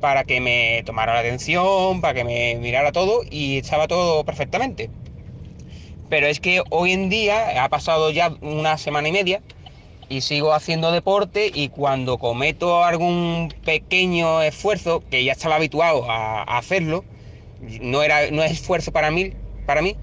para 0.00 0.24
que 0.24 0.40
me 0.40 0.82
tomara 0.84 1.14
la 1.14 1.20
atención, 1.20 2.00
para 2.00 2.14
que 2.14 2.24
me 2.24 2.56
mirara 2.56 2.92
todo 2.92 3.20
y 3.30 3.58
estaba 3.58 3.86
todo 3.86 4.24
perfectamente. 4.24 4.90
Pero 6.08 6.26
es 6.26 6.40
que 6.40 6.62
hoy 6.70 6.92
en 6.92 7.08
día 7.08 7.62
ha 7.62 7.68
pasado 7.68 8.10
ya 8.10 8.32
una 8.40 8.78
semana 8.78 9.08
y 9.08 9.12
media 9.12 9.42
y 10.08 10.22
sigo 10.22 10.52
haciendo 10.52 10.90
deporte 10.90 11.50
y 11.54 11.68
cuando 11.68 12.18
cometo 12.18 12.82
algún 12.82 13.54
pequeño 13.64 14.42
esfuerzo, 14.42 15.04
que 15.08 15.22
ya 15.22 15.32
estaba 15.32 15.56
habituado 15.56 16.10
a, 16.10 16.42
hacerlo, 16.42 17.04
no, 17.80 18.02
era, 18.02 18.30
no 18.30 18.42
es 18.42 18.52
esfuerzo 18.52 18.90
para 18.90 19.10
mí, 19.10 19.32
para 19.66 19.82
mí 19.82 19.96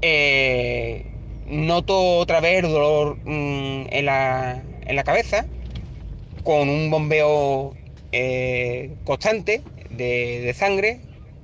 eh, 0.00 1.04
noto 1.46 2.18
otra 2.18 2.40
vez 2.40 2.62
dolor 2.62 3.18
mm, 3.24 3.86
en, 3.90 4.06
la, 4.06 4.62
en 4.86 4.96
la 4.96 5.04
cabeza 5.04 5.44
con 6.42 6.68
un 6.68 6.90
bombeo 6.90 7.74
eh, 8.12 8.96
constante 9.04 9.62
de, 9.90 10.52
sangre 10.56 11.00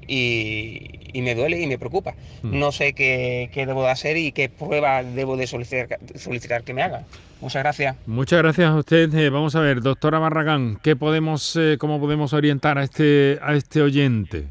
y, 0.06 0.90
me 1.14 1.34
duele 1.34 1.60
y 1.60 1.66
me 1.66 1.78
preocupa. 1.78 2.14
Hmm. 2.42 2.58
No 2.58 2.72
sé 2.72 2.92
qué, 2.92 3.50
debo 3.54 3.84
de 3.84 3.90
hacer 3.90 4.16
y 4.16 4.32
qué 4.32 4.48
prueba 4.48 5.02
debo 5.02 5.36
de 5.36 5.46
solicitar, 5.46 5.98
solicitar 6.16 6.62
que 6.62 6.74
me 6.74 6.82
haga. 6.82 7.04
Muchas 7.40 7.62
gracias. 7.62 7.96
Muchas 8.06 8.42
gracias 8.42 8.70
a 8.70 8.76
usted. 8.76 9.14
Eh, 9.14 9.30
vamos 9.30 9.54
a 9.56 9.60
ver, 9.60 9.80
doctora 9.80 10.18
Barragán, 10.18 10.78
¿qué 10.82 10.96
podemos, 10.96 11.56
eh, 11.56 11.76
¿cómo 11.78 12.00
podemos 12.00 12.32
orientar 12.32 12.78
a 12.78 12.84
este, 12.84 13.38
a 13.42 13.54
este 13.54 13.82
oyente? 13.82 14.48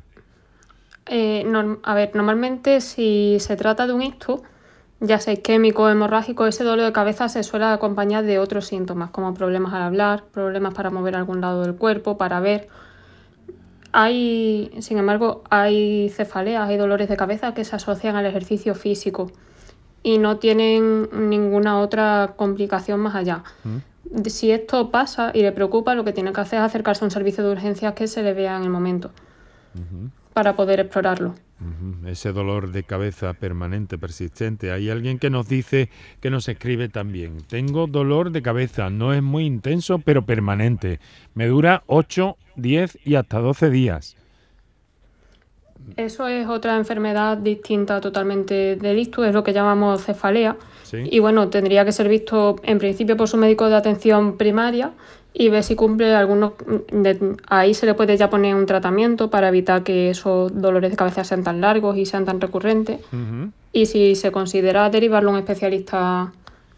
a 1.07 1.93
ver, 1.93 2.15
normalmente 2.15 2.81
si 2.81 3.37
se 3.39 3.55
trata 3.55 3.85
de 3.85 3.93
un 3.93 4.01
ictus, 4.01 4.41
ya 4.99 5.19
sea 5.19 5.33
isquémico, 5.33 5.89
hemorrágico, 5.89 6.45
ese 6.47 6.63
dolor 6.63 6.85
de 6.85 6.93
cabeza 6.93 7.29
se 7.29 7.43
suele 7.43 7.65
acompañar 7.65 8.23
de 8.23 8.39
otros 8.39 8.67
síntomas, 8.67 9.11
como 9.11 9.33
problemas 9.33 9.73
al 9.73 9.81
hablar, 9.81 10.23
problemas 10.31 10.73
para 10.73 10.89
mover 10.89 11.15
algún 11.15 11.41
lado 11.41 11.63
del 11.63 11.75
cuerpo, 11.75 12.17
para 12.17 12.39
ver. 12.39 12.67
Hay, 13.91 14.71
sin 14.79 14.97
embargo, 14.97 15.43
hay 15.49 16.09
cefaleas, 16.09 16.67
hay 16.67 16.77
dolores 16.77 17.07
de 17.07 17.17
cabeza 17.17 17.53
que 17.53 17.63
se 17.63 17.75
asocian 17.75 18.15
al 18.15 18.25
ejercicio 18.25 18.75
físico 18.75 19.31
y 20.03 20.17
no 20.17 20.37
tienen 20.37 21.09
ninguna 21.29 21.79
otra 21.79 22.33
complicación 22.35 22.99
más 22.99 23.15
allá. 23.15 23.43
Mm. 23.63 24.27
Si 24.27 24.51
esto 24.51 24.91
pasa 24.91 25.31
y 25.33 25.41
le 25.41 25.51
preocupa, 25.51 25.95
lo 25.95 26.03
que 26.03 26.13
tiene 26.13 26.31
que 26.31 26.41
hacer 26.41 26.59
es 26.59 26.65
acercarse 26.65 27.03
a 27.03 27.07
un 27.07 27.11
servicio 27.11 27.43
de 27.43 27.51
urgencias 27.51 27.93
que 27.93 28.07
se 28.07 28.21
le 28.21 28.33
vea 28.33 28.55
en 28.57 28.63
el 28.63 28.69
momento 28.69 29.11
para 30.35 30.57
poder 30.57 30.81
explorarlo. 30.81 31.33
Ese 32.05 32.33
dolor 32.33 32.73
de 32.73 32.83
cabeza 32.83 33.33
permanente, 33.35 33.97
persistente. 33.97 34.69
Hay 34.71 34.89
alguien 34.89 35.17
que 35.17 35.29
nos 35.29 35.47
dice, 35.47 35.89
que 36.19 36.29
nos 36.29 36.49
escribe 36.49 36.89
también. 36.89 37.37
Tengo 37.47 37.87
dolor 37.87 38.31
de 38.31 38.41
cabeza, 38.41 38.89
no 38.89 39.13
es 39.13 39.23
muy 39.23 39.45
intenso, 39.45 39.99
pero 39.99 40.25
permanente. 40.25 40.99
Me 41.35 41.47
dura 41.47 41.83
8, 41.87 42.35
10 42.57 42.99
y 43.05 43.15
hasta 43.15 43.39
12 43.39 43.69
días. 43.69 44.17
Eso 45.95 46.27
es 46.27 46.47
otra 46.47 46.75
enfermedad 46.75 47.37
distinta 47.37 48.01
totalmente 48.01 48.77
ictus, 48.97 49.27
es 49.27 49.33
lo 49.33 49.41
que 49.41 49.53
llamamos 49.53 50.03
cefalea. 50.03 50.57
Y 50.91 51.19
bueno, 51.19 51.47
tendría 51.47 51.85
que 51.85 51.93
ser 51.93 52.09
visto 52.09 52.57
en 52.63 52.77
principio 52.77 53.15
por 53.15 53.29
su 53.29 53.37
médico 53.37 53.69
de 53.69 53.75
atención 53.75 54.35
primaria 54.35 54.91
y 55.37 55.49
ver 55.49 55.63
si 55.63 55.75
cumple 55.75 56.15
algunos... 56.15 56.53
ahí 57.49 57.73
se 57.73 57.85
le 57.85 57.93
puede 57.93 58.15
ya 58.15 58.29
poner 58.29 58.55
un 58.55 58.65
tratamiento 58.65 59.29
para 59.29 59.49
evitar 59.49 59.83
que 59.83 60.09
esos 60.09 60.59
dolores 60.61 60.91
de 60.91 60.97
cabeza 60.97 61.25
sean 61.25 61.43
tan 61.43 61.59
largos 61.59 61.97
y 61.97 62.05
sean 62.05 62.23
tan 62.23 62.39
recurrentes. 62.39 63.01
Y 63.73 63.85
si 63.87 64.15
se 64.15 64.31
considera 64.31 64.89
derivarlo 64.89 65.31
a 65.31 65.33
un 65.33 65.39
especialista 65.39 66.31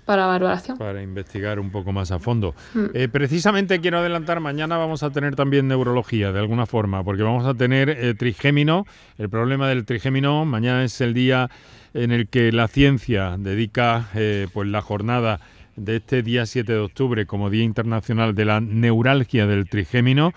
para 0.06 0.26
valoración. 0.26 0.78
Para 0.78 1.04
investigar 1.04 1.60
un 1.60 1.70
poco 1.70 1.92
más 1.92 2.12
a 2.12 2.18
fondo. 2.18 2.56
Mm. 2.74 2.86
Eh, 2.94 3.08
precisamente 3.10 3.80
quiero 3.80 4.00
adelantar, 4.00 4.40
mañana 4.40 4.78
vamos 4.78 5.04
a 5.04 5.12
tener 5.12 5.36
también 5.36 5.68
neurología 5.68 6.32
de 6.32 6.40
alguna 6.40 6.66
forma, 6.66 7.04
porque 7.04 7.24
vamos 7.24 7.46
a 7.46 7.54
tener 7.54 7.90
eh, 7.90 8.14
trigémino, 8.16 8.86
el 9.18 9.30
problema 9.30 9.68
del 9.68 9.86
trigémino, 9.86 10.46
mañana 10.46 10.84
es 10.84 11.00
el 11.02 11.14
día 11.14 11.50
en 11.94 12.12
el 12.12 12.30
que 12.30 12.52
la 12.54 12.70
ciencia 12.70 13.36
dedica 13.38 14.08
eh, 14.16 14.48
pues 14.54 14.70
la 14.70 14.82
jornada 14.82 15.42
de 15.78 15.98
este 15.98 16.24
día 16.24 16.46
7 16.46 16.72
de 16.74 16.80
octubre 16.80 17.26
como 17.26 17.50
Día 17.50 17.64
Internacional 17.64 18.36
de 18.36 18.46
la 18.46 18.60
Neuralgia 18.60 19.48
del 19.48 19.70
Trigémino. 19.70 20.34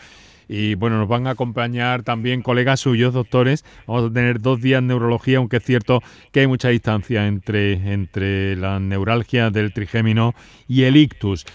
Y 0.49 0.75
bueno, 0.75 0.99
nos 0.99 1.09
van 1.09 1.27
a 1.27 1.31
acompañar 1.31 2.03
también 2.03 2.43
colegas 2.43 2.81
suyos, 2.81 3.15
doctores. 3.15 3.65
Vamos 3.87 4.11
a 4.11 4.13
tener 4.13 4.41
dos 4.41 4.61
días 4.61 4.83
de 4.83 4.89
neurología, 4.89 5.39
aunque 5.39 5.59
es 5.59 5.65
cierto 5.65 6.03
que 6.33 6.41
hay 6.41 6.47
mucha 6.47 6.69
distancia 6.69 7.27
entre, 7.27 7.93
entre 7.93 8.57
la 8.57 8.81
neuralgia 8.81 9.51
del 9.51 9.73
trigémino 9.73 10.35
y 10.67 10.83
el 10.83 10.97
ictus. 10.97 11.47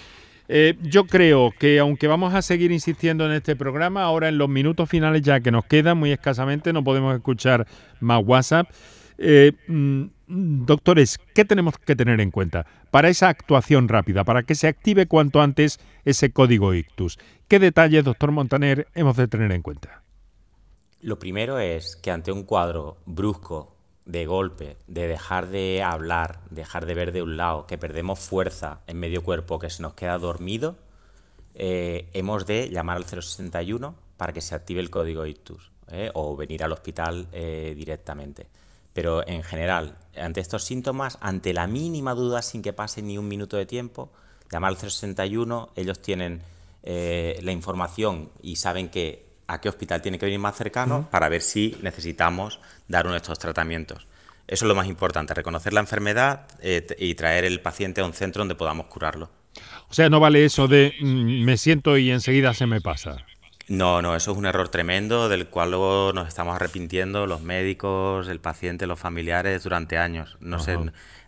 Eh, 0.48 0.76
yo 0.82 1.08
creo 1.08 1.52
que 1.58 1.80
aunque 1.80 2.08
vamos 2.08 2.34
a 2.34 2.42
seguir 2.42 2.72
insistiendo 2.72 3.26
en 3.26 3.34
este 3.34 3.56
programa, 3.56 4.04
ahora 4.04 4.30
en 4.30 4.38
los 4.38 4.48
minutos 4.48 4.90
finales 4.90 5.22
ya 5.24 5.40
que 5.40 5.52
nos 5.52 5.66
quedan 5.66 5.98
muy 5.98 6.12
escasamente, 6.12 6.72
no 6.72 6.84
podemos 6.84 7.16
escuchar 7.16 7.68
más 8.00 8.24
WhatsApp. 8.24 8.70
Eh, 9.18 9.54
mm, 9.68 10.04
doctores, 10.28 11.20
¿qué 11.34 11.46
tenemos 11.46 11.78
que 11.78 11.96
tener 11.96 12.20
en 12.22 12.32
cuenta 12.32 12.66
para 12.92 13.10
esa 13.10 13.30
actuación 13.30 13.88
rápida, 13.88 14.24
para 14.24 14.44
que 14.44 14.56
se 14.56 14.68
active 14.68 15.08
cuanto 15.08 15.42
antes 15.42 15.80
ese 16.04 16.32
código 16.32 16.74
ictus? 16.74 17.18
¿Qué 17.48 17.60
detalles, 17.60 18.04
doctor 18.04 18.32
Montaner, 18.32 18.88
hemos 18.96 19.18
de 19.18 19.28
tener 19.28 19.52
en 19.52 19.62
cuenta? 19.62 20.04
Lo 21.02 21.20
primero 21.20 21.60
es 21.60 21.96
que 21.96 22.12
ante 22.12 22.32
un 22.32 22.44
cuadro 22.44 22.98
brusco, 23.06 23.76
de 24.06 24.26
golpe, 24.28 24.78
de 24.88 25.08
dejar 25.08 25.48
de 25.48 25.82
hablar, 25.84 26.40
dejar 26.52 26.86
de 26.86 26.94
ver 26.94 27.12
de 27.12 27.24
un 27.24 27.38
lado, 27.38 27.66
que 27.66 27.78
perdemos 27.78 28.20
fuerza 28.20 28.82
en 28.88 29.00
medio 29.00 29.24
cuerpo, 29.24 29.60
que 29.60 29.70
se 29.70 29.82
nos 29.82 29.96
queda 29.96 30.18
dormido, 30.18 30.78
eh, 31.56 32.10
hemos 32.14 32.46
de 32.46 32.70
llamar 32.70 32.98
al 32.98 33.06
061 33.06 33.96
para 34.18 34.34
que 34.34 34.42
se 34.42 34.56
active 34.56 34.80
el 34.80 34.90
código 34.90 35.26
ictus 35.26 35.72
eh, 35.88 36.12
o 36.14 36.36
venir 36.36 36.64
al 36.64 36.72
hospital 36.72 37.28
eh, 37.32 37.74
directamente. 37.76 38.48
Pero 38.96 39.28
en 39.28 39.44
general, 39.44 39.98
ante 40.18 40.40
estos 40.40 40.64
síntomas, 40.64 41.20
ante 41.22 41.54
la 41.54 41.68
mínima 41.68 42.16
duda, 42.16 42.42
sin 42.42 42.64
que 42.64 42.74
pase 42.74 43.04
ni 43.04 43.20
un 43.20 43.28
minuto 43.28 43.58
de 43.58 43.68
tiempo, 43.68 44.10
llamar 44.50 44.70
al 44.70 44.78
061, 44.78 45.70
ellos 45.76 46.02
tienen 46.02 46.42
la 46.82 47.52
información 47.52 48.30
y 48.42 48.56
saben 48.56 48.90
que 48.90 49.26
a 49.48 49.60
qué 49.60 49.70
hospital 49.70 50.02
tiene 50.02 50.18
que 50.18 50.26
venir 50.26 50.40
más 50.40 50.56
cercano 50.56 51.08
para 51.12 51.30
ver 51.30 51.42
si 51.42 51.76
necesitamos 51.82 52.60
dar 52.88 53.06
uno 53.06 53.14
de 53.14 53.18
estos 53.18 53.38
tratamientos. 53.38 54.08
Eso 54.48 54.66
es 54.66 54.70
lo 54.70 54.76
más 54.76 54.88
importante, 54.88 55.34
reconocer 55.34 55.74
la 55.74 55.82
enfermedad 55.82 56.48
y 56.98 57.16
traer 57.16 57.44
el 57.44 57.60
paciente 57.60 58.00
a 58.00 58.06
un 58.06 58.14
centro 58.14 58.42
donde 58.42 58.56
podamos 58.56 58.86
curarlo. 58.86 59.30
O 59.90 59.94
sea, 59.94 60.10
no 60.10 60.20
vale 60.20 60.46
eso 60.46 60.68
de 60.68 60.94
mm, 61.00 61.44
me 61.44 61.58
siento 61.58 61.98
y 61.98 62.12
enseguida 62.12 62.54
se 62.54 62.66
me 62.66 62.82
pasa. 62.82 63.25
No, 63.68 64.02
no, 64.02 64.16
eso 64.16 64.32
es 64.32 64.38
un 64.38 64.46
error 64.46 64.70
tremendo 64.70 65.28
del 65.28 65.48
cual 65.48 65.72
luego 65.72 66.14
nos 66.14 66.28
estamos 66.28 66.56
arrepintiendo 66.56 67.26
los 67.26 67.42
médicos, 67.42 68.28
el 68.28 68.40
paciente, 68.40 68.86
los 68.86 69.00
familiares 69.00 69.64
durante 69.64 69.98
años. 69.98 70.38
No 70.40 70.60
sé, 70.60 70.78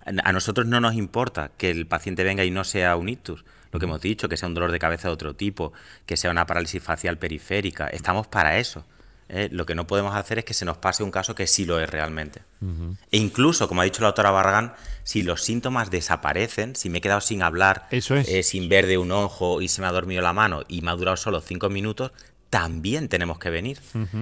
a 0.06 0.32
nosotros 0.32 0.68
no 0.68 0.80
nos 0.80 0.96
importa 0.96 1.52
que 1.58 1.72
el 1.72 1.88
paciente 1.88 2.24
venga 2.24 2.46
y 2.46 2.52
no 2.52 2.64
sea 2.64 2.96
un 2.96 3.10
ictus, 3.10 3.44
lo 3.72 3.80
que 3.80 3.86
hemos 3.86 4.02
dicho, 4.02 4.30
que 4.30 4.38
sea 4.38 4.48
un 4.48 4.54
dolor 4.54 4.72
de 4.72 4.80
cabeza 4.80 5.08
de 5.08 5.14
otro 5.16 5.36
tipo, 5.36 5.74
que 6.06 6.16
sea 6.16 6.32
una 6.32 6.46
parálisis 6.46 6.82
facial 6.82 7.18
periférica. 7.18 7.88
Estamos 7.88 8.28
para 8.28 8.60
eso. 8.60 8.86
¿eh? 9.30 9.50
Lo 9.52 9.66
que 9.66 9.76
no 9.76 9.88
podemos 9.88 10.16
hacer 10.16 10.40
es 10.40 10.46
que 10.46 10.54
se 10.54 10.66
nos 10.66 10.78
pase 10.78 11.04
un 11.04 11.12
caso 11.12 11.36
que 11.36 11.48
sí 11.48 11.66
lo 11.66 11.80
es 11.80 11.90
realmente. 11.90 12.42
E 13.12 13.18
incluso, 13.18 13.68
como 13.68 13.82
ha 13.82 13.84
dicho 13.84 14.02
la 14.02 14.08
doctora 14.08 14.32
Barragán, 14.32 14.74
si 15.04 15.22
los 15.22 15.44
síntomas 15.44 15.92
desaparecen, 15.92 16.76
si 16.76 16.90
me 16.90 17.00
he 17.00 17.02
quedado 17.02 17.22
sin 17.22 17.44
hablar, 17.44 17.88
eh, 17.92 18.44
sin 18.44 18.70
ver 18.70 18.88
de 18.88 18.98
un 18.98 19.12
ojo 19.12 19.62
y 19.62 19.68
se 19.68 19.82
me 19.82 19.88
ha 19.88 19.92
dormido 19.92 20.22
la 20.22 20.34
mano 20.34 20.64
y 20.68 20.82
me 20.82 20.92
ha 20.92 20.96
durado 20.96 21.18
solo 21.18 21.42
cinco 21.42 21.70
minutos, 21.70 22.12
también 22.50 23.10
tenemos 23.10 23.40
que 23.40 23.50
venir. 23.50 23.80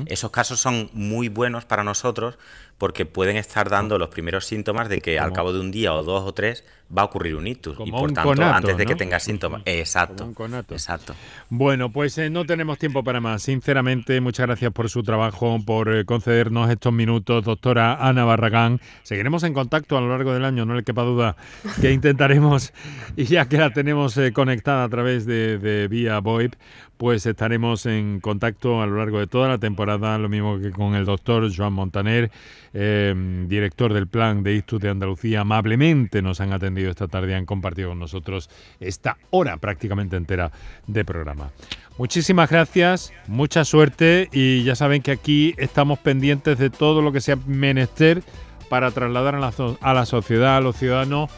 Esos 0.08 0.32
casos 0.32 0.60
son 0.60 0.90
muy 0.94 1.30
buenos 1.30 1.66
para 1.66 1.84
nosotros 1.84 2.38
porque 2.78 3.06
pueden 3.06 3.38
estar 3.38 3.70
dando 3.70 3.98
los 3.98 4.10
primeros 4.10 4.46
síntomas 4.46 4.90
de 4.90 5.02
que 5.02 5.20
al 5.20 5.32
cabo 5.32 5.54
de 5.54 5.60
un 5.60 5.72
día 5.72 5.94
o 5.94 6.04
dos 6.04 6.24
o 6.24 6.34
tres 6.34 6.64
va 6.96 7.04
a 7.04 7.06
ocurrir 7.06 7.36
un 7.36 7.48
ictus 7.48 7.78
y 7.84 7.92
por 7.92 8.12
tanto 8.12 8.44
antes 8.44 8.78
de 8.78 8.86
que 8.86 8.96
tenga 8.96 9.20
síntomas. 9.20 9.62
Exacto. 9.66 10.32
Exacto. 10.70 11.16
Bueno, 11.50 11.92
pues 11.92 12.18
eh, 12.18 12.30
no 12.30 12.46
tenemos 12.46 12.78
tiempo 12.78 13.04
para 13.04 13.20
más. 13.20 13.44
Sinceramente, 13.44 14.22
muchas 14.22 14.46
gracias 14.46 14.72
por 14.72 14.90
su 14.90 15.02
trabajo, 15.04 15.58
por 15.66 15.94
eh, 15.94 16.06
concedernos 16.06 16.70
estos 16.70 16.94
minutos, 16.94 17.44
doctora 17.44 17.96
Ana 17.96 18.24
Barragán. 18.26 18.80
Seguiremos 19.04 19.44
en 19.44 19.54
contacto 19.54 19.98
a 19.98 20.02
lo 20.02 20.10
largo 20.10 20.34
del 20.34 20.46
año, 20.46 20.66
no 20.66 20.76
le 20.76 20.84
quepa 20.84 21.04
duda 21.04 21.36
que 21.82 21.92
intentaremos, 21.92 22.74
y 23.16 23.26
ya 23.26 23.48
que 23.48 23.58
la 23.58 23.72
tenemos 23.72 24.18
eh, 24.18 24.32
conectada 24.32 24.84
a 24.84 24.90
través 24.90 25.26
de, 25.26 25.58
de 25.58 25.88
vía 25.88 26.20
VoIP, 26.20 26.54
pues 26.98 27.26
estaremos 27.26 27.86
en 27.86 28.20
contacto 28.20 28.82
a 28.82 28.86
lo 28.86 28.98
largo 28.98 29.20
de 29.20 29.28
toda 29.28 29.50
la 29.50 29.58
temporada, 29.58 30.18
lo 30.18 30.30
mismo 30.30 30.60
que 30.60 30.72
con 30.72 30.96
el 30.96 31.06
doctor 31.06 31.50
Joan 31.54 31.74
Montaner, 31.74 32.32
Em, 32.78 33.48
director 33.48 33.94
del 33.94 34.06
Plan 34.06 34.44
de 34.44 34.54
Ictus 34.54 34.82
de 34.82 34.90
Andalucía, 34.90 35.40
amablemente 35.40 36.22
nos 36.22 36.42
han 36.42 36.52
atendido 36.52 36.90
esta 36.92 37.08
tarde 37.08 37.32
y 37.32 37.34
han 37.34 37.46
compartido 37.46 37.88
con 37.88 38.00
nosotros 38.00 38.50
esta 38.82 39.16
hora 39.30 39.56
prácticamente 39.56 40.18
entera 40.18 40.52
de 40.86 41.06
programa. 41.06 41.52
Muchísimas 41.98 42.50
gracias, 42.50 43.14
mucha 43.28 43.64
suerte 43.64 44.28
y 44.34 44.66
ya 44.66 44.76
saben 44.76 45.02
que 45.02 45.12
aquí 45.12 45.56
estamos 45.58 46.00
pendientes 46.00 46.58
de 46.58 46.70
todo 46.70 47.02
lo 47.02 47.14
que 47.14 47.22
sea 47.22 47.38
menester 47.48 48.24
para 48.68 48.92
trasladar 48.92 49.36
a 49.36 49.40
la, 49.40 49.54
a 49.80 49.94
la 49.94 50.06
sociedad, 50.06 50.58
a 50.58 50.60
los 50.60 50.76
ciudadanos, 50.76 51.32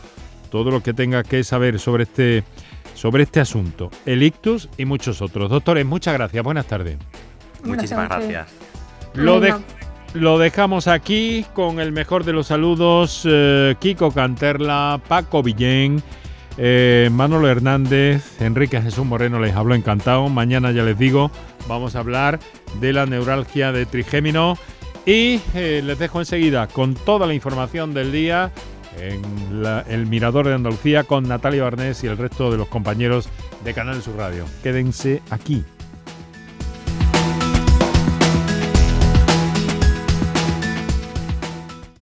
todo 0.49 0.71
lo 0.71 0.81
que 0.81 0.95
tenga 0.95 1.21
que 1.21 1.43
saber 1.43 1.77
sobre 1.77 2.03
este, 2.03 2.45
sobre 2.95 3.21
este 3.21 3.41
asunto, 3.41 3.91
el 4.07 4.23
ictus 4.23 4.69
y 4.75 4.85
muchos 4.85 5.21
otros. 5.21 5.51
Doctores, 5.51 5.85
muchas 5.85 6.15
gracias, 6.15 6.43
buenas 6.43 6.65
tardes. 6.65 6.97
Muchísimas 7.63 8.09
gracias. 8.09 8.47
Lo 9.13 9.39
de, 9.39 9.53
lo 10.13 10.39
dejamos 10.39 10.87
aquí 10.87 11.45
con 11.53 11.79
el 11.79 11.91
mejor 11.91 12.23
de 12.23 12.33
los 12.33 12.47
saludos, 12.47 13.23
eh, 13.25 13.75
Kiko 13.79 14.11
Canterla, 14.11 14.99
Paco 15.07 15.43
Villén, 15.43 16.01
eh, 16.57 17.09
Manolo 17.11 17.49
Hernández, 17.49 18.41
Enrique 18.41 18.81
Jesús 18.81 19.05
Moreno 19.05 19.39
les 19.39 19.55
habló 19.55 19.75
encantado. 19.75 20.27
Mañana 20.29 20.71
ya 20.71 20.83
les 20.83 20.97
digo, 20.97 21.31
vamos 21.67 21.95
a 21.95 21.99
hablar 21.99 22.39
de 22.79 22.93
la 22.93 23.05
neuralgia 23.05 23.71
de 23.71 23.85
trigémino 23.85 24.57
y 25.05 25.39
eh, 25.53 25.81
les 25.83 25.99
dejo 25.99 26.19
enseguida 26.19 26.67
con 26.67 26.95
toda 26.95 27.27
la 27.27 27.33
información 27.33 27.93
del 27.93 28.11
día 28.11 28.51
en 28.99 29.21
el 29.87 30.07
Mirador 30.07 30.47
de 30.47 30.55
Andalucía 30.55 31.03
con 31.03 31.27
Natalia 31.27 31.63
Barnés 31.63 32.03
y 32.03 32.07
el 32.07 32.17
resto 32.17 32.49
de 32.49 32.57
los 32.57 32.67
compañeros 32.67 33.29
de 33.63 33.73
Canal 33.75 34.01
Sur 34.01 34.15
Radio. 34.17 34.45
Quédense 34.63 35.21
aquí 35.29 35.63